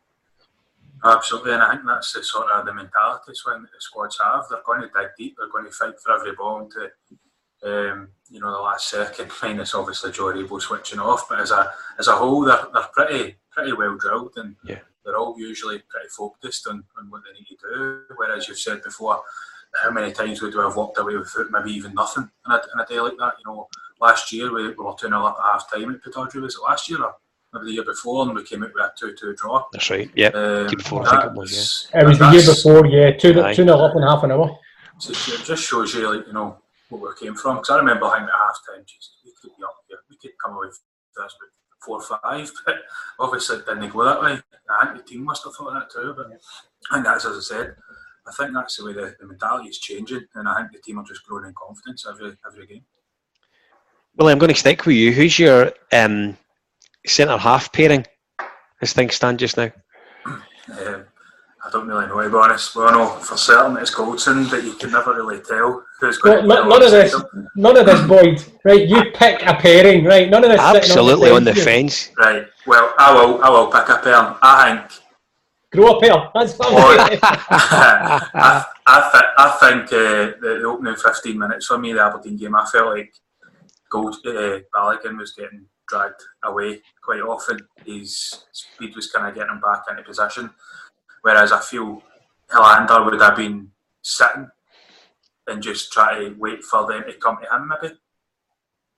Absolutely, 1.05 1.53
and 1.53 1.63
I 1.63 1.73
think 1.73 1.83
that's 1.87 2.13
the 2.13 2.23
sort 2.23 2.49
of 2.51 2.65
the 2.65 2.73
mentality 2.73 3.33
swing 3.35 3.63
that 3.63 3.73
the 3.73 3.81
squads 3.81 4.21
have. 4.23 4.45
They're 4.49 4.61
going 4.65 4.83
to 4.83 4.89
dig 4.89 5.09
deep. 5.19 5.37
They're 5.37 5.49
going 5.49 5.65
to 5.65 5.71
fight 5.73 5.99
for 6.01 6.13
every 6.13 6.33
ball 6.33 6.61
into, 6.61 6.91
um, 7.65 8.09
you 8.31 8.39
know, 8.39 8.53
the 8.53 8.59
last 8.59 8.89
second. 8.89 9.33
Minus 9.43 9.75
obviously 9.75 10.13
Joe 10.13 10.27
Aribo 10.33 10.61
switching 10.61 11.01
off, 11.01 11.29
but 11.29 11.41
as 11.41 11.51
a 11.51 11.73
as 11.99 12.07
a 12.07 12.13
whole, 12.13 12.43
they're, 12.43 12.67
they're 12.73 12.85
pretty 12.93 13.35
pretty 13.51 13.73
well 13.73 13.97
drilled, 13.97 14.35
and 14.37 14.55
yeah. 14.65 14.79
they're 15.05 15.17
all 15.17 15.35
usually 15.37 15.83
pretty 15.89 16.09
focused 16.09 16.69
on, 16.69 16.85
on 16.97 17.11
what 17.11 17.23
they 17.25 17.37
need 17.37 17.47
to 17.49 17.57
do. 17.75 18.03
Whereas 18.15 18.47
you've 18.47 18.59
said 18.59 18.85
before, 18.85 19.23
how 19.83 19.91
many 19.91 20.13
times 20.13 20.41
would 20.41 20.55
we 20.55 20.61
have 20.61 20.77
walked 20.77 20.99
away 20.99 21.17
with 21.17 21.37
maybe 21.51 21.73
even 21.73 21.95
nothing 21.95 22.31
in 22.47 22.53
a, 22.53 22.57
in 22.57 22.81
a 22.81 22.87
day 22.87 23.01
like 23.01 23.17
that? 23.19 23.35
You 23.39 23.53
know, 23.53 23.69
last 24.03 24.33
year 24.33 24.53
we, 24.53 24.69
we 24.69 24.85
were 24.85 24.95
2 24.99 25.07
0 25.07 25.25
up 25.25 25.39
at 25.39 25.53
half 25.53 25.71
time 25.73 25.95
at 25.95 26.03
Pittodrie, 26.03 26.43
was 26.43 26.57
it 26.57 26.63
last 26.63 26.91
year 26.91 27.03
or 27.03 27.15
maybe 27.55 27.67
the 27.67 27.73
year 27.73 27.85
before, 27.85 28.27
and 28.27 28.35
we 28.35 28.45
came 28.45 28.65
out 28.65 28.75
with 28.75 28.85
a 28.85 28.93
2 28.99 29.15
2 29.15 29.35
draw. 29.35 29.65
That's 29.73 29.89
right, 29.91 30.11
yeah. 30.15 30.29
Um, 30.29 30.67
before, 30.67 31.07
I 31.07 31.11
think 31.11 31.33
it 31.33 31.39
was, 31.39 31.89
yeah. 31.95 32.01
It 32.01 32.07
was 32.07 32.19
the 32.19 32.31
year 32.31 32.47
before, 32.47 32.87
yeah, 32.87 33.11
2 33.13 33.55
0 33.55 33.79
up 33.79 33.97
in 33.97 34.03
half 34.03 34.25
an 34.25 34.33
hour. 34.33 34.59
So 34.99 35.13
it 35.13 35.45
just 35.45 35.65
shows 35.65 35.95
you, 35.95 36.15
like, 36.15 36.27
you 36.27 36.33
know, 36.33 36.59
what 36.89 37.01
we 37.01 37.27
came 37.27 37.35
from. 37.35 37.57
Because 37.57 37.71
I 37.71 37.79
remember 37.79 38.09
hanging 38.09 38.29
at 38.29 38.35
half 38.35 38.59
time, 38.69 38.85
we 39.25 39.33
could 39.41 39.57
be 39.57 39.65
up 39.65 39.77
here, 39.89 39.99
we 40.11 40.17
could 40.17 40.33
come 40.43 40.57
away 40.57 40.67
with 40.67 40.81
this 41.17 41.35
with 41.41 41.51
four 41.85 41.99
or 41.99 42.19
five, 42.23 42.51
but 42.67 42.77
obviously 43.19 43.57
it 43.59 43.67
didn't 43.67 43.91
go 43.91 44.05
that 44.05 44.23
way. 44.23 44.39
I 44.71 44.87
think 44.87 44.99
the 44.99 45.11
team 45.11 45.25
must 45.25 45.45
have 45.45 45.55
thought 45.55 45.75
that 45.75 45.91
too, 45.91 46.15
but 46.17 46.27
I 46.91 46.95
think 46.95 47.07
that's 47.07 47.25
as 47.25 47.37
I 47.37 47.41
said. 47.41 47.77
I 48.25 48.31
think 48.31 48.55
that's 48.55 48.77
the 48.77 48.85
way 48.85 48.93
the, 48.93 49.17
the 49.19 49.27
mentality 49.27 49.69
is 49.69 49.79
changing, 49.79 50.25
and 50.37 50.49
I 50.49 50.57
think 50.57 50.73
the 50.73 50.79
team 50.79 50.99
are 50.99 51.05
just 51.05 51.27
growing 51.27 51.45
in 51.45 51.55
confidence 51.55 52.07
every 52.09 52.37
every 52.47 52.67
game. 52.69 52.85
Well, 54.17 54.29
I'm 54.29 54.39
going 54.39 54.53
to 54.53 54.59
stick 54.59 54.85
with 54.85 54.97
you. 54.97 55.13
Who's 55.13 55.39
your 55.39 55.73
um, 55.93 56.37
centre 57.07 57.37
half 57.37 57.73
pairing 57.73 58.07
as 58.83 58.93
things 58.93 59.15
stand 59.15 59.39
just 59.39 59.57
now? 59.57 59.71
Um, 60.27 61.05
I 61.65 61.71
don't 61.71 61.89
really 61.89 62.07
know, 62.07 62.21
to 62.21 62.29
be 62.29 62.37
honest. 62.37 62.77
Well, 62.77 62.89
I 62.89 62.93
know 62.93 63.09
for 63.21 63.37
certain 63.37 63.77
it's 63.79 63.95
Goldson, 63.95 64.51
but 64.51 64.65
you 64.65 64.75
can 64.75 64.91
never 64.91 65.15
really 65.15 65.41
tell 65.41 65.85
who's 66.01 66.19
going 66.19 66.47
well, 66.47 66.65
to 66.65 66.69
None 66.69 66.83
of 66.83 66.91
this, 66.91 67.15
none 67.57 67.77
of 67.77 67.87
this, 67.87 68.07
Boyd. 68.07 68.45
Right, 68.65 68.87
you 68.87 69.11
pick 69.13 69.43
a 69.47 69.55
pairing, 69.55 70.05
right? 70.05 70.29
None 70.29 70.45
of 70.45 70.51
this. 70.51 70.61
Absolutely 70.61 71.31
on 71.31 71.45
the, 71.45 71.53
on 71.53 71.57
the 71.57 71.63
fence. 71.63 72.11
Right. 72.19 72.47
Well, 72.67 72.93
I 72.99 73.15
will. 73.15 73.43
I 73.43 73.49
will 73.49 73.69
pick 73.69 73.89
a 73.89 73.99
pair. 73.99 74.37
I 74.43 74.77
think. 74.89 75.03
Grow 75.73 75.97
up 75.97 76.05
here. 76.05 76.31
That's 76.35 76.55
fine. 76.55 76.69
I, 77.23 78.65
I, 78.87 79.11
th- 79.11 79.25
I 79.39 79.57
think 79.61 79.85
uh, 79.85 80.39
the, 80.41 80.59
the, 80.61 80.65
opening 80.65 80.97
15 80.97 81.39
minutes 81.39 81.67
for 81.67 81.79
me, 81.79 81.95
the 81.95 82.03
Aberdeen 82.03 82.37
game, 82.37 82.55
I 82.55 82.67
felt 82.67 82.95
like 82.95 83.15
Gold 83.93 84.17
uh, 84.27 84.61
Balogun 84.75 85.19
was 85.19 85.33
getting 85.33 85.67
dragged 85.87 86.23
away 86.43 86.81
quite 87.03 87.21
often. 87.21 87.61
His 87.85 88.45
speed 88.53 88.97
was 88.97 89.11
kind 89.11 89.29
of 89.29 89.35
getting 89.35 89.51
him 89.51 89.61
back 89.61 89.83
into 89.91 90.03
position. 90.03 90.51
Whereas 91.21 91.53
I 91.53 91.61
feel 91.61 92.03
Helander 92.51 93.05
would 93.05 93.21
have 93.21 93.37
been 93.37 93.71
sitting 94.01 94.49
and 95.47 95.63
just 95.63 95.93
try 95.93 96.19
to 96.19 96.35
wait 96.39 96.65
for 96.65 96.87
them 96.87 97.05
to 97.07 97.13
come 97.19 97.39
to 97.43 97.55
him 97.55 97.69
maybe. 97.69 97.95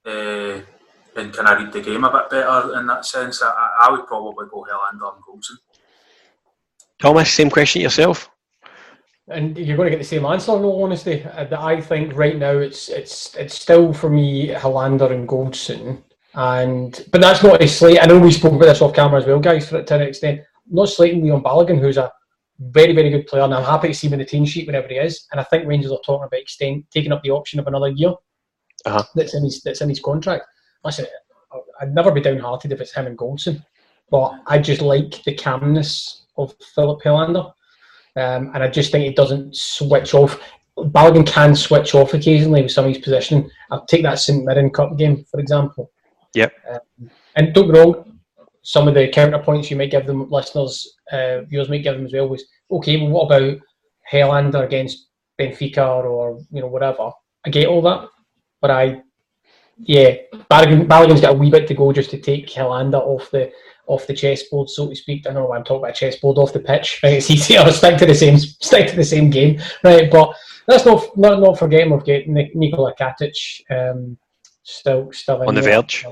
Uh, 0.07 0.63
and 1.17 1.33
can 1.33 1.47
I 1.47 1.55
read 1.55 1.73
the 1.73 1.81
game 1.81 2.05
a 2.05 2.13
bit 2.13 2.31
better 2.31 2.79
in 2.79 2.87
that 2.87 3.05
sense? 3.05 3.43
I, 3.43 3.53
I 3.81 3.91
would 3.91 4.07
probably 4.07 4.47
go 4.49 4.65
Helander 4.65 5.13
and 5.15 5.25
Goldson. 5.25 5.59
Thomas, 7.01 7.33
same 7.33 7.51
question 7.51 7.83
yourself. 7.83 8.31
And 9.29 9.57
you're 9.57 9.77
going 9.77 9.87
to 9.87 9.91
get 9.91 10.03
the 10.03 10.05
same 10.05 10.27
answer, 10.27 10.55
in 10.57 10.65
all 10.65 10.85
honesty. 10.85 11.21
That 11.21 11.59
I 11.59 11.81
think 11.81 12.15
right 12.15 12.37
now 12.37 12.59
it's 12.59 12.91
it's 12.91 13.35
it's 13.37 13.55
still 13.59 13.93
for 13.93 14.11
me 14.11 14.49
Helander 14.49 15.11
and 15.11 15.27
Goldson, 15.27 16.03
and 16.35 17.05
but 17.11 17.23
that's 17.23 17.43
not 17.43 17.63
a 17.63 17.67
slate. 17.67 18.03
I 18.03 18.07
know 18.07 18.19
we 18.19 18.33
spoke 18.33 18.53
about 18.53 18.67
this 18.67 18.83
off 18.83 18.95
camera 18.95 19.21
as 19.21 19.27
well, 19.27 19.41
guys, 19.41 19.69
for 19.69 19.83
to 19.83 19.95
an 19.95 20.03
extent 20.03 20.43
not 20.71 20.89
slating 20.89 21.23
Leon 21.23 21.43
Balogun, 21.43 21.81
who's 21.81 21.97
a 21.97 22.13
very, 22.59 22.95
very 22.95 23.11
good 23.11 23.27
player, 23.27 23.43
and 23.43 23.55
I'm 23.55 23.65
happy 23.65 23.89
to 23.89 23.95
see 23.95 24.07
him 24.07 24.15
in 24.15 24.19
the 24.21 24.25
team 24.25 24.45
sheet 24.45 24.67
whenever 24.67 24.89
he 24.89 24.95
is. 24.95 25.27
And 25.33 25.41
I 25.41 25.45
think 25.45 25.67
Rangers 25.67 25.91
are 25.91 25.99
talking 26.05 26.27
about 26.27 26.41
extend, 26.41 26.85
taking 26.91 27.13
up 27.13 27.23
the 27.23 27.31
option 27.31 27.59
of 27.59 27.67
another 27.67 27.89
year 27.89 28.13
uh-huh. 28.85 29.03
that's 29.15 29.35
in 29.35 29.45
his 29.45 29.63
that's 29.63 29.81
in 29.81 29.89
his 29.89 30.01
contract. 30.01 30.45
Listen, 30.85 31.07
I'd 31.81 31.95
never 31.95 32.13
be 32.13 32.21
downhearted 32.21 32.73
if 32.73 32.81
it's 32.81 32.95
him 32.95 33.07
and 33.07 33.19
Goldson, 33.19 33.65
but 34.11 34.35
I 34.47 34.59
just 34.59 34.83
like 34.83 35.23
the 35.25 35.35
calmness 35.35 36.27
of 36.37 36.55
Filip 36.75 37.03
Helander, 37.03 37.53
um, 38.17 38.51
and 38.55 38.63
I 38.63 38.69
just 38.69 38.93
think 38.93 39.07
it 39.07 39.17
doesn't 39.17 39.57
switch 39.57 40.15
off. 40.15 40.41
Balogun 40.77 41.27
can 41.27 41.55
switch 41.55 41.95
off 41.95 42.15
occasionally 42.15 42.63
with 42.63 42.73
some 42.73 42.87
of 42.87 42.95
his 42.95 43.03
positioning. 43.03 43.51
I'll 43.71 43.87
take 43.87 44.03
that 44.03 44.19
St 44.19 44.45
Mirren 44.45 44.71
Cup 44.71 44.97
game 44.97 45.25
for 45.31 45.41
example. 45.41 45.91
Yep. 46.35 46.53
Um, 46.71 47.11
and 47.37 47.55
don't 47.55 47.73
get 47.73 47.79
wrong, 47.79 48.19
some 48.63 48.89
of 48.89 48.95
the 48.95 49.09
counterpoints 49.09 49.71
you 49.71 49.77
might 49.77 49.91
give 49.91 50.07
them, 50.07 50.29
listeners, 50.31 50.97
uh, 51.13 51.43
viewers 51.43 51.69
might 51.69 51.83
give 51.83 51.95
them 51.95 52.07
as 52.07 52.13
well, 52.13 52.29
was 52.29 52.45
okay. 52.71 52.97
Well, 52.97 53.11
what 53.11 53.27
about 53.27 53.59
Helander 54.11 54.65
against 54.65 55.09
Benfica 55.39 56.05
or 56.05 56.41
you 56.51 56.61
know 56.61 56.67
whatever? 56.67 57.11
I 57.47 57.51
get 57.51 57.69
all 57.69 57.83
that, 57.83 58.09
but 58.61 58.71
I, 58.71 59.03
yeah, 59.79 60.15
Balogun, 60.51 60.87
Balogun's 60.87 61.21
got 61.21 61.35
a 61.35 61.39
wee 61.39 61.51
bit 61.51 61.69
to 61.69 61.75
go 61.75 61.93
just 61.93 62.11
to 62.11 62.19
take 62.19 62.49
Helander 62.49 63.01
off 63.01 63.31
the 63.31 63.53
off 63.87 64.07
the 64.07 64.15
chessboard, 64.15 64.69
so 64.69 64.89
to 64.89 64.95
speak. 64.95 65.27
I 65.27 65.33
don't 65.33 65.43
know 65.43 65.49
why 65.49 65.57
I'm 65.57 65.65
talking 65.65 65.85
about 65.85 65.95
chessboard 65.95 66.39
off 66.39 66.53
the 66.53 66.61
pitch. 66.61 67.01
Right, 67.03 67.15
it's 67.15 67.31
easier. 67.31 67.71
Stick 67.73 67.99
to 67.99 68.07
the 68.07 68.15
same, 68.15 68.39
stick 68.39 68.89
to 68.89 68.97
the 68.97 69.05
same 69.05 69.31
game, 69.31 69.61
right? 69.83 70.11
But 70.11 70.35
let's 70.67 70.87
not 70.87 71.17
not 71.17 71.41
not 71.41 71.59
forget 71.59 71.91
of 71.91 72.05
getting 72.05 72.35
Nikola 72.55 72.95
Katic 72.95 73.35
um, 73.71 74.17
still 74.63 75.13
still 75.13 75.47
on 75.47 75.55
the 75.55 75.63
verge. 75.63 76.07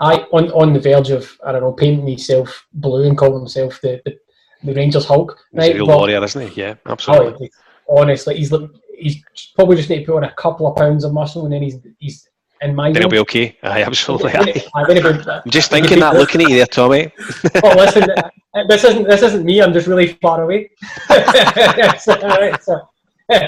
I 0.00 0.26
on 0.32 0.50
on 0.52 0.72
the 0.72 0.80
verge 0.80 1.10
of 1.10 1.38
I 1.44 1.52
don't 1.52 1.62
know 1.62 1.72
painting 1.72 2.06
himself 2.06 2.66
blue 2.72 3.06
and 3.06 3.18
calling 3.18 3.40
himself 3.40 3.80
the 3.82 4.00
the, 4.04 4.16
the 4.64 4.74
Rangers 4.74 5.04
Hulk. 5.04 5.38
Right? 5.52 5.64
He's 5.64 5.74
a 5.74 5.76
real 5.76 5.86
but, 5.86 5.98
warrior, 5.98 6.24
isn't 6.24 6.48
he? 6.48 6.60
Yeah, 6.60 6.74
absolutely. 6.86 7.50
Oh, 7.88 7.98
honestly, 7.98 8.36
he's 8.36 8.52
he's 8.96 9.22
probably 9.54 9.76
just 9.76 9.90
need 9.90 10.00
to 10.00 10.06
put 10.06 10.16
on 10.16 10.24
a 10.24 10.34
couple 10.34 10.66
of 10.66 10.76
pounds 10.76 11.04
of 11.04 11.12
muscle, 11.12 11.44
and 11.44 11.52
then 11.52 11.62
he's 11.62 11.78
he's 11.98 12.29
in 12.62 12.74
my. 12.74 12.92
Then 12.92 13.02
he'll 13.02 13.08
be 13.08 13.18
okay. 13.20 13.56
Aye, 13.62 13.82
absolutely. 13.82 14.32
I'm 14.74 15.50
just 15.50 15.70
thinking 15.70 16.00
that, 16.00 16.14
looking 16.22 16.42
at 16.42 16.50
you 16.50 16.56
there, 16.56 16.66
Tommy. 16.66 17.12
oh, 17.62 17.74
listen, 17.76 18.06
this 18.68 18.84
isn't 18.84 19.04
this 19.04 19.22
isn't 19.22 19.44
me. 19.44 19.62
I'm 19.62 19.72
just 19.72 19.86
really 19.86 20.14
far 20.22 20.42
away. 20.42 20.70
so, 21.98 22.18
right, 22.20 22.62
so, 22.62 22.80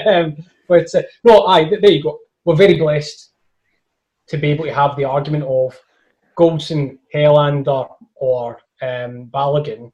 um, 0.05 0.35
but 0.67 0.93
uh, 0.95 1.01
no, 1.23 1.45
aye, 1.45 1.69
there 1.81 1.91
you 1.91 2.03
go. 2.03 2.19
We're 2.45 2.55
very 2.55 2.77
blessed 2.77 3.31
to 4.27 4.37
be 4.37 4.49
able 4.51 4.65
to 4.65 4.73
have 4.73 4.95
the 4.95 5.05
argument 5.05 5.43
of 5.43 5.77
Goldson, 6.37 6.97
Helander, 7.13 7.89
or 8.15 8.59
um, 8.81 9.27
Balogun, 9.27 9.91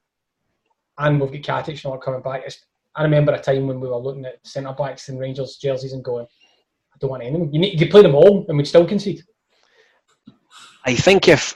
and 0.98 1.20
we've 1.20 1.44
got 1.44 1.66
Katic 1.66 1.84
not 1.84 2.02
coming 2.02 2.22
back. 2.22 2.44
It's, 2.46 2.66
I 2.96 3.04
remember 3.04 3.34
a 3.34 3.40
time 3.40 3.68
when 3.68 3.80
we 3.80 3.88
were 3.88 3.98
looking 3.98 4.26
at 4.26 4.46
centre 4.46 4.74
backs 4.74 5.10
and 5.10 5.20
Rangers 5.20 5.58
jerseys 5.58 5.94
and 5.94 6.04
going, 6.04 6.26
I 6.26 6.39
don't 7.00 7.10
want 7.10 7.24
anyone. 7.24 7.54
You 7.54 7.60
need 7.60 7.80
you 7.80 7.88
play 7.88 8.02
them 8.02 8.16
all 8.16 8.46
and 8.48 8.58
we'd 8.58 8.68
still 8.68 8.86
concede. 8.86 9.24
I 10.86 10.96
think 10.96 11.28
if 11.28 11.56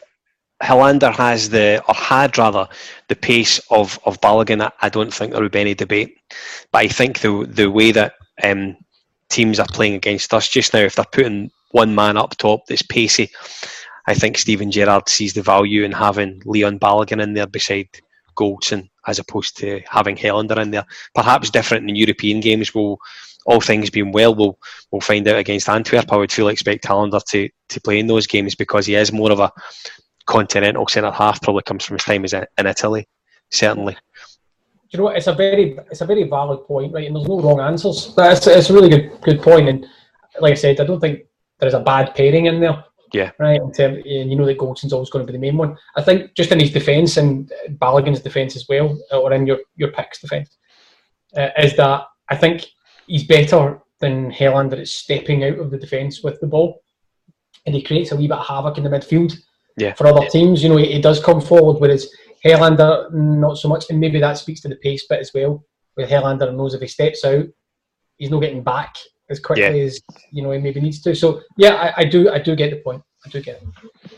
Helander 0.62 1.14
has 1.14 1.50
the 1.50 1.84
or 1.88 1.96
had 1.96 2.38
rather 2.38 2.68
the 3.10 3.16
pace 3.16 3.60
of 3.70 4.00
of 4.06 4.22
Balogun, 4.22 4.72
I 4.82 4.90
don't 4.90 5.14
think 5.14 5.32
there 5.32 5.42
would 5.42 5.52
be 5.52 5.60
any 5.60 5.76
debate. 5.76 6.18
But 6.72 6.80
I 6.80 6.88
think 6.88 7.20
the 7.20 7.46
the 7.50 7.70
way 7.70 7.92
that 7.92 8.14
um, 8.44 8.78
teams 9.30 9.60
are 9.60 9.68
playing 9.68 9.96
against 9.96 10.34
us 10.34 10.48
just 10.48 10.74
now, 10.74 10.80
if 10.80 10.96
they're 10.96 11.06
putting 11.12 11.52
one 11.72 11.94
man 11.94 12.18
up 12.18 12.38
top 12.38 12.66
that's 12.68 12.84
pacey, 12.84 13.30
I 14.08 14.14
think 14.14 14.38
Steven 14.38 14.72
Gerrard 14.72 15.10
sees 15.10 15.34
the 15.34 15.42
value 15.42 15.84
in 15.84 15.92
having 15.92 16.42
Leon 16.46 16.80
Balogun 16.80 17.22
in 17.22 17.34
there 17.34 17.48
beside 17.48 17.90
Goldson 18.36 18.90
as 19.08 19.20
opposed 19.20 19.58
to 19.58 19.82
having 19.90 20.16
Helander 20.16 20.62
in 20.62 20.72
there. 20.72 20.86
Perhaps 21.14 21.50
different 21.50 21.90
in 21.90 21.96
European 21.96 22.40
games. 22.40 22.74
We'll, 22.74 22.98
all 23.46 23.62
things 23.62 23.90
being 23.90 24.12
well, 24.12 24.36
we'll 24.36 24.58
we'll 24.92 25.02
find 25.02 25.28
out 25.28 25.40
against 25.40 25.70
Antwerp. 25.70 26.12
I 26.12 26.18
would 26.18 26.32
feel 26.32 26.48
expect 26.48 26.86
Helander 26.86 27.24
to 27.26 27.50
to 27.70 27.82
play 27.82 28.00
in 28.00 28.08
those 28.08 28.28
games 28.28 28.56
because 28.56 28.86
he 28.86 28.96
is 28.96 29.12
more 29.12 29.32
of 29.32 29.40
a 29.40 29.52
continental 30.26 30.88
centre 30.88 31.12
half. 31.12 31.42
Probably 31.42 31.64
comes 31.64 31.86
from 31.86 31.96
his 31.96 32.06
time 32.06 32.24
as 32.24 32.34
in 32.34 32.46
Italy, 32.58 33.08
certainly. 33.52 33.98
you 34.90 34.98
know 34.98 35.06
what? 35.06 35.18
It's 35.18 35.28
a 35.28 35.34
very 35.34 35.78
it's 35.92 36.02
a 36.02 36.06
very 36.06 36.24
valid 36.24 36.66
point, 36.66 36.94
right? 36.94 37.08
And 37.08 37.16
there's 37.16 37.28
no 37.28 37.42
wrong 37.42 37.60
answers. 37.60 38.08
But 38.16 38.46
it's, 38.48 38.70
a 38.70 38.74
really 38.74 38.90
good 38.90 39.12
good 39.22 39.42
point. 39.42 39.70
And 39.70 39.86
like 40.40 40.54
I 40.54 40.56
said, 40.56 40.80
I 40.80 40.86
don't 40.86 41.00
think 41.00 41.22
there's 41.60 41.74
a 41.74 41.80
bad 41.80 42.16
pairing 42.16 42.46
in 42.46 42.60
there. 42.60 42.84
Yeah. 43.14 43.32
Right. 43.38 43.62
And 43.78 44.32
you 44.32 44.36
know 44.36 44.46
that 44.46 44.58
Goldson's 44.58 44.92
always 44.92 45.12
going 45.12 45.26
to 45.26 45.32
be 45.32 45.38
the 45.38 45.42
main 45.42 45.56
one. 45.56 45.78
I 45.96 46.02
think 46.02 46.34
just 46.34 46.52
in 46.52 46.60
his 46.60 46.72
defence 46.72 47.18
and 47.18 47.52
Balogun's 47.70 48.22
defence 48.22 48.56
as 48.56 48.66
well, 48.68 48.98
or 49.12 49.32
in 49.34 49.46
your 49.46 49.60
your 49.76 49.92
picks 49.92 50.20
defence, 50.20 50.58
uh, 51.38 51.50
is 51.58 51.76
that 51.78 52.06
I 52.30 52.36
think 52.36 52.66
he's 53.08 53.26
better 53.26 53.82
than 54.00 54.32
Helander 54.32 54.80
at 54.80 54.88
stepping 54.88 55.44
out 55.44 55.60
of 55.60 55.72
the 55.72 55.78
defence 55.78 56.24
with 56.24 56.40
the 56.40 56.48
ball, 56.48 56.82
and 57.66 57.74
he 57.76 57.82
creates 57.82 58.12
a 58.12 58.16
wee 58.16 58.28
bit 58.28 58.38
of 58.38 58.46
havoc 58.46 58.78
in 58.78 58.84
the 58.84 58.90
midfield. 58.90 59.34
Yeah. 59.78 59.94
For 59.94 60.08
other 60.08 60.28
teams, 60.28 60.62
you 60.62 60.70
know, 60.70 60.78
he, 60.78 60.94
he 60.94 61.02
does 61.02 61.24
come 61.24 61.42
forward, 61.42 61.80
whereas 61.80 62.10
Helander 62.46 63.12
not 63.14 63.58
so 63.58 63.70
much, 63.70 63.86
and 63.90 64.00
maybe 64.00 64.20
that 64.20 64.38
speaks 64.38 64.62
to 64.62 64.68
the 64.68 64.76
pace 64.78 65.06
bit 65.08 65.20
as 65.20 65.32
well. 65.34 65.64
Where 65.96 66.08
Helander 66.08 66.56
knows 66.56 66.74
if 66.74 66.82
he 66.82 66.88
steps 66.88 67.24
out, 67.24 67.46
he's 68.18 68.32
not 68.32 68.42
getting 68.42 68.64
back 68.64 68.96
as 69.30 69.40
quickly 69.40 69.80
yeah. 69.80 69.86
as 69.86 70.02
you 70.32 70.44
know 70.44 70.52
he 70.52 70.60
maybe 70.60 70.82
needs 70.82 71.02
to. 71.02 71.16
So 71.16 71.42
yeah, 71.58 71.76
I, 71.76 72.02
I, 72.02 72.06
do 72.06 72.30
I 72.30 72.40
do 72.40 72.56
get 72.56 72.72
the 72.72 72.78
point. 72.78 73.02
I 73.26 73.30
do 73.30 73.42
get 73.42 73.62
it. 73.62 74.12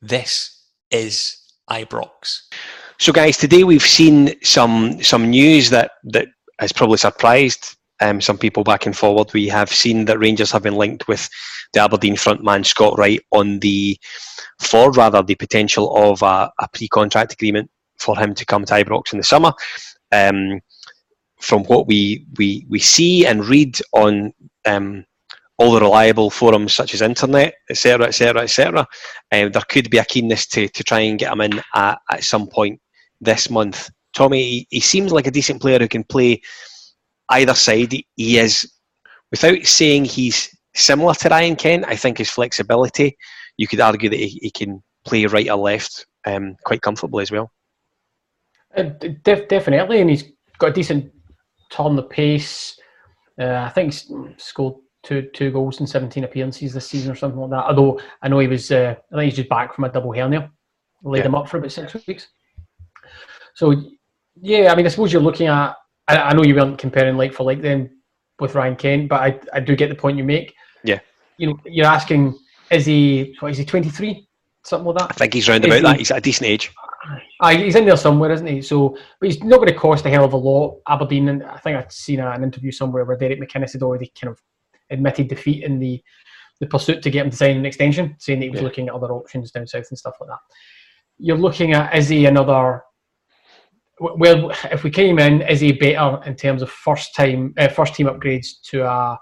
This 0.00 0.64
is 0.90 1.38
Ibrox. 1.70 2.42
So 2.98 3.12
guys, 3.12 3.36
today 3.36 3.64
we've 3.64 3.82
seen 3.82 4.34
some 4.42 5.02
some 5.02 5.30
news 5.30 5.70
that 5.70 5.92
that 6.04 6.28
has 6.58 6.72
probably 6.72 6.96
surprised 6.96 7.75
um, 8.00 8.20
some 8.20 8.38
people 8.38 8.64
back 8.64 8.86
and 8.86 8.96
forward. 8.96 9.32
We 9.32 9.48
have 9.48 9.72
seen 9.72 10.04
that 10.06 10.18
Rangers 10.18 10.50
have 10.52 10.62
been 10.62 10.74
linked 10.76 11.08
with 11.08 11.28
the 11.72 11.80
Aberdeen 11.80 12.16
frontman 12.16 12.64
Scott 12.64 12.98
Wright 12.98 13.20
on 13.32 13.58
the 13.60 13.98
for 14.60 14.90
rather 14.92 15.22
the 15.22 15.34
potential 15.34 15.94
of 15.96 16.22
a, 16.22 16.50
a 16.58 16.68
pre-contract 16.72 17.32
agreement 17.32 17.70
for 17.98 18.16
him 18.16 18.34
to 18.34 18.44
come 18.44 18.64
to 18.64 18.74
Ibrox 18.74 19.12
in 19.12 19.18
the 19.18 19.24
summer. 19.24 19.52
Um, 20.12 20.60
from 21.40 21.64
what 21.64 21.86
we, 21.86 22.26
we, 22.38 22.66
we 22.68 22.78
see 22.78 23.26
and 23.26 23.44
read 23.44 23.78
on 23.92 24.32
um, 24.64 25.04
all 25.58 25.72
the 25.72 25.80
reliable 25.80 26.30
forums 26.30 26.72
such 26.72 26.94
as 26.94 27.02
internet, 27.02 27.54
etc., 27.70 28.06
etc., 28.06 28.42
etc., 28.42 28.86
there 29.30 29.50
could 29.68 29.90
be 29.90 29.98
a 29.98 30.04
keenness 30.04 30.46
to, 30.46 30.68
to 30.68 30.84
try 30.84 31.00
and 31.00 31.18
get 31.18 31.32
him 31.32 31.40
in 31.40 31.62
at, 31.74 31.98
at 32.10 32.24
some 32.24 32.46
point 32.46 32.80
this 33.20 33.50
month. 33.50 33.90
Tommy, 34.14 34.42
he, 34.42 34.66
he 34.70 34.80
seems 34.80 35.12
like 35.12 35.26
a 35.26 35.30
decent 35.30 35.60
player 35.60 35.78
who 35.78 35.88
can 35.88 36.04
play 36.04 36.40
either 37.30 37.54
side. 37.54 37.92
He, 38.16 38.38
is, 38.38 38.70
without 39.30 39.64
saying 39.64 40.04
he's 40.06 40.54
similar 40.74 41.14
to 41.14 41.28
Ryan 41.28 41.56
Kent, 41.56 41.84
I 41.88 41.96
think 41.96 42.18
his 42.18 42.30
flexibility, 42.30 43.16
you 43.56 43.66
could 43.66 43.80
argue 43.80 44.10
that 44.10 44.18
he, 44.18 44.38
he 44.42 44.50
can 44.50 44.82
play 45.04 45.26
right 45.26 45.48
or 45.48 45.56
left 45.56 46.06
um, 46.26 46.56
quite 46.64 46.82
comfortably 46.82 47.22
as 47.22 47.30
well. 47.30 47.50
Uh, 48.76 48.90
def- 49.22 49.48
definitely, 49.48 50.00
and 50.00 50.10
he's 50.10 50.24
got 50.58 50.70
a 50.70 50.72
decent 50.72 51.10
turn 51.70 51.96
the 51.96 52.02
pace. 52.02 52.78
Uh, 53.40 53.64
I 53.66 53.70
think 53.70 53.92
he's 53.92 54.12
scored 54.36 54.74
two 55.02 55.28
two 55.32 55.50
goals 55.50 55.80
in 55.80 55.86
seventeen 55.86 56.24
appearances 56.24 56.74
this 56.74 56.88
season 56.88 57.12
or 57.12 57.14
something 57.14 57.40
like 57.40 57.50
that. 57.50 57.64
Although 57.66 58.00
I 58.22 58.28
know 58.28 58.38
he 58.38 58.48
was, 58.48 58.70
uh, 58.70 58.94
I 59.12 59.16
think 59.16 59.24
he's 59.24 59.36
just 59.36 59.48
back 59.48 59.74
from 59.74 59.84
a 59.84 59.88
double 59.88 60.12
hernia, 60.12 60.50
laid 61.02 61.20
yeah. 61.20 61.26
him 61.26 61.34
up 61.34 61.48
for 61.48 61.58
about 61.58 61.72
six 61.72 61.94
weeks. 62.06 62.28
So 63.54 63.82
yeah, 64.42 64.70
I 64.70 64.74
mean, 64.74 64.84
I 64.84 64.90
suppose 64.90 65.12
you're 65.12 65.22
looking 65.22 65.46
at. 65.46 65.74
I, 66.08 66.16
I 66.16 66.32
know 66.32 66.44
you 66.44 66.54
weren't 66.54 66.78
comparing 66.78 67.16
like 67.16 67.32
for 67.32 67.44
like 67.44 67.60
then 67.60 67.90
with 68.40 68.54
Ryan 68.54 68.76
Kent, 68.76 69.08
but 69.08 69.20
I, 69.20 69.40
I 69.52 69.60
do 69.60 69.76
get 69.76 69.88
the 69.88 69.94
point 69.94 70.18
you 70.18 70.24
make. 70.24 70.54
Yeah. 70.84 71.00
You 71.38 71.48
know, 71.48 71.58
you're 71.64 71.86
asking, 71.86 72.38
is 72.70 72.86
he 72.86 73.36
what 73.40 73.52
is 73.52 73.58
he 73.58 73.64
23, 73.64 74.26
something 74.64 74.86
like 74.86 74.98
that? 74.98 75.10
I 75.10 75.14
think 75.14 75.34
he's 75.34 75.48
round 75.48 75.64
about 75.64 75.76
he, 75.76 75.82
that. 75.82 75.98
He's 75.98 76.10
at 76.10 76.18
a 76.18 76.20
decent 76.20 76.48
age. 76.48 76.72
Uh, 77.40 77.56
he's 77.56 77.76
in 77.76 77.84
there 77.84 77.96
somewhere, 77.96 78.32
isn't 78.32 78.46
he? 78.46 78.62
So, 78.62 78.96
but 79.20 79.28
he's 79.28 79.42
not 79.42 79.58
going 79.58 79.68
to 79.68 79.78
cost 79.78 80.06
a 80.06 80.10
hell 80.10 80.24
of 80.24 80.32
a 80.32 80.36
lot. 80.36 80.80
Aberdeen, 80.88 81.28
and 81.28 81.44
I 81.44 81.58
think 81.58 81.76
I'd 81.76 81.92
seen 81.92 82.20
an 82.20 82.42
interview 82.42 82.72
somewhere 82.72 83.04
where 83.04 83.16
Derek 83.16 83.40
McInnes 83.40 83.72
had 83.72 83.82
already 83.82 84.12
kind 84.20 84.30
of 84.32 84.42
admitted 84.90 85.28
defeat 85.28 85.64
in 85.64 85.78
the 85.78 86.02
the 86.58 86.66
pursuit 86.66 87.02
to 87.02 87.10
get 87.10 87.26
him 87.26 87.30
to 87.30 87.36
sign 87.36 87.56
an 87.56 87.66
extension, 87.66 88.16
saying 88.18 88.38
that 88.40 88.46
he 88.46 88.50
was 88.50 88.60
yeah. 88.60 88.64
looking 88.64 88.88
at 88.88 88.94
other 88.94 89.12
options 89.12 89.50
down 89.50 89.66
south 89.66 89.86
and 89.90 89.98
stuff 89.98 90.16
like 90.20 90.30
that. 90.30 90.38
You're 91.18 91.36
looking 91.36 91.72
at 91.72 91.94
is 91.94 92.08
he 92.08 92.26
another? 92.26 92.82
Well, 93.98 94.52
if 94.70 94.84
we 94.84 94.90
came 94.90 95.18
in, 95.18 95.42
is 95.42 95.60
he 95.60 95.72
better 95.72 96.20
in 96.26 96.36
terms 96.36 96.62
of 96.62 96.70
first 96.70 97.14
time, 97.14 97.54
uh, 97.56 97.68
first 97.68 97.94
team 97.94 98.06
upgrades 98.08 98.60
to 98.70 98.82
a, 98.82 99.18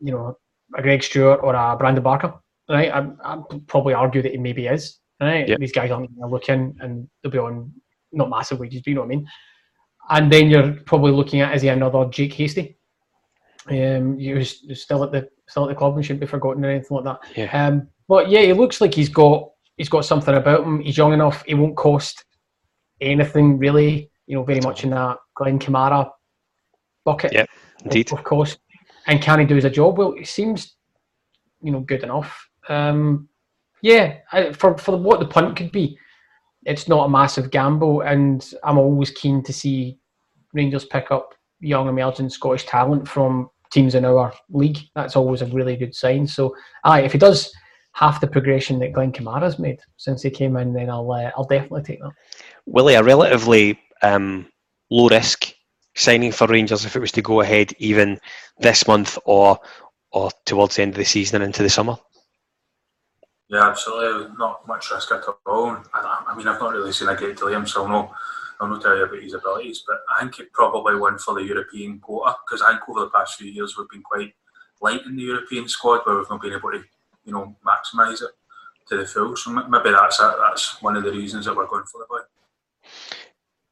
you 0.00 0.12
know, 0.12 0.36
a 0.76 0.82
Greg 0.82 1.02
Stewart 1.02 1.40
or 1.42 1.54
a 1.54 1.76
Brandon 1.76 2.02
Barker? 2.02 2.34
Right, 2.68 2.92
I, 2.92 3.08
I'd 3.24 3.66
probably 3.66 3.94
argue 3.94 4.20
that 4.20 4.32
he 4.32 4.38
maybe 4.38 4.66
is. 4.66 4.98
Right, 5.20 5.48
yep. 5.48 5.58
these 5.58 5.72
guys 5.72 5.90
aren't 5.90 6.10
looking, 6.18 6.76
and 6.80 7.08
they'll 7.22 7.32
be 7.32 7.38
on 7.38 7.72
not 8.12 8.30
massive 8.30 8.60
wages, 8.60 8.82
but 8.82 8.88
you 8.88 8.94
know 8.94 9.00
what 9.00 9.06
I 9.06 9.16
mean. 9.16 9.28
And 10.10 10.32
then 10.32 10.48
you're 10.48 10.72
probably 10.86 11.12
looking 11.12 11.40
at 11.40 11.54
is 11.54 11.62
he 11.62 11.68
another 11.68 12.06
Jake 12.06 12.32
Hastie? 12.34 12.76
Um, 13.70 14.16
was 14.16 14.62
still 14.74 15.04
at 15.04 15.12
the 15.12 15.28
still 15.46 15.64
at 15.64 15.68
the 15.68 15.74
club 15.74 15.96
and 15.96 16.04
shouldn't 16.04 16.20
be 16.20 16.26
forgotten 16.26 16.64
or 16.64 16.70
anything 16.70 16.96
like 16.96 17.04
that. 17.04 17.20
Yeah. 17.36 17.66
Um, 17.66 17.88
but 18.06 18.30
yeah, 18.30 18.40
he 18.40 18.52
looks 18.54 18.80
like 18.80 18.94
he's 18.94 19.10
got 19.10 19.50
he's 19.76 19.90
got 19.90 20.04
something 20.04 20.34
about 20.34 20.64
him. 20.64 20.80
He's 20.80 20.96
young 20.96 21.12
enough. 21.12 21.44
He 21.46 21.54
won't 21.54 21.76
cost 21.76 22.24
anything 23.00 23.58
really. 23.58 24.10
You 24.26 24.36
know, 24.36 24.44
very 24.44 24.60
much 24.60 24.84
in 24.84 24.90
that 24.90 25.16
Glenn 25.34 25.58
Kamara 25.58 26.10
bucket. 27.04 27.32
Yeah, 27.32 27.46
indeed. 27.84 28.12
Of, 28.12 28.18
of 28.18 28.24
course. 28.24 28.58
And 29.06 29.22
can 29.22 29.40
he 29.40 29.46
do 29.46 29.54
his 29.54 29.64
job? 29.72 29.96
Well, 29.96 30.12
it 30.18 30.26
seems, 30.26 30.76
you 31.62 31.72
know, 31.72 31.80
good 31.80 32.02
enough. 32.02 32.48
Um, 32.68 33.28
yeah, 33.80 34.18
I, 34.32 34.52
for 34.52 34.76
for 34.76 34.96
what 34.96 35.20
the 35.20 35.26
punt 35.26 35.56
could 35.56 35.72
be, 35.72 35.98
it's 36.64 36.88
not 36.88 37.06
a 37.06 37.08
massive 37.08 37.50
gamble, 37.50 38.02
and 38.02 38.46
I'm 38.62 38.76
always 38.76 39.10
keen 39.10 39.42
to 39.44 39.52
see 39.52 39.98
Rangers 40.52 40.84
pick 40.84 41.10
up 41.10 41.34
young 41.60 41.88
emerging 41.88 42.28
Scottish 42.28 42.66
talent 42.66 43.08
from 43.08 43.48
teams 43.70 43.94
in 43.94 44.04
our 44.04 44.32
league. 44.50 44.78
That's 44.94 45.16
always 45.16 45.42
a 45.42 45.46
really 45.46 45.76
good 45.76 45.94
sign. 45.94 46.26
So, 46.26 46.54
aye, 46.84 47.02
if 47.02 47.12
he 47.12 47.18
does 47.18 47.50
half 47.92 48.20
the 48.20 48.26
progression 48.26 48.78
that 48.78 48.92
Glenn 48.92 49.12
Kamara's 49.12 49.58
made 49.58 49.80
since 49.96 50.22
he 50.22 50.30
came 50.30 50.56
in, 50.56 50.72
then 50.72 50.90
I'll 50.90 51.10
uh, 51.10 51.30
I'll 51.36 51.44
definitely 51.44 51.82
take 51.82 52.00
that. 52.00 52.12
Willie, 52.70 52.94
a 52.94 53.02
relatively 53.02 53.80
um, 54.02 54.46
low 54.90 55.08
risk 55.08 55.52
signing 55.96 56.32
for 56.32 56.46
Rangers 56.46 56.84
if 56.84 56.94
it 56.94 57.00
was 57.00 57.12
to 57.12 57.22
go 57.22 57.40
ahead 57.40 57.72
even 57.78 58.20
this 58.58 58.86
month 58.86 59.18
or 59.24 59.58
or 60.12 60.30
towards 60.46 60.76
the 60.76 60.82
end 60.82 60.92
of 60.92 60.98
the 60.98 61.04
season 61.04 61.36
and 61.36 61.44
into 61.44 61.62
the 61.62 61.68
summer. 61.68 61.96
Yeah, 63.48 63.68
absolutely. 63.68 64.34
Not 64.38 64.66
much 64.66 64.90
risk 64.90 65.10
at 65.12 65.22
all. 65.46 65.82
I, 65.94 66.24
I 66.28 66.36
mean, 66.36 66.48
I've 66.48 66.60
not 66.60 66.72
really 66.72 66.92
seen 66.92 67.08
a 67.08 67.16
great 67.16 67.36
deal 67.36 67.48
of 67.48 67.54
him, 67.54 67.66
so 67.66 67.82
I'll 67.82 67.88
not, 67.88 68.12
I'll 68.60 68.68
not 68.68 68.82
tell 68.82 68.96
you 68.96 69.04
about 69.04 69.22
his 69.22 69.34
abilities, 69.34 69.84
but 69.86 69.98
I 70.14 70.20
think 70.20 70.36
he'd 70.36 70.52
probably 70.52 70.96
win 70.96 71.18
for 71.18 71.34
the 71.34 71.44
European 71.44 71.98
quota 71.98 72.36
because 72.46 72.62
I 72.62 72.70
think 72.70 72.88
over 72.88 73.00
the 73.00 73.10
past 73.10 73.38
few 73.38 73.50
years 73.50 73.76
we've 73.76 73.88
been 73.88 74.02
quite 74.02 74.32
light 74.80 75.04
in 75.06 75.16
the 75.16 75.22
European 75.22 75.68
squad 75.68 76.00
where 76.04 76.16
we've 76.16 76.30
not 76.30 76.42
been 76.42 76.52
able 76.52 76.70
to, 76.72 76.82
you 77.24 77.32
know, 77.32 77.56
maximise 77.66 78.22
it 78.22 78.30
to 78.88 78.96
the 78.96 79.06
full. 79.06 79.36
So 79.36 79.50
maybe 79.50 79.90
that's 79.90 80.20
it. 80.20 80.34
That's 80.38 80.80
one 80.82 80.96
of 80.96 81.04
the 81.04 81.12
reasons 81.12 81.46
that 81.46 81.56
we're 81.56 81.66
going 81.66 81.84
for 81.84 81.98
the 81.98 82.06
boy. 82.08 82.20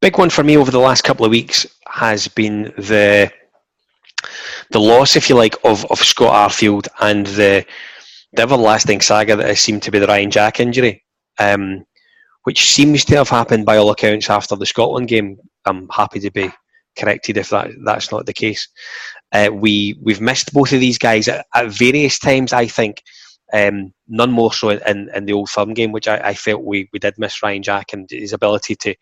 Big 0.00 0.18
one 0.18 0.30
for 0.30 0.44
me 0.44 0.56
over 0.56 0.70
the 0.70 0.78
last 0.78 1.04
couple 1.04 1.24
of 1.24 1.30
weeks 1.30 1.66
has 1.88 2.28
been 2.28 2.64
the 2.76 3.30
the 4.70 4.80
loss, 4.80 5.16
if 5.16 5.28
you 5.28 5.36
like, 5.36 5.54
of, 5.64 5.84
of 5.90 5.98
Scott 5.98 6.50
Arfield 6.50 6.88
and 7.00 7.26
the 7.26 7.64
the 8.32 8.42
everlasting 8.42 9.00
saga 9.00 9.36
that 9.36 9.46
has 9.46 9.60
seemed 9.60 9.82
to 9.82 9.90
be 9.90 9.98
the 9.98 10.06
Ryan 10.06 10.30
Jack 10.30 10.60
injury, 10.60 11.02
um, 11.38 11.84
which 12.44 12.70
seems 12.72 13.04
to 13.06 13.16
have 13.16 13.28
happened 13.28 13.64
by 13.64 13.76
all 13.76 13.90
accounts 13.90 14.28
after 14.28 14.56
the 14.56 14.66
Scotland 14.66 15.08
game. 15.08 15.38
I'm 15.64 15.88
happy 15.88 16.20
to 16.20 16.30
be 16.30 16.50
corrected 16.98 17.36
if 17.36 17.50
that 17.50 17.70
that's 17.84 18.10
not 18.10 18.26
the 18.26 18.32
case. 18.32 18.68
Uh, 19.32 19.50
we 19.52 19.98
we've 20.02 20.20
missed 20.20 20.52
both 20.52 20.72
of 20.72 20.80
these 20.80 20.98
guys 20.98 21.28
at, 21.28 21.46
at 21.54 21.68
various 21.68 22.18
times. 22.18 22.52
I 22.52 22.66
think 22.66 23.02
um, 23.52 23.92
none 24.08 24.32
more 24.32 24.52
so 24.52 24.70
in, 24.70 25.08
in 25.14 25.24
the 25.24 25.32
Old 25.32 25.48
Firm 25.48 25.74
game, 25.74 25.92
which 25.92 26.08
I, 26.08 26.16
I, 26.18 26.34
felt 26.34 26.64
we, 26.64 26.88
we 26.92 26.98
did 26.98 27.14
miss 27.18 27.42
Ryan 27.42 27.62
Jack 27.62 27.92
and 27.92 28.08
his 28.10 28.32
ability 28.32 28.74
to 28.76 28.94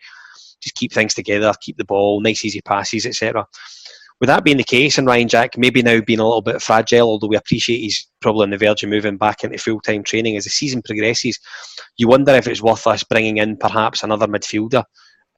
just 0.61 0.75
keep 0.75 0.93
things 0.93 1.15
together, 1.15 1.53
keep 1.61 1.77
the 1.77 1.85
ball, 1.85 2.21
nice 2.21 2.45
easy 2.45 2.61
passes, 2.61 3.07
etc. 3.07 3.47
With 4.21 4.29
that 4.29 4.45
being 4.45 4.57
the 4.57 4.65
case, 4.65 4.97
and 4.97 5.07
Ryan 5.07 5.29
Jack 5.29 5.59
maybe 5.59 5.83
now 5.83 6.01
being 6.01 6.21
a 6.21 6.25
little 6.25 6.43
bit 6.43 6.63
fragile, 6.63 7.09
although 7.09 7.27
we 7.27 7.37
appreciate 7.37 7.81
he's 7.81 8.07
probably 8.21 8.45
on 8.45 8.51
the 8.51 8.59
verge 8.59 8.83
of 8.83 8.91
moving 8.91 9.17
back 9.17 9.45
into 9.45 9.59
full 9.59 9.81
time 9.81 10.03
training 10.03 10.37
as 10.37 10.45
the 10.45 10.51
season 10.51 10.83
progresses, 10.83 11.39
you 11.97 12.09
wonder 12.09 12.33
if 12.33 12.47
it's 12.47 12.63
worth 12.63 12.87
us 12.87 13.03
bringing 13.03 13.39
in 13.39 13.57
perhaps 13.57 14.03
another 14.03 14.27
midfielder 14.27 14.85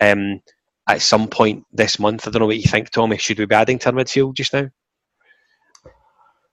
um, 0.01 0.41
at 0.89 1.01
some 1.01 1.29
point 1.29 1.65
this 1.73 1.99
month. 1.99 2.27
I 2.27 2.31
don't 2.31 2.41
know 2.41 2.47
what 2.47 2.59
you 2.59 2.69
think, 2.69 2.91
Tommy. 2.91 3.17
Should 3.19 3.39
we 3.39 3.47
be 3.47 3.55
adding 3.55 3.79
to 3.81 3.91
our 3.91 3.95
midfield 3.95 4.35
just 4.35 4.53
now? 4.53 4.69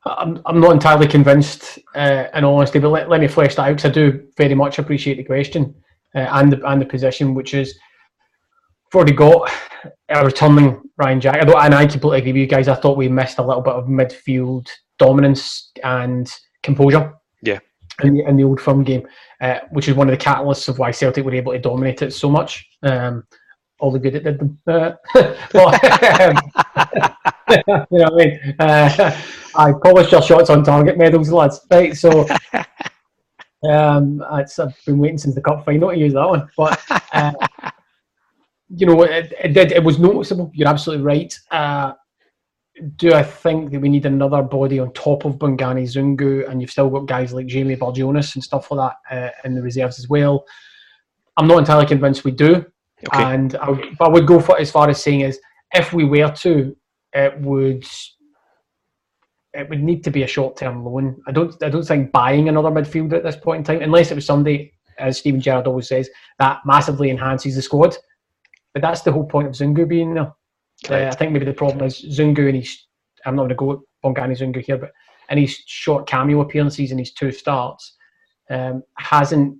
I'm, 0.06 0.42
I'm 0.46 0.60
not 0.60 0.72
entirely 0.72 1.08
convinced, 1.08 1.80
uh, 1.96 2.26
in 2.34 2.44
honesty, 2.44 2.80
but 2.80 2.90
let, 2.90 3.10
let 3.10 3.22
me 3.22 3.28
flesh 3.28 3.56
that 3.56 3.64
out 3.64 3.78
because 3.78 3.86
I 3.86 3.94
do 3.94 4.28
very 4.38 4.54
much 4.54 4.80
appreciate 4.80 5.16
the 5.16 5.24
question 5.24 5.76
uh, 6.16 6.28
and 6.32 6.52
the 6.52 6.66
and 6.68 6.82
the 6.82 6.86
position, 6.86 7.34
which 7.34 7.54
is 7.54 7.80
we've 8.94 9.00
already 9.00 9.14
got 9.14 9.50
a 10.10 10.26
returning 10.26 10.82
Ryan 10.98 11.22
Jack. 11.22 11.42
I 11.42 11.46
don't, 11.46 11.60
and 11.60 11.74
I 11.74 11.86
completely 11.86 12.20
agree 12.20 12.34
with 12.34 12.42
you 12.42 12.48
guys. 12.48 12.68
I 12.68 12.76
thought 12.76 12.98
we 12.98 13.08
missed 13.08 13.40
a 13.40 13.44
little 13.44 13.62
bit 13.62 13.74
of 13.74 13.86
midfield 13.86 14.68
dominance 15.00 15.72
and 15.84 16.32
composure. 16.62 17.14
Yeah. 17.42 17.60
In 18.04 18.16
the, 18.16 18.28
in 18.28 18.38
the 18.38 18.44
old 18.44 18.60
firm 18.60 18.84
game, 18.84 19.08
uh, 19.40 19.60
which 19.72 19.88
is 19.88 19.96
one 19.96 20.10
of 20.10 20.18
the 20.18 20.24
catalysts 20.24 20.68
of 20.68 20.80
why 20.80 20.90
Celtic 20.90 21.24
were 21.24 21.34
able 21.36 21.54
to 21.54 21.60
dominate 21.60 22.02
it 22.02 22.12
so 22.12 22.28
much. 22.30 22.68
Um, 22.82 23.24
all 23.84 23.92
the 23.92 24.00
good 24.00 24.16
it 24.16 24.24
did 24.24 24.40
them. 24.40 24.58
Uh, 24.68 24.96
but, 25.52 26.22
um, 26.22 26.36
you 27.52 27.64
know 27.68 27.86
what 27.90 28.14
I 28.14 28.16
mean? 28.16 28.56
Uh, 28.58 29.22
I 29.56 29.74
polished 29.74 30.12
your 30.14 30.22
shots 30.22 30.50
on 30.50 30.64
target 30.64 30.98
medals, 30.98 31.30
lads. 31.30 31.60
Right, 31.70 31.96
so 31.96 32.26
um, 33.70 34.24
it's, 34.32 34.58
I've 34.58 34.74
been 34.86 34.98
waiting 34.98 35.18
since 35.18 35.36
the 35.36 35.42
cup 35.42 35.66
final 35.66 35.92
to 35.92 35.98
use 35.98 36.14
that 36.14 36.28
one. 36.28 36.50
But 36.56 36.82
uh, 37.12 37.34
you 38.70 38.88
know, 38.88 39.04
it, 39.04 39.34
it, 39.44 39.54
did. 39.54 39.74
It 39.74 39.84
was 39.84 40.00
noticeable. 40.00 40.50
You're 40.54 40.70
absolutely 40.70 41.04
right. 41.06 41.38
Uh, 41.52 41.94
do 42.96 43.14
I 43.14 43.22
think 43.22 43.72
that 43.72 43.82
we 43.82 43.90
need 43.90 44.06
another 44.06 44.42
body 44.42 44.80
on 44.80 44.94
top 44.94 45.26
of 45.26 45.36
Bongani 45.36 45.84
Zungu, 45.84 46.50
and 46.50 46.62
you've 46.62 46.72
still 46.72 46.90
got 46.90 47.06
guys 47.06 47.34
like 47.34 47.48
Jamie 47.48 47.76
Barjonas 47.76 48.34
and 48.36 48.44
stuff 48.44 48.72
like 48.72 48.94
that 49.10 49.18
uh, 49.18 49.32
in 49.44 49.56
the 49.56 49.62
reserves 49.62 50.00
as 50.00 50.08
well? 50.08 50.46
I'm 51.36 51.48
not 51.48 51.60
entirely 51.60 51.86
convinced 51.86 52.24
we 52.24 52.32
do, 52.32 52.66
okay. 53.08 53.24
and 53.24 53.56
I 53.56 53.70
would, 53.70 53.98
but 53.98 54.06
I 54.06 54.10
would 54.10 54.28
go 54.28 54.40
for 54.40 54.60
as 54.60 54.72
far 54.72 54.90
as 54.90 55.02
saying 55.02 55.22
is 55.22 55.40
if 55.74 55.94
we 55.94 56.06
were 56.06 56.30
to, 56.30 56.76
it 57.14 57.40
would 57.42 57.86
it 59.54 59.70
would 59.70 59.84
need 59.84 60.04
to 60.04 60.12
be 60.12 60.24
a 60.24 60.28
short 60.28 60.58
term 60.58 60.84
loan. 60.86 61.22
I 61.28 61.32
don't 61.32 61.56
I 61.64 61.70
don't 61.70 61.86
think 61.86 62.12
buying 62.12 62.50
another 62.50 62.70
midfielder 62.70 63.14
at 63.14 63.24
this 63.24 63.36
point 63.36 63.60
in 63.60 63.64
time, 63.64 63.84
unless 63.84 64.12
it 64.12 64.16
was 64.16 64.26
somebody, 64.26 64.74
as 64.98 65.20
Steven 65.20 65.42
Gerrard 65.42 65.68
always 65.68 65.88
says, 65.88 66.10
that 66.40 66.60
massively 66.66 67.10
enhances 67.10 67.56
the 67.56 67.62
squad. 67.62 67.96
But 68.74 68.82
that's 68.82 69.02
the 69.02 69.12
whole 69.12 69.26
point 69.26 69.48
of 69.48 69.54
Zungu 69.54 69.88
being 69.88 70.16
there. 70.16 70.34
Uh, 70.90 71.08
I 71.08 71.16
think 71.16 71.32
maybe 71.32 71.46
the 71.46 71.54
problem 71.54 71.86
is 71.86 72.02
Zungu 72.02 72.48
and 72.48 72.56
he's 72.56 72.88
I'm 73.26 73.36
not 73.36 73.44
going 73.44 73.50
to 73.50 73.56
go 73.56 73.84
Bongani 74.04 74.38
Zungu 74.38 74.64
here, 74.64 74.78
but 74.78 74.92
in 75.30 75.38
his 75.38 75.56
short 75.66 76.08
cameo 76.08 76.42
appearances 76.42 76.92
in 76.92 76.98
his 76.98 77.14
two 77.14 77.32
starts, 77.32 77.96
um, 78.50 78.84
hasn't 78.98 79.58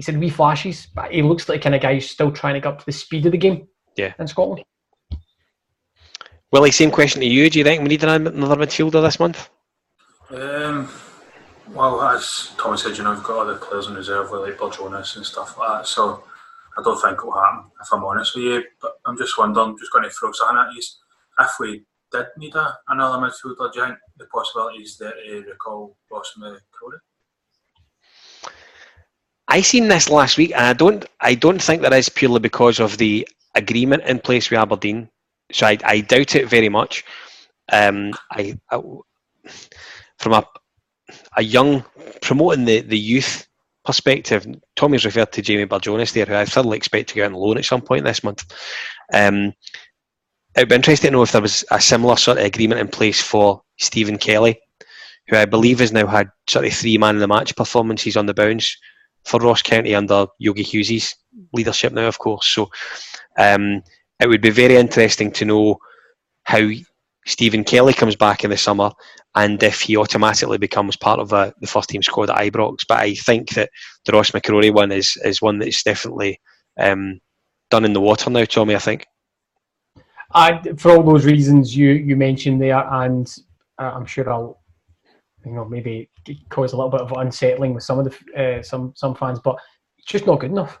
he 0.00 0.02
said 0.02 0.18
wee 0.18 0.30
flashes, 0.30 0.88
but 0.94 1.12
he 1.12 1.20
looks 1.20 1.46
like 1.46 1.60
the 1.60 1.62
kind 1.62 1.74
of 1.74 1.82
guy 1.82 1.92
who's 1.92 2.08
still 2.08 2.32
trying 2.32 2.54
to 2.54 2.60
get 2.60 2.72
up 2.72 2.78
to 2.78 2.86
the 2.86 2.92
speed 2.92 3.26
of 3.26 3.32
the 3.32 3.38
game. 3.38 3.68
Yeah. 3.98 4.14
in 4.18 4.26
Scotland. 4.26 4.64
Willie, 6.50 6.70
same 6.70 6.90
question 6.90 7.20
to 7.20 7.26
you. 7.26 7.50
Do 7.50 7.58
you 7.58 7.64
think 7.66 7.82
we 7.82 7.88
need 7.88 8.02
another 8.02 8.30
midfielder 8.56 9.02
this 9.02 9.20
month? 9.20 9.50
Um, 10.30 10.90
well, 11.68 12.00
as 12.00 12.52
Tommy 12.56 12.78
said, 12.78 12.96
you 12.96 13.04
know, 13.04 13.12
we've 13.12 13.22
got 13.22 13.42
other 13.42 13.56
players 13.56 13.88
in 13.88 13.94
reserve 13.94 14.30
like 14.30 14.56
Barjonas 14.56 15.16
and 15.16 15.26
stuff 15.26 15.58
like 15.58 15.68
that. 15.68 15.86
So 15.86 16.24
I 16.78 16.82
don't 16.82 16.98
think 16.98 17.18
it'll 17.18 17.32
happen, 17.32 17.70
if 17.78 17.92
I'm 17.92 18.02
honest 18.02 18.34
with 18.34 18.44
you. 18.44 18.64
But 18.80 18.92
I'm 19.04 19.18
just 19.18 19.36
wondering, 19.36 19.76
just 19.78 19.92
going 19.92 20.04
to 20.04 20.10
throw 20.10 20.32
something 20.32 20.56
at 20.56 20.72
you. 20.72 20.80
If 21.40 21.50
we 21.60 21.84
did 22.10 22.26
need 22.38 22.54
a, 22.54 22.78
another 22.88 23.18
midfielder, 23.18 23.70
do 23.70 23.80
you 23.80 23.86
think 23.86 23.98
the 24.16 24.24
possibility 24.32 24.78
is 24.78 24.96
there 24.96 25.12
to 25.12 25.42
recall 25.42 25.94
Ross 26.10 26.32
McCrorie? 26.38 27.00
I 29.50 29.62
seen 29.62 29.88
this 29.88 30.08
last 30.08 30.38
week, 30.38 30.52
and 30.52 30.64
I 30.64 30.72
don't, 30.72 31.04
I 31.20 31.34
don't 31.34 31.60
think 31.60 31.82
that 31.82 31.92
is 31.92 32.08
purely 32.08 32.38
because 32.38 32.78
of 32.78 32.98
the 32.98 33.28
agreement 33.56 34.04
in 34.04 34.20
place 34.20 34.48
with 34.48 34.60
Aberdeen. 34.60 35.10
So 35.50 35.66
I, 35.66 35.76
I 35.84 36.00
doubt 36.00 36.36
it 36.36 36.48
very 36.48 36.68
much. 36.68 37.04
Um, 37.72 38.14
I, 38.30 38.56
I, 38.70 38.80
from 40.18 40.34
a, 40.34 40.46
a 41.36 41.42
young 41.42 41.84
promoting 42.22 42.64
the, 42.64 42.80
the 42.82 42.98
youth 42.98 43.48
perspective, 43.84 44.46
Tommy's 44.76 45.04
referred 45.04 45.32
to 45.32 45.42
Jamie 45.42 45.66
Barjonas 45.66 46.12
there, 46.12 46.26
who 46.26 46.34
I 46.34 46.44
thoroughly 46.44 46.76
expect 46.76 47.08
to 47.08 47.16
go 47.16 47.24
on 47.24 47.32
loan 47.32 47.58
at 47.58 47.64
some 47.64 47.82
point 47.82 48.04
this 48.04 48.22
month. 48.22 48.44
Um, 49.12 49.52
it'd 50.54 50.68
be 50.68 50.76
interesting 50.76 51.08
to 51.08 51.16
know 51.16 51.22
if 51.22 51.32
there 51.32 51.42
was 51.42 51.64
a 51.72 51.80
similar 51.80 52.14
sort 52.14 52.38
of 52.38 52.44
agreement 52.44 52.80
in 52.80 52.86
place 52.86 53.20
for 53.20 53.62
Stephen 53.78 54.16
Kelly, 54.16 54.60
who 55.26 55.36
I 55.36 55.44
believe 55.44 55.80
has 55.80 55.92
now 55.92 56.06
had 56.06 56.30
sort 56.48 56.66
of 56.66 56.72
three 56.72 56.98
man 56.98 57.16
in 57.16 57.20
the 57.20 57.26
match 57.26 57.56
performances 57.56 58.16
on 58.16 58.26
the 58.26 58.34
bounce 58.34 58.76
for 59.24 59.40
Ross 59.40 59.62
County 59.62 59.94
under 59.94 60.26
Yogi 60.38 60.62
Hughes' 60.62 61.14
leadership 61.52 61.92
now, 61.92 62.06
of 62.06 62.18
course. 62.18 62.46
So 62.46 62.70
um, 63.38 63.82
it 64.20 64.28
would 64.28 64.40
be 64.40 64.50
very 64.50 64.76
interesting 64.76 65.30
to 65.32 65.44
know 65.44 65.78
how 66.44 66.68
Stephen 67.26 67.64
Kelly 67.64 67.92
comes 67.92 68.16
back 68.16 68.44
in 68.44 68.50
the 68.50 68.56
summer 68.56 68.90
and 69.34 69.62
if 69.62 69.80
he 69.80 69.96
automatically 69.96 70.58
becomes 70.58 70.96
part 70.96 71.20
of 71.20 71.32
uh, 71.32 71.52
the 71.60 71.66
first 71.66 71.88
team 71.90 72.02
squad 72.02 72.30
at 72.30 72.36
Ibrox. 72.36 72.86
But 72.88 72.98
I 72.98 73.14
think 73.14 73.50
that 73.50 73.70
the 74.04 74.12
Ross 74.12 74.30
McCrorie 74.30 74.74
one 74.74 74.90
is, 74.90 75.16
is 75.24 75.40
one 75.40 75.58
that's 75.58 75.82
definitely 75.82 76.40
um, 76.78 77.20
done 77.70 77.84
in 77.84 77.92
the 77.92 78.00
water 78.00 78.30
now, 78.30 78.44
Tommy, 78.44 78.74
I 78.74 78.78
think. 78.78 79.06
I, 80.32 80.60
for 80.76 80.92
all 80.92 81.02
those 81.02 81.24
reasons 81.24 81.76
you, 81.76 81.90
you 81.90 82.16
mentioned 82.16 82.60
there, 82.60 82.86
and 82.92 83.32
uh, 83.78 83.92
I'm 83.94 84.06
sure 84.06 84.30
I'll 84.30 84.60
you 85.44 85.52
know 85.52 85.64
maybe 85.64 86.09
cause 86.48 86.72
a 86.72 86.76
little 86.76 86.90
bit 86.90 87.00
of 87.00 87.12
unsettling 87.12 87.74
with 87.74 87.84
some 87.84 87.98
of 87.98 88.04
the 88.04 88.58
uh, 88.58 88.62
some 88.62 88.92
some 88.96 89.14
fans, 89.14 89.40
but 89.42 89.56
it's 89.98 90.08
just 90.08 90.26
not 90.26 90.40
good 90.40 90.50
enough. 90.50 90.80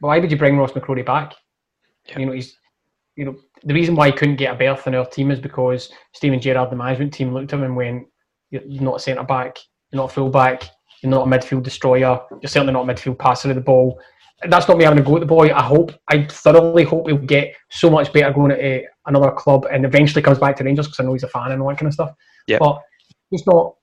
Why 0.00 0.18
would 0.18 0.30
you 0.30 0.36
bring 0.36 0.56
Ross 0.56 0.72
McCrorie 0.72 1.06
back? 1.06 1.34
Yeah. 2.08 2.18
You 2.18 2.26
know 2.26 2.32
he's 2.32 2.56
you 3.16 3.24
know 3.24 3.36
the 3.64 3.74
reason 3.74 3.94
why 3.94 4.06
he 4.06 4.12
couldn't 4.12 4.36
get 4.36 4.54
a 4.54 4.56
berth 4.56 4.86
in 4.86 4.94
our 4.94 5.06
team 5.06 5.30
is 5.30 5.40
because 5.40 5.90
Steven 6.14 6.40
Gerrard, 6.40 6.70
the 6.70 6.76
management 6.76 7.12
team, 7.12 7.32
looked 7.32 7.52
at 7.52 7.58
him 7.58 7.64
and 7.64 7.76
went, 7.76 8.06
"You're 8.50 8.82
not 8.82 8.96
a 8.96 9.00
centre 9.00 9.22
back, 9.22 9.58
you're 9.90 9.98
not 10.02 10.10
a 10.10 10.14
full 10.14 10.30
back, 10.30 10.64
you're 11.02 11.10
not 11.10 11.26
a 11.26 11.30
midfield 11.30 11.62
destroyer, 11.62 12.20
you're 12.40 12.48
certainly 12.48 12.72
not 12.72 12.88
a 12.88 12.92
midfield 12.92 13.18
passer 13.18 13.50
of 13.50 13.56
the 13.56 13.60
ball." 13.60 14.00
That's 14.48 14.66
not 14.66 14.76
me 14.76 14.82
having 14.82 14.98
a 14.98 15.02
go 15.02 15.14
at 15.14 15.20
the 15.20 15.26
boy. 15.26 15.54
I 15.54 15.62
hope, 15.62 15.92
I 16.08 16.24
thoroughly 16.24 16.82
hope 16.82 17.06
he'll 17.06 17.16
get 17.16 17.54
so 17.70 17.88
much 17.88 18.12
better 18.12 18.32
going 18.32 18.50
at 18.50 18.84
another 19.06 19.30
club 19.30 19.68
and 19.70 19.84
eventually 19.84 20.20
comes 20.20 20.40
back 20.40 20.56
to 20.56 20.64
Rangers 20.64 20.88
because 20.88 20.98
I 20.98 21.04
know 21.04 21.12
he's 21.12 21.22
a 21.22 21.28
fan 21.28 21.52
and 21.52 21.62
all 21.62 21.68
that 21.68 21.78
kind 21.78 21.86
of 21.86 21.94
stuff. 21.94 22.12
Yeah. 22.48 22.58
But 22.58 22.82
it's 23.30 23.46
not 23.46 23.76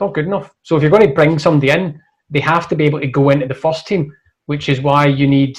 not 0.00 0.14
good 0.14 0.26
enough. 0.26 0.54
So 0.62 0.76
if 0.76 0.82
you're 0.82 0.90
going 0.90 1.06
to 1.06 1.14
bring 1.14 1.38
somebody 1.38 1.70
in, 1.70 2.00
they 2.30 2.40
have 2.40 2.68
to 2.68 2.76
be 2.76 2.84
able 2.84 3.00
to 3.00 3.06
go 3.06 3.30
into 3.30 3.46
the 3.46 3.54
first 3.54 3.86
team, 3.86 4.12
which 4.46 4.68
is 4.68 4.80
why 4.80 5.06
you 5.06 5.26
need 5.26 5.58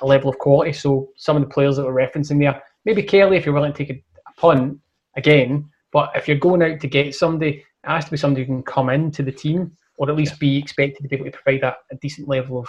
a 0.00 0.06
level 0.06 0.30
of 0.30 0.38
quality. 0.38 0.72
So 0.72 1.10
some 1.16 1.36
of 1.36 1.42
the 1.42 1.48
players 1.48 1.76
that 1.76 1.84
we're 1.84 1.92
referencing 1.92 2.38
there, 2.38 2.62
maybe 2.84 3.02
Kelly 3.02 3.36
if 3.36 3.44
you're 3.44 3.54
willing 3.54 3.72
to 3.72 3.84
take 3.84 3.96
a, 3.96 4.02
punt 4.38 4.78
again, 5.16 5.66
but 5.92 6.10
if 6.14 6.28
you're 6.28 6.36
going 6.36 6.62
out 6.62 6.78
to 6.78 6.86
get 6.86 7.14
somebody, 7.14 7.64
it 7.84 7.88
has 7.88 8.04
to 8.04 8.10
be 8.10 8.18
somebody 8.18 8.44
who 8.44 8.52
can 8.52 8.62
come 8.62 8.90
into 8.90 9.22
the 9.22 9.32
team 9.32 9.74
or 9.96 10.10
at 10.10 10.14
least 10.14 10.38
be 10.38 10.58
expected 10.58 11.02
to 11.02 11.08
be 11.08 11.16
able 11.16 11.24
to 11.24 11.38
provide 11.38 11.62
a, 11.62 11.74
a 11.90 11.96
decent 12.02 12.28
level 12.28 12.58
of 12.58 12.68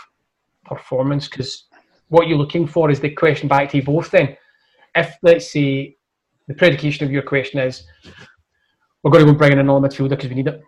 performance. 0.63 1.28
Because 1.28 1.65
what 2.07 2.28
you're 2.30 2.38
looking 2.38 2.65
for 2.65 2.89
is 2.89 3.01
the 3.01 3.09
question 3.09 3.49
back 3.49 3.70
to 3.72 3.78
you 3.78 3.84
both. 3.84 4.11
Then, 4.11 4.38
if 4.95 5.18
let's 5.22 5.51
say 5.51 5.97
the 6.47 6.53
predication 6.53 7.05
of 7.05 7.11
your 7.11 7.22
question 7.22 7.59
is 7.59 7.84
we're 9.08 9.20
going 9.20 9.26
to 9.26 9.32
go 9.32 9.38
bring 9.38 9.53
in 9.53 9.60
another 9.60 9.88
midfielder 9.88 10.10
because 10.10 10.28
we 10.28 10.36
need 10.36 10.47
it. 10.47 10.62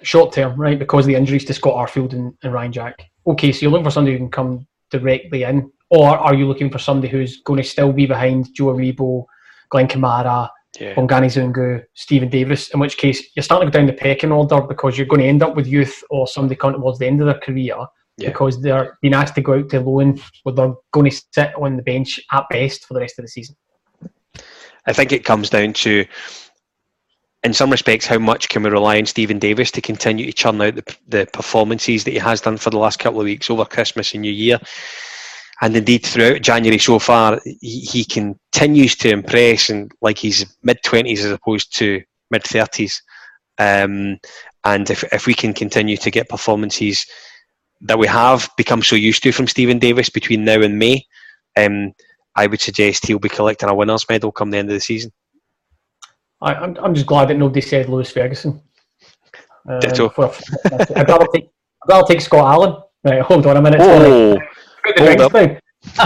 Short 0.00 0.32
term, 0.32 0.58
right? 0.58 0.78
Because 0.78 1.04
of 1.04 1.08
the 1.08 1.14
injuries 1.14 1.44
to 1.44 1.54
Scott 1.54 1.74
Arfield 1.74 2.14
and, 2.14 2.32
and 2.42 2.52
Ryan 2.52 2.72
Jack. 2.72 3.10
Okay, 3.26 3.52
so 3.52 3.60
you're 3.60 3.70
looking 3.70 3.84
for 3.84 3.90
somebody 3.90 4.12
who 4.12 4.18
can 4.20 4.30
come 4.30 4.66
directly 4.90 5.42
in, 5.42 5.70
or 5.90 6.16
are 6.16 6.34
you 6.34 6.46
looking 6.46 6.70
for 6.70 6.78
somebody 6.78 7.08
who's 7.08 7.42
going 7.42 7.62
to 7.62 7.68
still 7.68 7.92
be 7.92 8.06
behind 8.06 8.54
Joe 8.54 8.74
Aribo, 8.74 9.26
Glenn 9.68 9.86
Kamara, 9.86 10.48
yeah. 10.80 10.94
Bongani 10.94 11.26
Zungu, 11.26 11.84
Stephen 11.92 12.30
Davis? 12.30 12.70
In 12.70 12.80
which 12.80 12.96
case, 12.96 13.22
you're 13.36 13.42
starting 13.42 13.70
to 13.70 13.72
go 13.72 13.78
down 13.78 13.86
the 13.86 14.00
pecking 14.00 14.32
order 14.32 14.62
because 14.62 14.96
you're 14.96 15.06
going 15.06 15.20
to 15.20 15.28
end 15.28 15.42
up 15.42 15.54
with 15.54 15.66
youth 15.66 16.02
or 16.08 16.26
somebody 16.26 16.56
coming 16.56 16.80
towards 16.80 16.98
the 16.98 17.06
end 17.06 17.20
of 17.20 17.26
their 17.26 17.38
career 17.38 17.76
yeah. 18.16 18.28
because 18.28 18.62
they're 18.62 18.96
being 19.02 19.14
asked 19.14 19.34
to 19.34 19.42
go 19.42 19.58
out 19.58 19.68
to 19.68 19.80
loan, 19.80 20.18
where 20.44 20.54
they're 20.54 20.74
going 20.92 21.10
to 21.10 21.22
sit 21.32 21.54
on 21.56 21.76
the 21.76 21.82
bench 21.82 22.18
at 22.32 22.44
best 22.50 22.86
for 22.86 22.94
the 22.94 23.00
rest 23.00 23.18
of 23.18 23.24
the 23.24 23.28
season. 23.28 23.54
I 24.86 24.92
think 24.92 25.12
it 25.12 25.24
comes 25.24 25.50
down 25.50 25.74
to 25.74 26.06
in 27.44 27.52
some 27.52 27.70
respects, 27.70 28.06
how 28.06 28.18
much 28.18 28.48
can 28.48 28.62
we 28.62 28.70
rely 28.70 28.98
on 28.98 29.06
Stephen 29.06 29.38
Davis 29.38 29.70
to 29.72 29.80
continue 29.80 30.26
to 30.26 30.32
churn 30.32 30.60
out 30.60 30.76
the, 30.76 30.96
the 31.08 31.28
performances 31.32 32.04
that 32.04 32.12
he 32.12 32.18
has 32.18 32.40
done 32.40 32.56
for 32.56 32.70
the 32.70 32.78
last 32.78 32.98
couple 33.00 33.20
of 33.20 33.24
weeks 33.24 33.50
over 33.50 33.64
Christmas 33.64 34.14
and 34.14 34.22
New 34.22 34.32
Year? 34.32 34.60
And 35.60 35.76
indeed, 35.76 36.04
throughout 36.04 36.42
January 36.42 36.78
so 36.78 36.98
far, 36.98 37.40
he, 37.44 37.80
he 37.80 38.04
continues 38.04 38.96
to 38.96 39.10
impress, 39.10 39.70
and 39.70 39.92
like 40.00 40.18
he's 40.18 40.56
mid 40.62 40.82
twenties 40.82 41.24
as 41.24 41.32
opposed 41.32 41.74
to 41.76 42.02
mid 42.30 42.44
thirties. 42.44 43.02
Um, 43.58 44.18
and 44.64 44.90
if 44.90 45.04
if 45.12 45.26
we 45.26 45.34
can 45.34 45.52
continue 45.52 45.96
to 45.96 46.10
get 46.10 46.28
performances 46.28 47.06
that 47.82 47.98
we 47.98 48.06
have 48.06 48.48
become 48.56 48.82
so 48.82 48.96
used 48.96 49.22
to 49.24 49.32
from 49.32 49.46
Stephen 49.48 49.78
Davis 49.78 50.08
between 50.08 50.44
now 50.44 50.60
and 50.60 50.78
May, 50.78 51.04
um, 51.56 51.92
I 52.34 52.46
would 52.46 52.60
suggest 52.60 53.06
he'll 53.06 53.18
be 53.18 53.28
collecting 53.28 53.68
a 53.68 53.74
winners' 53.74 54.08
medal 54.08 54.32
come 54.32 54.50
the 54.50 54.58
end 54.58 54.68
of 54.68 54.74
the 54.74 54.80
season. 54.80 55.12
I, 56.42 56.54
am 56.54 56.62
I'm, 56.62 56.84
I'm 56.84 56.94
just 56.94 57.06
glad 57.06 57.28
that 57.28 57.36
nobody 57.36 57.60
said 57.60 57.88
Lewis 57.88 58.10
Ferguson. 58.10 58.60
Um, 59.68 59.80
Ditto. 59.80 60.08
For, 60.08 60.32
I'd 60.96 61.08
rather 61.08 61.26
take 61.32 61.48
I'd 61.84 61.88
rather 61.88 62.06
take 62.06 62.20
Scott 62.20 62.52
Allan. 62.52 62.82
Right, 63.04 63.22
hold 63.22 63.46
on 63.46 63.56
a 63.56 63.62
minute. 63.62 63.80
Oh, 63.80 64.38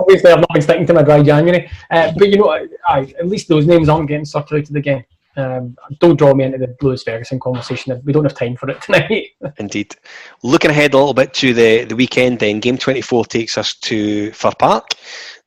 obviously, 0.00 0.30
I've 0.30 0.40
not 0.40 0.52
been 0.52 0.62
sticking 0.62 0.86
to 0.86 0.94
my 0.94 1.02
dry 1.02 1.22
January, 1.22 1.70
uh, 1.90 2.12
but 2.16 2.28
you 2.28 2.36
know, 2.36 2.50
I, 2.86 3.00
at 3.18 3.26
least 3.26 3.48
those 3.48 3.66
names 3.66 3.88
aren't 3.88 4.08
getting 4.08 4.26
circulated 4.26 4.76
again. 4.76 5.04
Um, 5.38 5.76
don't 6.00 6.18
draw 6.18 6.34
me 6.34 6.44
into 6.44 6.58
the 6.58 6.76
Lewis 6.82 7.04
Ferguson 7.04 7.38
conversation. 7.38 8.00
We 8.04 8.12
don't 8.12 8.24
have 8.24 8.34
time 8.34 8.56
for 8.56 8.68
it 8.68 8.82
tonight. 8.82 9.28
Indeed. 9.58 9.94
Looking 10.42 10.70
ahead 10.70 10.94
a 10.94 10.98
little 10.98 11.14
bit 11.14 11.32
to 11.34 11.54
the, 11.54 11.84
the 11.84 11.94
weekend, 11.94 12.40
then 12.40 12.58
game 12.60 12.76
24 12.76 13.24
takes 13.26 13.56
us 13.56 13.74
to 13.74 14.32
Fir 14.32 14.52
Park. 14.58 14.90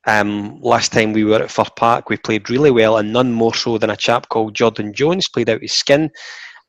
Um, 0.06 0.60
last 0.60 0.92
time 0.92 1.12
we 1.12 1.24
were 1.24 1.42
at 1.42 1.50
Fir 1.50 1.64
Park, 1.76 2.08
we 2.08 2.16
played 2.16 2.50
really 2.50 2.70
well, 2.70 2.98
and 2.98 3.12
none 3.12 3.32
more 3.32 3.54
so 3.54 3.78
than 3.78 3.90
a 3.90 3.96
chap 3.96 4.28
called 4.28 4.54
Jordan 4.54 4.92
Jones 4.92 5.28
played 5.28 5.48
out 5.48 5.62
his 5.62 5.72
skin, 5.72 6.10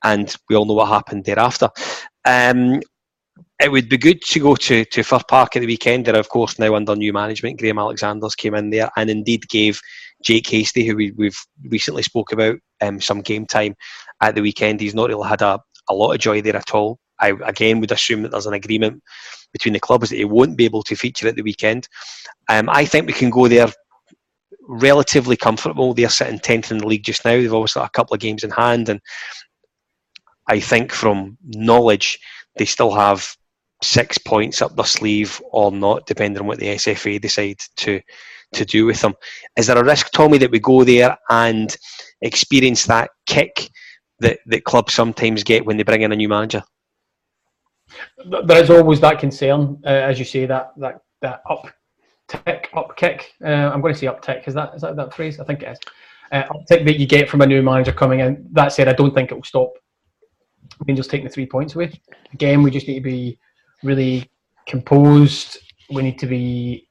and 0.03 0.35
we 0.49 0.55
all 0.55 0.65
know 0.65 0.73
what 0.73 0.89
happened 0.89 1.25
thereafter. 1.25 1.69
Um, 2.25 2.81
it 3.59 3.71
would 3.71 3.89
be 3.89 3.97
good 3.97 4.21
to 4.21 4.39
go 4.39 4.55
to, 4.55 4.85
to 4.85 5.03
Fir 5.03 5.21
Park 5.27 5.55
at 5.55 5.61
the 5.61 5.67
weekend. 5.67 6.05
They're, 6.05 6.15
of 6.17 6.29
course, 6.29 6.59
now 6.59 6.75
under 6.75 6.95
new 6.95 7.13
management. 7.13 7.59
Graham 7.59 7.79
Alexander's 7.79 8.35
came 8.35 8.55
in 8.55 8.69
there 8.69 8.89
and 8.97 9.09
indeed 9.09 9.47
gave 9.47 9.79
Jake 10.23 10.47
Hastie, 10.49 10.85
who 10.85 10.95
we, 10.95 11.13
have 11.25 11.35
recently 11.69 12.03
spoke 12.03 12.31
about, 12.31 12.57
um, 12.81 12.99
some 12.99 13.21
game 13.21 13.45
time 13.45 13.75
at 14.21 14.35
the 14.35 14.41
weekend. 14.41 14.81
He's 14.81 14.95
not 14.95 15.09
really 15.09 15.27
had 15.27 15.41
a, 15.41 15.59
a 15.89 15.93
lot 15.93 16.13
of 16.13 16.19
joy 16.19 16.41
there 16.41 16.55
at 16.55 16.73
all. 16.73 16.99
I, 17.23 17.33
again, 17.45 17.79
would 17.79 17.91
assume 17.91 18.21
that 18.23 18.31
there's 18.31 18.45
an 18.45 18.53
agreement 18.53 19.01
between 19.51 19.73
the 19.73 19.79
clubs 19.79 20.09
that 20.09 20.17
he 20.17 20.25
won't 20.25 20.57
be 20.57 20.65
able 20.65 20.83
to 20.83 20.95
feature 20.95 21.27
at 21.27 21.35
the 21.35 21.41
weekend. 21.41 21.87
Um, 22.49 22.69
I 22.69 22.85
think 22.85 23.07
we 23.07 23.13
can 23.13 23.29
go 23.29 23.47
there 23.47 23.67
relatively 24.67 25.37
comfortable. 25.37 25.93
They're 25.93 26.09
sitting 26.09 26.39
10th 26.39 26.71
in 26.71 26.79
the 26.79 26.87
league 26.87 27.03
just 27.03 27.23
now. 27.23 27.31
They've 27.31 27.53
obviously 27.53 27.81
got 27.81 27.89
a 27.89 27.91
couple 27.91 28.13
of 28.13 28.19
games 28.19 28.43
in 28.43 28.49
hand, 28.51 28.89
and 28.89 28.99
I 30.47 30.59
think 30.59 30.91
from 30.91 31.37
knowledge, 31.43 32.19
they 32.57 32.65
still 32.65 32.93
have 32.93 33.27
six 33.81 34.17
points 34.17 34.61
up 34.61 34.75
their 34.75 34.85
sleeve 34.85 35.41
or 35.51 35.71
not, 35.71 36.05
depending 36.05 36.41
on 36.41 36.47
what 36.47 36.59
the 36.59 36.67
SFA 36.67 37.21
decide 37.21 37.59
to 37.77 38.01
to 38.53 38.65
do 38.65 38.85
with 38.85 39.01
them. 39.01 39.15
Is 39.57 39.67
there 39.67 39.77
a 39.77 39.83
risk, 39.83 40.11
Tommy, 40.11 40.37
that 40.37 40.51
we 40.51 40.59
go 40.59 40.83
there 40.83 41.17
and 41.29 41.75
experience 42.21 42.85
that 42.85 43.09
kick 43.25 43.69
that, 44.19 44.39
that 44.45 44.63
clubs 44.63 44.93
sometimes 44.93 45.43
get 45.43 45.65
when 45.65 45.77
they 45.77 45.83
bring 45.83 46.03
in 46.03 46.11
a 46.11 46.15
new 46.15 46.29
manager? 46.29 46.63
There 48.45 48.63
is 48.63 48.69
always 48.69 48.99
that 49.01 49.19
concern, 49.19 49.81
uh, 49.85 49.89
as 49.89 50.19
you 50.19 50.25
say, 50.25 50.45
that 50.45 50.71
that 50.77 51.01
that 51.21 51.41
up 51.49 51.67
tick, 52.27 52.69
up 52.73 52.95
kick. 52.95 53.33
Uh, 53.43 53.47
I'm 53.71 53.81
going 53.81 53.93
to 53.93 53.99
say 53.99 54.07
up 54.07 54.21
tick. 54.21 54.43
Is 54.47 54.53
that 54.53 54.73
is 54.75 54.81
that 54.81 54.95
that 54.95 55.13
phrase? 55.13 55.39
I 55.39 55.43
think 55.45 55.63
it 55.63 55.69
is. 55.71 55.79
Uh, 56.31 56.43
uptick 56.49 56.85
that 56.85 56.99
you 56.99 57.05
get 57.05 57.29
from 57.29 57.41
a 57.41 57.45
new 57.45 57.61
manager 57.61 57.91
coming 57.91 58.19
in. 58.19 58.47
That 58.53 58.71
said, 58.73 58.87
I 58.87 58.93
don't 58.93 59.13
think 59.13 59.31
it 59.31 59.35
will 59.35 59.43
stop 59.43 59.71
Rangers 60.87 61.07
taking 61.07 61.25
the 61.27 61.31
three 61.33 61.45
points 61.45 61.75
away. 61.75 61.91
Again, 62.33 62.63
we 62.63 62.71
just 62.71 62.87
need 62.87 62.95
to 62.95 63.01
be 63.01 63.37
really 63.83 64.29
composed. 64.67 65.57
We 65.91 66.01
need 66.01 66.17
to 66.19 66.25
be 66.27 66.87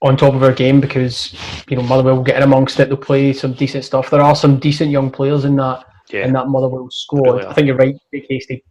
on 0.00 0.16
top 0.16 0.34
of 0.34 0.42
our 0.44 0.52
game 0.52 0.80
because 0.80 1.34
you 1.68 1.76
know 1.76 1.82
Motherwell 1.82 2.16
will 2.16 2.22
get 2.22 2.36
in 2.36 2.42
amongst 2.44 2.78
it. 2.80 2.88
They'll 2.88 2.96
play 2.96 3.32
some 3.32 3.52
decent 3.52 3.84
stuff. 3.84 4.10
There 4.10 4.20
are 4.22 4.36
some 4.36 4.58
decent 4.58 4.90
young 4.90 5.10
players 5.10 5.44
in 5.44 5.56
that 5.56 5.84
Yeah. 6.10 6.24
in 6.24 6.32
that 6.34 6.48
Motherwell 6.48 6.88
squad. 6.90 7.22
Really. 7.22 7.46
I 7.46 7.52
think 7.52 7.66
you're 7.66 7.76
right. 7.76 7.94
Jake 8.14 8.26
Hastie, 8.30 8.64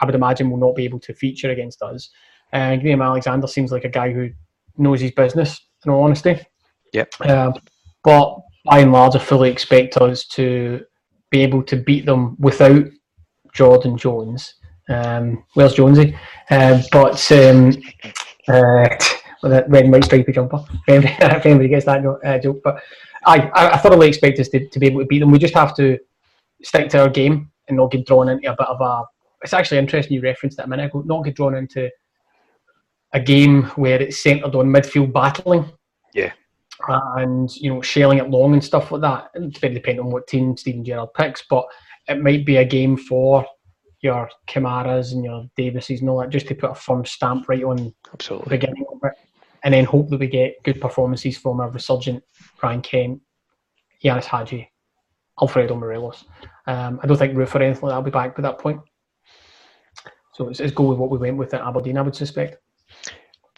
I 0.00 0.06
would 0.06 0.14
imagine, 0.14 0.50
will 0.50 0.58
not 0.58 0.74
be 0.76 0.84
able 0.84 1.00
to 1.00 1.14
feature 1.14 1.50
against 1.50 1.82
us. 1.82 2.10
And 2.52 2.80
Graham 2.80 3.02
Alexander 3.02 3.46
seems 3.46 3.72
like 3.72 3.84
a 3.84 3.88
guy 3.88 4.12
who 4.12 4.30
knows 4.78 5.00
his 5.00 5.12
business. 5.12 5.60
In 5.84 5.92
all 5.92 6.04
honesty, 6.04 6.40
Yep. 6.92 7.12
um, 7.28 7.54
but 8.02 8.38
by 8.64 8.80
and 8.80 8.92
large, 8.92 9.14
I 9.14 9.18
fully 9.20 9.50
expect 9.50 9.96
us 9.98 10.26
to 10.28 10.84
be 11.30 11.42
able 11.42 11.62
to 11.64 11.76
beat 11.76 12.06
them 12.06 12.36
without 12.40 12.84
Jordan 13.52 13.96
Jones. 13.96 14.54
Um, 14.88 15.44
where's 15.54 15.74
Jonesy? 15.74 16.16
Um, 16.50 16.80
but 16.90 17.30
um, 17.32 17.68
uh, 18.48 18.88
with 19.42 19.52
that 19.52 19.68
red 19.68 19.84
and 19.84 19.92
white 19.92 20.04
stripy 20.04 20.32
jumper. 20.32 20.64
If 20.88 20.88
anybody, 20.88 21.14
if 21.36 21.46
anybody 21.46 21.68
gets 21.68 21.86
that 21.86 22.04
uh, 22.24 22.38
joke, 22.38 22.60
but 22.64 22.82
I, 23.26 23.48
I, 23.54 23.70
I 23.74 23.76
thoroughly 23.76 24.08
expect 24.08 24.40
us 24.40 24.48
to, 24.48 24.68
to 24.68 24.78
be 24.78 24.86
able 24.86 25.00
to 25.00 25.06
beat 25.06 25.20
them. 25.20 25.30
We 25.30 25.38
just 25.38 25.54
have 25.54 25.74
to 25.76 25.98
stick 26.62 26.88
to 26.90 27.00
our 27.02 27.08
game 27.08 27.50
and 27.68 27.76
not 27.76 27.90
get 27.90 28.06
drawn 28.06 28.28
into 28.28 28.50
a 28.50 28.56
bit 28.56 28.66
of 28.66 28.80
a. 28.80 29.04
It's 29.42 29.54
actually 29.54 29.78
interesting 29.78 30.14
you 30.14 30.22
referenced 30.22 30.56
that 30.56 30.66
a 30.66 30.68
minute 30.68 30.86
ago. 30.86 31.02
Not 31.04 31.24
get 31.24 31.36
drawn 31.36 31.54
into 31.54 31.90
a 33.12 33.20
game 33.20 33.64
where 33.76 34.00
it's 34.00 34.22
centred 34.22 34.54
on 34.54 34.66
midfield 34.66 35.12
battling. 35.12 35.70
Yeah. 36.14 36.32
And 36.88 37.54
you 37.56 37.72
know, 37.72 37.82
shelling 37.82 38.18
it 38.18 38.30
long 38.30 38.52
and 38.52 38.64
stuff 38.64 38.90
like 38.90 39.02
that. 39.02 39.30
It's 39.34 39.58
very 39.58 39.74
dependent 39.74 40.06
on 40.06 40.12
what 40.12 40.26
team 40.26 40.56
Steven 40.56 40.84
Gerrard 40.84 41.14
picks, 41.14 41.44
but 41.48 41.66
it 42.08 42.22
might 42.22 42.44
be 42.44 42.56
a 42.56 42.64
game 42.64 42.96
for 42.96 43.46
your 44.00 44.28
Kamaras 44.46 45.12
and 45.12 45.24
your 45.24 45.46
Davises 45.56 46.00
and 46.00 46.10
all 46.10 46.18
that, 46.20 46.30
just 46.30 46.46
to 46.48 46.54
put 46.54 46.70
a 46.70 46.74
firm 46.74 47.04
stamp 47.04 47.48
right 47.48 47.64
on 47.64 47.92
the 48.18 48.44
beginning 48.48 48.84
of 48.92 48.98
it, 49.02 49.12
and 49.64 49.72
then 49.74 49.84
hope 49.84 50.10
that 50.10 50.20
we 50.20 50.26
get 50.26 50.62
good 50.64 50.80
performances 50.80 51.38
from 51.38 51.60
a 51.60 51.68
resurgent 51.68 52.22
Ryan 52.62 52.82
Kent, 52.82 53.22
Ianis 54.04 54.24
Hagi, 54.24 54.70
Alfredo 55.40 55.74
Morelos. 55.74 56.24
Um, 56.66 57.00
I 57.02 57.06
don't 57.06 57.16
think 57.16 57.34
Roofe 57.34 57.54
or 57.54 57.62
anything 57.62 57.82
like 57.82 57.92
that 57.92 57.96
will 57.96 58.02
be 58.04 58.10
back 58.10 58.36
by 58.36 58.42
that 58.42 58.58
point. 58.58 58.80
So 60.36 60.48
it's, 60.48 60.60
it's 60.60 60.74
go 60.74 60.84
with 60.84 60.98
what 60.98 61.10
we 61.10 61.16
went 61.16 61.38
with 61.38 61.54
at 61.54 61.62
Aberdeen, 61.62 61.96
I 61.96 62.02
would 62.02 62.14
suspect. 62.14 62.58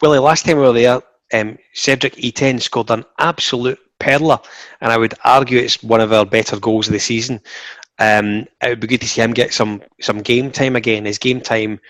Well, 0.01 0.13
the 0.13 0.21
last 0.21 0.45
time 0.45 0.57
we 0.57 0.63
were 0.63 0.71
there, 0.71 1.01
um, 1.33 1.57
Cedric 1.73 2.15
Itten 2.15 2.61
scored 2.61 2.89
an 2.89 3.03
absolute 3.17 3.77
perler, 3.99 4.41
and 4.79 4.89
I 4.89 4.97
would 4.97 5.13
argue 5.25 5.59
it's 5.59 5.83
one 5.83 5.99
of 5.99 6.13
our 6.13 6.25
better 6.25 6.57
goals 6.57 6.87
of 6.87 6.93
the 6.93 6.99
season. 6.99 7.41
Um, 7.99 8.47
it 8.63 8.69
would 8.69 8.79
be 8.79 8.87
good 8.87 9.01
to 9.01 9.07
see 9.09 9.19
him 9.19 9.33
get 9.33 9.53
some 9.53 9.81
some 9.99 10.21
game 10.21 10.51
time 10.51 10.77
again. 10.77 11.03
His 11.03 11.17
game 11.17 11.41
time 11.41 11.81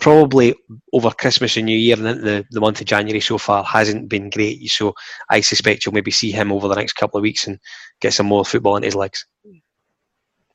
probably 0.00 0.52
over 0.92 1.10
Christmas 1.10 1.56
and 1.56 1.66
New 1.66 1.78
Year 1.78 1.96
and 1.96 2.24
the, 2.24 2.44
the 2.50 2.60
month 2.60 2.80
of 2.80 2.88
January 2.88 3.20
so 3.20 3.38
far 3.38 3.62
hasn't 3.62 4.08
been 4.08 4.30
great. 4.30 4.68
So 4.68 4.96
I 5.30 5.42
suspect 5.42 5.86
you'll 5.86 5.94
maybe 5.94 6.10
see 6.10 6.32
him 6.32 6.50
over 6.50 6.66
the 6.66 6.74
next 6.74 6.94
couple 6.94 7.18
of 7.18 7.22
weeks 7.22 7.46
and 7.46 7.60
get 8.00 8.14
some 8.14 8.26
more 8.26 8.44
football 8.44 8.76
in 8.76 8.82
his 8.82 8.96
legs. 8.96 9.24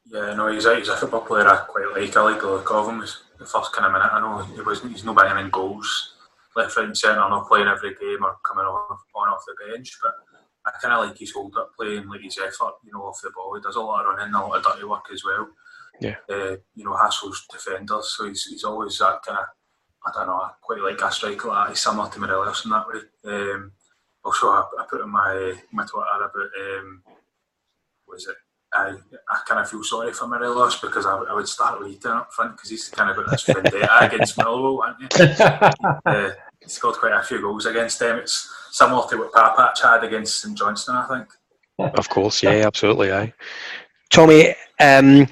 Yeah, 0.10 0.34
no, 0.36 0.48
he's 0.48 0.66
a, 0.66 0.76
he's 0.78 0.88
a 0.90 0.96
football 0.96 1.22
player 1.22 1.48
I 1.48 1.58
quite 1.68 1.92
like. 1.92 2.16
I 2.16 2.22
like 2.22 2.40
the 2.40 2.48
look 2.48 2.72
of 2.72 2.88
him. 2.88 3.00
The 3.00 3.46
first 3.46 3.74
kind 3.74 3.86
of 3.86 3.92
minute. 3.92 4.12
I 4.12 4.20
know 4.20 4.44
he 4.56 4.62
wasn't. 4.62 4.94
He's 4.94 5.04
not 5.04 5.16
banging 5.16 5.46
in 5.46 5.52
goals 5.52 6.16
left, 6.56 6.76
right, 6.76 6.86
and 6.86 6.98
centre. 6.98 7.18
Not 7.18 7.48
playing 7.48 7.68
every 7.68 7.94
game 7.94 8.24
or 8.24 8.38
coming 8.46 8.66
on 8.66 8.98
on 9.16 9.30
off 9.30 9.44
the 9.46 9.72
bench, 9.72 9.98
but 10.02 10.14
I 10.66 10.72
kind 10.82 10.94
of 10.94 11.08
like 11.08 11.18
his 11.18 11.32
hold 11.32 11.56
up 11.56 11.72
play 11.76 11.98
and 11.98 12.10
like 12.10 12.22
his 12.22 12.38
effort. 12.40 12.76
You 12.84 12.94
know, 12.94 13.04
off 13.04 13.22
the 13.22 13.32
ball. 13.36 13.56
He 13.56 13.62
does 13.62 13.76
a 13.76 13.82
lot 13.82 14.06
of 14.06 14.18
running, 14.18 14.34
a 14.34 14.48
lot 14.48 14.58
of 14.58 14.64
dirty 14.64 14.86
work 14.86 15.06
as 15.14 15.24
well. 15.24 15.50
Yeah. 16.00 16.16
Uh, 16.30 16.58
you 16.76 16.84
know, 16.84 16.94
hassles 16.94 17.48
defenders. 17.52 18.16
So 18.18 18.28
he's, 18.28 18.46
he's 18.46 18.64
always 18.64 18.98
that 19.00 19.22
kind 19.26 19.40
of. 19.40 19.46
I 20.06 20.12
don't 20.14 20.28
know. 20.28 20.36
I 20.36 20.52
quite 20.62 20.80
like 20.80 21.02
a 21.02 21.12
striker 21.12 21.50
like 21.50 21.68
that. 21.68 21.70
He's 21.72 21.80
similar 21.84 22.10
to 22.10 22.20
Morelos 22.20 22.66
in 22.66 22.72
that 22.72 22.88
way. 22.88 23.02
Um, 23.26 23.72
also, 24.24 24.48
I, 24.48 24.64
I 24.80 24.86
put 24.90 25.02
in 25.02 25.10
my 25.10 25.54
my 25.72 25.86
Twitter 25.86 26.08
about 26.18 26.80
um, 26.80 27.04
was 28.08 28.28
it 28.28 28.36
I, 28.78 28.94
I 29.30 29.40
kind 29.48 29.60
of 29.60 29.70
feel 29.70 29.84
sorry 29.84 30.14
for 30.14 30.28
Morelos 30.28 30.80
because 30.80 31.06
I, 31.06 31.18
I 31.18 31.34
would 31.34 31.48
start 31.48 31.80
with 31.80 32.00
Itten 32.00 32.16
up 32.16 32.32
front 32.32 32.56
because 32.56 32.70
he's 32.70 32.88
kind 32.90 33.10
of 33.10 33.16
got 33.16 33.32
this 33.32 33.44
vendetta 33.44 34.06
against 34.06 34.38
Millwall, 34.38 34.82
hasn't 34.86 35.14
he? 35.14 35.98
Uh, 36.06 36.32
he 36.62 36.70
scored 36.70 36.96
quite 36.96 37.14
a 37.14 37.24
few 37.24 37.42
goals 37.42 37.66
against 37.66 38.00
them. 38.00 38.20
It's 38.20 38.54
similar 38.72 39.08
to 39.10 39.18
what 39.18 39.32
Papach 39.32 39.82
had 39.82 40.04
against 40.04 40.42
St 40.42 40.58
Johnstone, 40.58 40.96
I 40.96 41.08
think. 41.08 41.28
Of 41.98 42.10
course, 42.10 42.42
yeah, 42.42 42.66
absolutely, 42.66 43.12
aye. 43.12 43.34
Tommy, 44.10 44.50
um, 44.80 45.28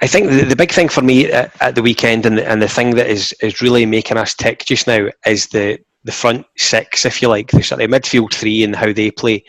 I 0.00 0.06
think 0.06 0.30
the, 0.30 0.44
the 0.44 0.56
big 0.56 0.72
thing 0.72 0.88
for 0.88 1.02
me 1.02 1.30
at, 1.30 1.52
at 1.60 1.74
the 1.74 1.82
weekend 1.82 2.26
and 2.26 2.38
the, 2.38 2.48
and 2.48 2.62
the 2.62 2.68
thing 2.68 2.94
that 2.96 3.08
is, 3.08 3.34
is 3.40 3.60
really 3.60 3.86
making 3.86 4.16
us 4.16 4.34
tick 4.34 4.64
just 4.64 4.86
now 4.86 5.08
is 5.26 5.48
the, 5.48 5.78
the 6.04 6.12
front 6.12 6.46
six, 6.56 7.04
if 7.04 7.20
you 7.20 7.28
like, 7.28 7.50
the 7.50 7.62
sort 7.62 7.82
of 7.82 7.90
midfield 7.90 8.32
three 8.32 8.64
and 8.64 8.76
how 8.76 8.92
they 8.92 9.10
play, 9.10 9.44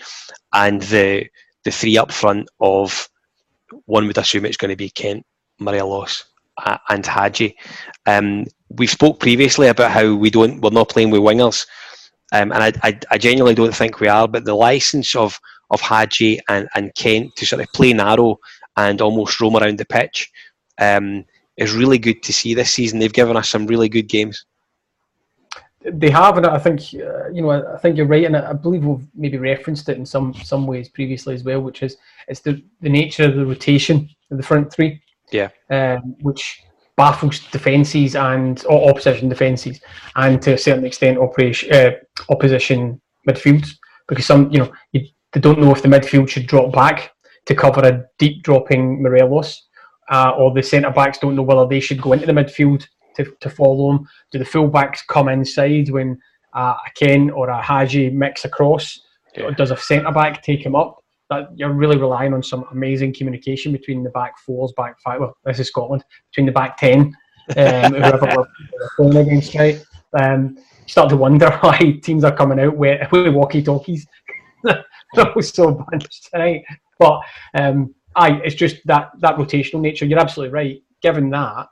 and 0.54 0.82
the 0.84 1.28
the 1.66 1.72
three 1.72 1.98
up 1.98 2.12
front 2.12 2.48
of 2.62 3.10
one 3.86 4.08
would 4.08 4.18
assume 4.18 4.46
it's 4.46 4.58
going 4.58 4.70
to 4.70 4.78
be 4.78 4.90
Kent, 4.90 5.26
Morelos, 5.60 6.24
and 6.90 7.06
Hagi. 7.06 7.58
Um, 8.06 8.46
we've 8.70 8.90
spoke 8.90 9.20
previously 9.20 9.68
about 9.68 9.92
how 9.92 10.16
we 10.16 10.30
don't 10.30 10.62
we're 10.62 10.70
not 10.70 10.90
playing 10.90 11.10
with 11.10 11.22
wingers, 11.22 11.66
um, 12.32 12.52
and 12.52 12.64
I, 12.64 12.72
I, 12.84 13.00
I 13.12 13.18
genuinely 13.18 13.56
don't 13.56 13.76
think 13.76 14.00
we 14.00 14.08
are. 14.08 14.28
But 14.28 14.46
the 14.46 14.56
license 14.56 15.16
of 15.16 15.40
of 15.72 15.82
Hagi 15.82 16.40
and, 16.48 16.70
and 16.76 16.94
Kent 16.96 17.36
to 17.36 17.46
sort 17.46 17.62
of 17.62 17.72
play 17.74 17.92
narrow 17.92 18.38
and 18.78 19.02
almost 19.02 19.40
roam 19.42 19.56
around 19.56 19.80
the 19.80 19.86
pitch 19.86 20.32
um, 20.80 21.26
is 21.58 21.74
really 21.74 21.98
good 21.98 22.22
to 22.24 22.34
see 22.34 22.54
this 22.54 22.72
season. 22.72 23.00
They've 23.00 23.12
given 23.12 23.36
us 23.36 23.50
some 23.50 23.66
really 23.66 23.90
good 23.90 24.08
games. 24.08 24.46
They 25.94 26.10
have, 26.10 26.38
and 26.38 26.46
I 26.46 26.58
think 26.58 26.80
uh, 26.96 27.30
you 27.30 27.42
know, 27.42 27.52
I 27.52 27.78
think 27.78 27.98
you're 27.98 28.08
right, 28.08 28.26
and 28.26 28.36
I 28.36 28.54
believe 28.54 28.86
we've 28.86 29.08
maybe 29.16 29.38
referenced 29.38 29.88
it 29.90 29.98
in 29.98 30.06
some 30.06 30.34
some 30.34 30.66
ways 30.68 30.90
previously 30.90 31.34
as 31.36 31.44
well, 31.44 31.62
which 31.62 31.84
is 31.84 31.98
it's 32.28 32.42
the 32.42 32.64
the 32.82 32.90
nature 32.90 33.26
of 33.26 33.36
the 33.36 33.46
rotation 33.46 34.10
of 34.32 34.38
the 34.38 34.44
front 34.44 34.72
three, 34.74 35.02
Yeah. 35.32 35.50
um, 35.70 36.16
which 36.22 36.62
baffles 36.98 37.40
defences 37.52 38.16
and 38.16 38.64
or 38.68 38.90
opposition 38.90 39.30
defences, 39.30 39.80
and 40.16 40.42
to 40.42 40.54
a 40.54 40.58
certain 40.58 40.86
extent 40.86 41.18
operation 41.18 41.74
uh, 41.74 41.92
opposition 42.30 43.02
midfields, 43.28 43.70
because 44.08 44.26
some 44.26 44.50
you 44.52 44.60
know 44.60 44.72
you, 44.92 45.02
they 45.34 45.40
don't 45.40 45.60
know 45.60 45.72
if 45.72 45.82
the 45.82 45.88
midfield 45.90 46.30
should 46.30 46.48
drop 46.48 46.72
back 46.74 47.12
to 47.46 47.54
cover 47.54 47.82
a 47.82 48.06
deep 48.18 48.44
dropping 48.44 49.04
Morelos, 49.04 49.68
uh, 50.10 50.32
or 50.38 50.52
the 50.54 50.64
centre 50.64 50.90
backs 50.90 51.20
don't 51.20 51.36
know 51.36 51.44
whether 51.44 51.68
they 51.68 51.80
should 51.80 52.02
go 52.02 52.14
into 52.14 52.26
the 52.26 52.32
midfield 52.34 52.88
to, 53.16 53.26
to 53.42 53.50
follow 53.50 53.92
him. 53.92 54.08
Do 54.32 54.40
the 54.40 54.46
fullbacks 54.46 55.00
come 55.08 55.30
inside 55.30 55.90
when 55.90 56.18
uh, 56.56 56.76
a 56.86 56.92
Ken 56.96 57.30
or 57.30 57.50
a 57.50 57.62
Hagi 57.62 58.10
mix 58.10 58.46
across? 58.46 59.00
Yeah. 59.36 59.46
Or 59.46 59.52
does 59.52 59.72
a 59.72 59.78
centre 59.78 60.12
back 60.12 60.42
take 60.44 60.66
him 60.66 60.76
up? 60.76 61.04
That 61.30 61.50
you're 61.56 61.74
really 61.74 61.98
relying 61.98 62.34
on 62.34 62.44
some 62.44 62.66
amazing 62.72 63.14
communication 63.16 63.72
between 63.72 64.04
the 64.04 64.12
back 64.12 64.38
fours, 64.46 64.74
back 64.78 65.00
five. 65.04 65.20
Well, 65.20 65.36
this 65.44 65.60
is 65.60 65.68
Scotland 65.68 66.04
between 66.32 66.46
the 66.46 66.52
back 66.52 66.78
ten, 66.78 67.16
um, 67.58 67.94
whoever 67.94 68.36
we're 68.38 68.90
playing 68.96 69.28
against, 69.28 69.56
right? 69.56 69.84
Um, 70.20 70.56
you 70.58 70.88
start 70.88 71.10
to 71.10 71.18
wonder 71.18 71.50
why 71.62 72.00
teams 72.04 72.24
are 72.24 72.36
coming 72.36 72.60
out 72.60 72.78
with, 72.78 73.12
with 73.12 73.34
walkie-talkies. 73.34 74.06
that 74.64 75.36
was 75.36 75.50
so 75.50 75.72
bunched 75.72 76.30
tonight, 76.32 76.64
but 77.00 77.20
um, 77.56 77.94
aye, 78.16 78.40
it's 78.44 78.56
just 78.56 78.78
that 78.86 79.10
that 79.20 79.36
rotational 79.36 79.82
nature. 79.82 80.06
You're 80.06 80.20
absolutely 80.20 80.54
right. 80.54 80.82
Given 81.02 81.30
that, 81.32 81.68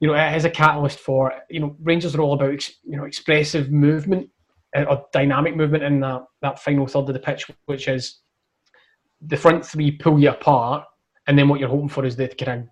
you 0.00 0.08
know, 0.08 0.14
it 0.14 0.34
is 0.34 0.44
a 0.44 0.50
catalyst 0.50 0.98
for 0.98 1.32
you 1.48 1.60
know 1.60 1.76
Rangers 1.82 2.14
are 2.14 2.20
all 2.20 2.34
about 2.34 2.52
ex, 2.52 2.72
you 2.82 2.96
know 2.96 3.04
expressive 3.04 3.70
movement 3.70 4.28
uh, 4.76 4.84
or 4.84 5.04
dynamic 5.12 5.54
movement 5.56 5.84
in 5.84 6.00
that 6.00 6.22
that 6.42 6.58
final 6.58 6.86
third 6.86 7.08
of 7.08 7.14
the 7.14 7.18
pitch, 7.20 7.46
which 7.66 7.86
is 7.86 8.20
the 9.20 9.36
front 9.36 9.64
three 9.64 9.90
pull 9.90 10.18
you 10.18 10.30
apart, 10.30 10.84
and 11.26 11.38
then 11.38 11.48
what 11.48 11.60
you're 11.60 11.68
hoping 11.68 11.88
for 11.88 12.04
is 12.04 12.16
the 12.16 12.28
kind 12.28 12.62
of 12.62 12.68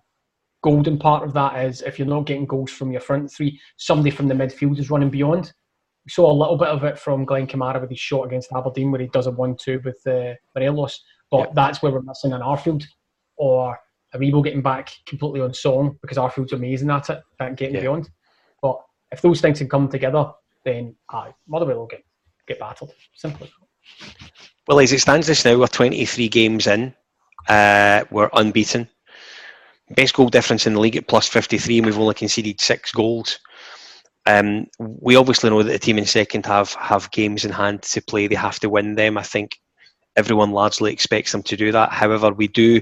golden 0.63 0.97
part 0.97 1.23
of 1.23 1.33
that 1.33 1.63
is 1.65 1.81
if 1.83 1.97
you're 1.97 2.07
not 2.07 2.25
getting 2.25 2.45
goals 2.45 2.71
from 2.71 2.91
your 2.91 2.99
front 3.01 3.31
three, 3.31 3.59
somebody 3.77 4.09
from 4.09 4.27
the 4.27 4.33
midfield 4.33 4.79
is 4.79 4.89
running 4.89 5.09
beyond. 5.09 5.53
We 6.05 6.09
saw 6.11 6.31
a 6.31 6.33
little 6.33 6.57
bit 6.57 6.69
of 6.69 6.83
it 6.83 6.97
from 6.97 7.23
Glenn 7.25 7.45
Kamara 7.47 7.79
with 7.79 7.91
his 7.91 7.99
shot 7.99 8.25
against 8.25 8.51
Aberdeen, 8.51 8.91
where 8.91 9.01
he 9.01 9.07
does 9.07 9.27
a 9.27 9.31
one-two 9.31 9.81
with 9.85 10.01
uh, 10.07 10.33
Morelos, 10.55 11.01
but 11.29 11.39
Yeah. 11.49 11.53
that's 11.53 11.81
where 11.83 11.91
we're 11.91 12.01
missing 12.01 12.33
an 12.33 12.41
Arfield 12.41 12.83
or 13.37 13.77
Aribo 14.15 14.43
getting 14.43 14.61
back 14.61 14.91
completely 15.05 15.41
on 15.41 15.53
song 15.53 15.97
because 16.01 16.17
Arfield's 16.17 16.53
amazing 16.53 16.89
at 16.89 17.09
it, 17.09 17.21
at 17.39 17.55
getting 17.55 17.75
Yeah. 17.75 17.81
beyond. 17.81 18.09
But 18.61 18.81
if 19.11 19.21
those 19.21 19.41
things 19.41 19.59
can 19.59 19.69
come 19.69 19.87
together, 19.89 20.31
then 20.65 20.95
aye, 21.09 21.33
Motherwell 21.47 21.77
will 21.79 21.87
get 21.87 22.03
get 22.47 22.59
battled. 22.59 22.91
Simple. 23.13 23.47
Well, 24.67 24.79
as 24.79 24.91
it 24.91 25.01
stands 25.01 25.27
this 25.27 25.45
now, 25.45 25.57
we're 25.57 25.67
23 25.67 26.27
games 26.29 26.65
in. 26.67 26.95
Uh, 27.47 28.05
we're 28.09 28.29
unbeaten. 28.33 28.89
Best 29.91 30.15
goal 30.15 30.29
difference 30.29 30.65
in 30.67 30.73
the 30.73 30.79
league 30.79 30.95
at 30.95 31.07
plus 31.07 31.27
53, 31.27 31.77
and 31.77 31.85
we've 31.85 31.97
only 31.97 32.13
conceded 32.15 32.59
six 32.59 32.91
goals. 32.91 33.39
Um, 34.25 34.67
we 34.79 35.15
obviously 35.15 35.49
know 35.49 35.63
that 35.63 35.71
the 35.71 35.79
team 35.79 35.97
in 35.97 36.05
second 36.05 36.45
have 36.45 36.73
have 36.73 37.09
games 37.11 37.45
in 37.45 37.51
hand 37.51 37.81
to 37.83 38.01
play. 38.01 38.27
They 38.27 38.35
have 38.35 38.59
to 38.59 38.69
win 38.69 38.95
them. 38.95 39.17
I 39.17 39.23
think 39.23 39.57
everyone 40.15 40.51
largely 40.51 40.91
expects 40.91 41.31
them 41.31 41.41
to 41.43 41.55
do 41.55 41.71
that. 41.71 41.91
However, 41.91 42.31
we 42.31 42.47
do 42.47 42.81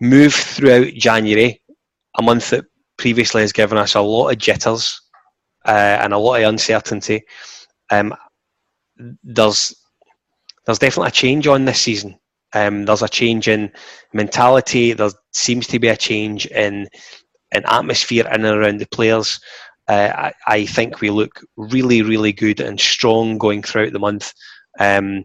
move 0.00 0.34
throughout 0.34 0.92
January, 0.94 1.60
a 2.18 2.22
month 2.22 2.50
that 2.50 2.64
previously 2.96 3.42
has 3.42 3.52
given 3.52 3.78
us 3.78 3.94
a 3.94 4.00
lot 4.00 4.30
of 4.30 4.38
jitters 4.38 5.00
uh, 5.66 5.98
and 6.00 6.12
a 6.12 6.18
lot 6.18 6.40
of 6.40 6.48
uncertainty. 6.48 7.22
Um, 7.90 8.14
there's 9.22 9.74
there's 10.64 10.78
definitely 10.78 11.08
a 11.08 11.12
change 11.12 11.46
on 11.46 11.64
this 11.64 11.80
season. 11.80 12.18
Um, 12.52 12.84
there's 12.84 13.02
a 13.02 13.08
change 13.08 13.48
in 13.48 13.70
mentality. 14.12 14.92
There 14.92 15.10
seems 15.32 15.66
to 15.68 15.78
be 15.78 15.88
a 15.88 15.96
change 15.96 16.46
in 16.46 16.88
in 17.52 17.64
atmosphere 17.66 18.26
in 18.26 18.44
and 18.44 18.58
around 18.58 18.78
the 18.78 18.88
players. 18.88 19.40
Uh, 19.88 20.10
I, 20.16 20.32
I, 20.48 20.66
think 20.66 21.00
we 21.00 21.10
look 21.10 21.44
really, 21.56 22.02
really 22.02 22.32
good 22.32 22.58
and 22.58 22.80
strong 22.80 23.38
going 23.38 23.62
throughout 23.62 23.92
the 23.92 24.00
month. 24.00 24.32
Um, 24.80 25.24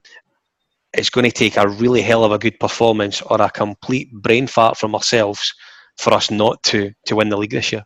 it's 0.93 1.09
going 1.09 1.25
to 1.25 1.31
take 1.31 1.57
a 1.57 1.67
really 1.67 2.01
hell 2.01 2.23
of 2.23 2.31
a 2.31 2.39
good 2.39 2.59
performance 2.59 3.21
or 3.21 3.41
a 3.41 3.49
complete 3.49 4.11
brain 4.11 4.47
fart 4.47 4.77
from 4.77 4.93
ourselves 4.93 5.53
for 5.97 6.13
us 6.13 6.31
not 6.31 6.61
to 6.63 6.91
to 7.05 7.15
win 7.15 7.29
the 7.29 7.37
league 7.37 7.51
this 7.51 7.71
year. 7.71 7.85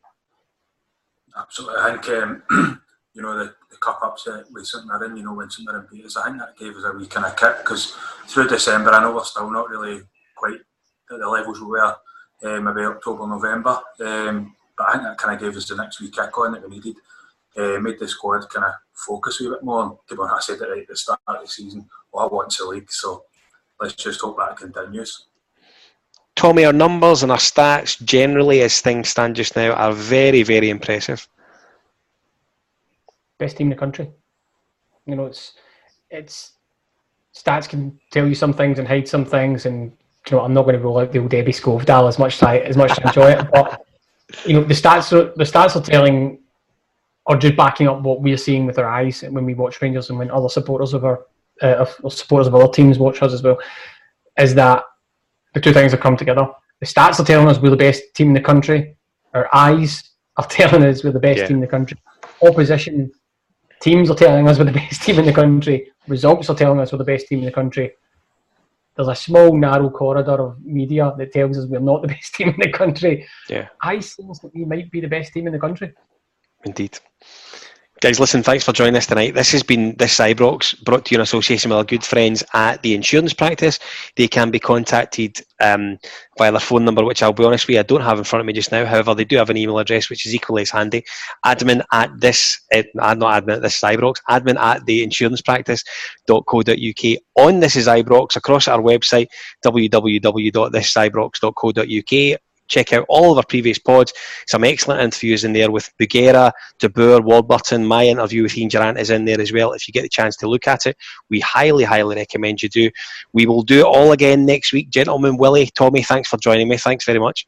Absolutely, 1.37 1.81
I 1.81 1.91
think 1.91 2.09
um, 2.09 2.43
you 3.13 3.21
know 3.21 3.37
the, 3.37 3.53
the 3.69 3.77
cup 3.77 3.99
upset 4.03 4.45
with 4.51 4.65
St 4.65 4.85
Mirren. 4.85 5.17
You 5.17 5.23
know 5.23 5.33
when 5.33 5.49
St 5.49 5.67
Mirren 5.67 5.87
beat 5.91 6.05
us, 6.05 6.17
I 6.17 6.25
think 6.25 6.39
that 6.39 6.57
gave 6.57 6.75
us 6.75 6.83
a 6.85 6.91
wee 6.93 7.07
kind 7.07 7.25
of 7.25 7.35
kick 7.35 7.57
because 7.59 7.95
through 8.27 8.47
December, 8.47 8.91
I 8.91 9.01
know 9.01 9.13
we're 9.13 9.23
still 9.23 9.51
not 9.51 9.69
really 9.69 10.01
quite 10.35 10.59
at 11.11 11.19
the 11.19 11.27
levels 11.27 11.59
we 11.59 11.67
were 11.67 11.95
uh, 12.43 12.59
maybe 12.59 12.85
October, 12.85 13.27
November. 13.27 13.79
Um, 13.99 14.55
but 14.77 14.87
I 14.87 14.91
think 14.93 15.03
that 15.03 15.17
kind 15.17 15.35
of 15.35 15.41
gave 15.41 15.55
us 15.55 15.67
the 15.67 15.75
next 15.75 16.01
wee 16.01 16.09
kick 16.09 16.37
on 16.37 16.53
that 16.53 16.67
we 16.67 16.75
needed. 16.75 16.95
Uh, 17.57 17.79
made 17.79 17.97
the 17.97 18.07
squad 18.07 18.49
kind 18.49 18.65
of 18.65 18.73
focus 18.93 19.39
a 19.39 19.49
bit 19.49 19.63
more. 19.63 19.97
To 20.07 20.15
be 20.15 20.21
honest, 20.21 20.49
I 20.49 20.55
said 20.55 20.61
it 20.61 20.69
right 20.69 20.81
at 20.81 20.87
the 20.89 20.97
start 20.97 21.19
of 21.27 21.41
the 21.41 21.47
season. 21.47 21.87
Well, 22.15 22.29
I 22.29 22.33
want 22.33 22.55
the 22.57 22.65
league, 22.65 22.89
so 22.89 23.25
let's 23.81 23.93
just 23.93 24.21
hope 24.21 24.37
that 24.37 24.55
continues. 24.55 25.25
Tommy, 26.37 26.63
our 26.63 26.71
numbers 26.71 27.23
and 27.23 27.31
our 27.31 27.37
stats 27.37 28.01
generally, 28.05 28.61
as 28.61 28.79
things 28.79 29.09
stand 29.09 29.35
just 29.35 29.57
now, 29.57 29.73
are 29.73 29.91
very, 29.91 30.41
very 30.43 30.69
impressive. 30.69 31.27
Best 33.37 33.57
team 33.57 33.67
in 33.67 33.71
the 33.71 33.75
country. 33.75 34.09
You 35.05 35.17
know, 35.17 35.25
it's 35.25 35.55
it's 36.09 36.53
stats 37.35 37.67
can 37.67 37.99
tell 38.11 38.25
you 38.25 38.35
some 38.35 38.53
things 38.53 38.79
and 38.79 38.87
hide 38.87 39.09
some 39.09 39.25
things, 39.25 39.65
and 39.65 39.91
you 40.29 40.37
know, 40.37 40.39
I'm 40.39 40.53
not 40.53 40.63
going 40.63 40.77
to 40.77 40.81
roll 40.81 40.99
out 40.99 41.11
the 41.11 41.19
old 41.19 41.31
Debbie 41.31 41.51
Scovdale 41.51 42.07
as 42.07 42.17
much 42.17 42.35
as 42.35 42.43
I, 42.43 42.57
as 42.59 42.77
much 42.77 42.91
as 42.91 42.99
I 42.99 43.09
enjoy 43.09 43.31
it, 43.31 43.51
but 43.51 43.85
you 44.45 44.53
know, 44.53 44.63
the 44.63 44.73
stats 44.73 45.11
are 45.11 45.33
the 45.35 45.43
stats 45.43 45.75
are 45.75 45.83
telling 45.83 46.39
or 47.25 47.35
just 47.35 47.57
backing 47.57 47.89
up 47.89 48.03
what 48.03 48.21
we're 48.21 48.37
seeing 48.37 48.65
with 48.65 48.79
our 48.79 48.87
eyes 48.87 49.21
when 49.21 49.43
we 49.43 49.53
watch 49.53 49.81
Rangers 49.81 50.09
and 50.09 50.17
when 50.17 50.31
other 50.31 50.47
supporters 50.47 50.93
of 50.93 51.03
our 51.03 51.25
uh, 51.61 51.85
of 52.03 52.13
supporters 52.13 52.47
of 52.47 52.55
other 52.55 52.71
teams 52.71 52.99
watch 52.99 53.21
us 53.21 53.33
as 53.33 53.43
well, 53.43 53.59
is 54.37 54.55
that 54.55 54.83
the 55.53 55.61
two 55.61 55.73
things 55.73 55.91
have 55.91 56.01
come 56.01 56.17
together. 56.17 56.47
The 56.79 56.85
stats 56.85 57.19
are 57.19 57.25
telling 57.25 57.47
us 57.47 57.59
we're 57.59 57.69
the 57.69 57.77
best 57.77 58.03
team 58.13 58.27
in 58.27 58.33
the 58.33 58.41
country. 58.41 58.97
Our 59.33 59.49
eyes 59.53 60.11
are 60.37 60.45
telling 60.49 60.83
us 60.83 61.03
we're 61.03 61.11
the 61.11 61.19
best 61.19 61.39
yeah. 61.39 61.47
team 61.47 61.57
in 61.57 61.61
the 61.61 61.67
country. 61.67 61.97
Opposition 62.41 63.11
teams 63.81 64.09
are 64.09 64.15
telling 64.15 64.47
us 64.47 64.57
we're 64.57 64.65
the 64.65 64.71
best 64.83 65.01
team 65.03 65.19
in 65.19 65.25
the 65.25 65.33
country. 65.33 65.91
Results 66.07 66.49
are 66.49 66.55
telling 66.55 66.79
us 66.79 66.91
we're 66.91 66.97
the 66.97 67.03
best 67.03 67.27
team 67.27 67.39
in 67.39 67.45
the 67.45 67.51
country. 67.51 67.91
There's 68.95 69.09
a 69.09 69.15
small, 69.15 69.57
narrow 69.57 69.89
corridor 69.89 70.41
of 70.41 70.63
media 70.63 71.13
that 71.17 71.33
tells 71.33 71.57
us 71.57 71.65
we're 71.65 71.79
not 71.79 72.01
the 72.01 72.07
best 72.15 72.33
team 72.35 72.49
in 72.49 72.59
the 72.59 72.71
country. 72.71 73.27
Yeah. 73.49 73.67
I 73.81 73.99
sense 73.99 74.39
that 74.39 74.53
we 74.53 74.65
might 74.65 74.91
be 74.91 75.01
the 75.01 75.07
best 75.07 75.33
team 75.33 75.47
in 75.47 75.53
the 75.53 75.59
country. 75.59 75.93
Indeed. 76.65 76.99
Guys, 78.05 78.19
listen, 78.19 78.43
thanks 78.43 78.63
for 78.63 78.71
joining 78.71 78.97
us 78.97 79.07
tonight. 79.07 79.33
This 79.33 79.51
has 79.51 79.63
been 79.63 79.95
This 79.95 80.19
Ibrox, 80.19 80.79
brought 80.83 81.05
to 81.05 81.15
you 81.15 81.17
in 81.17 81.23
association 81.23 81.69
with 81.69 81.77
our 81.79 81.83
good 81.83 82.03
friends 82.03 82.43
at 82.53 82.83
the 82.83 82.93
insurance 82.93 83.33
practice. 83.33 83.79
They 84.15 84.27
can 84.27 84.51
be 84.51 84.59
contacted 84.59 85.41
um, 85.59 85.97
via 86.37 86.51
their 86.51 86.59
phone 86.59 86.85
number, 86.85 87.03
which 87.03 87.23
I'll 87.23 87.33
be 87.33 87.43
honest 87.43 87.65
with 87.65 87.73
you, 87.73 87.79
I 87.79 87.83
don't 87.83 88.01
have 88.01 88.19
in 88.19 88.23
front 88.23 88.41
of 88.41 88.45
me 88.45 88.53
just 88.53 88.71
now. 88.71 88.85
However, 88.85 89.15
they 89.15 89.25
do 89.25 89.37
have 89.37 89.49
an 89.49 89.57
email 89.57 89.79
address, 89.79 90.11
which 90.11 90.27
is 90.27 90.35
equally 90.35 90.61
as 90.61 90.69
handy. 90.69 91.03
Admin 91.43 91.83
at 91.91 92.11
this, 92.19 92.61
uh, 92.71 92.83
not 92.93 93.43
admin 93.43 93.55
at 93.55 93.63
this 93.63 93.77
is 93.77 93.81
Ibrox, 93.81 94.17
admin 94.29 94.57
at 94.57 94.85
the 94.85 95.01
insurance 95.01 95.41
practice.co.uk. 95.41 97.17
On 97.37 97.59
This 97.59 97.75
is 97.75 97.87
Ibrox, 97.87 98.35
across 98.35 98.67
our 98.67 98.81
website, 98.81 99.29
www.thisibrox.co.uk 99.65 102.39
check 102.67 102.93
out 102.93 103.05
all 103.09 103.31
of 103.31 103.37
our 103.37 103.45
previous 103.45 103.79
pods. 103.79 104.13
Some 104.47 104.63
excellent 104.63 105.01
interviews 105.01 105.43
in 105.43 105.53
there 105.53 105.71
with 105.71 105.89
Bougherra, 105.99 106.51
De 106.79 106.89
Boer, 106.89 107.21
Warburton. 107.21 107.85
My 107.85 108.05
interview 108.05 108.43
with 108.43 108.57
Ian 108.57 108.69
Durrant 108.69 108.99
is 108.99 109.09
in 109.09 109.25
there 109.25 109.39
as 109.39 109.51
well. 109.51 109.73
If 109.73 109.87
you 109.87 109.91
get 109.91 110.03
the 110.03 110.09
chance 110.09 110.35
to 110.37 110.47
look 110.47 110.67
at 110.67 110.85
it, 110.85 110.97
we 111.29 111.39
highly, 111.39 111.83
highly 111.83 112.15
recommend 112.15 112.61
you 112.61 112.69
do. 112.69 112.89
We 113.33 113.45
will 113.45 113.63
do 113.63 113.79
it 113.79 113.85
all 113.85 114.11
again 114.11 114.45
next 114.45 114.73
week. 114.73 114.89
Gentlemen, 114.89 115.37
Willie, 115.37 115.67
Tommy, 115.75 116.03
thanks 116.03 116.29
for 116.29 116.37
joining 116.37 116.67
me. 116.67 116.77
Thanks 116.77 117.05
very 117.05 117.19
much. 117.19 117.47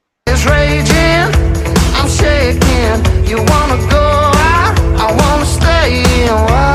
You 3.28 3.38
wanna 3.38 3.78
go 3.90 4.32
out, 4.36 4.80
I 4.98 5.16
wanna 5.20 5.46
stay 5.46 6.67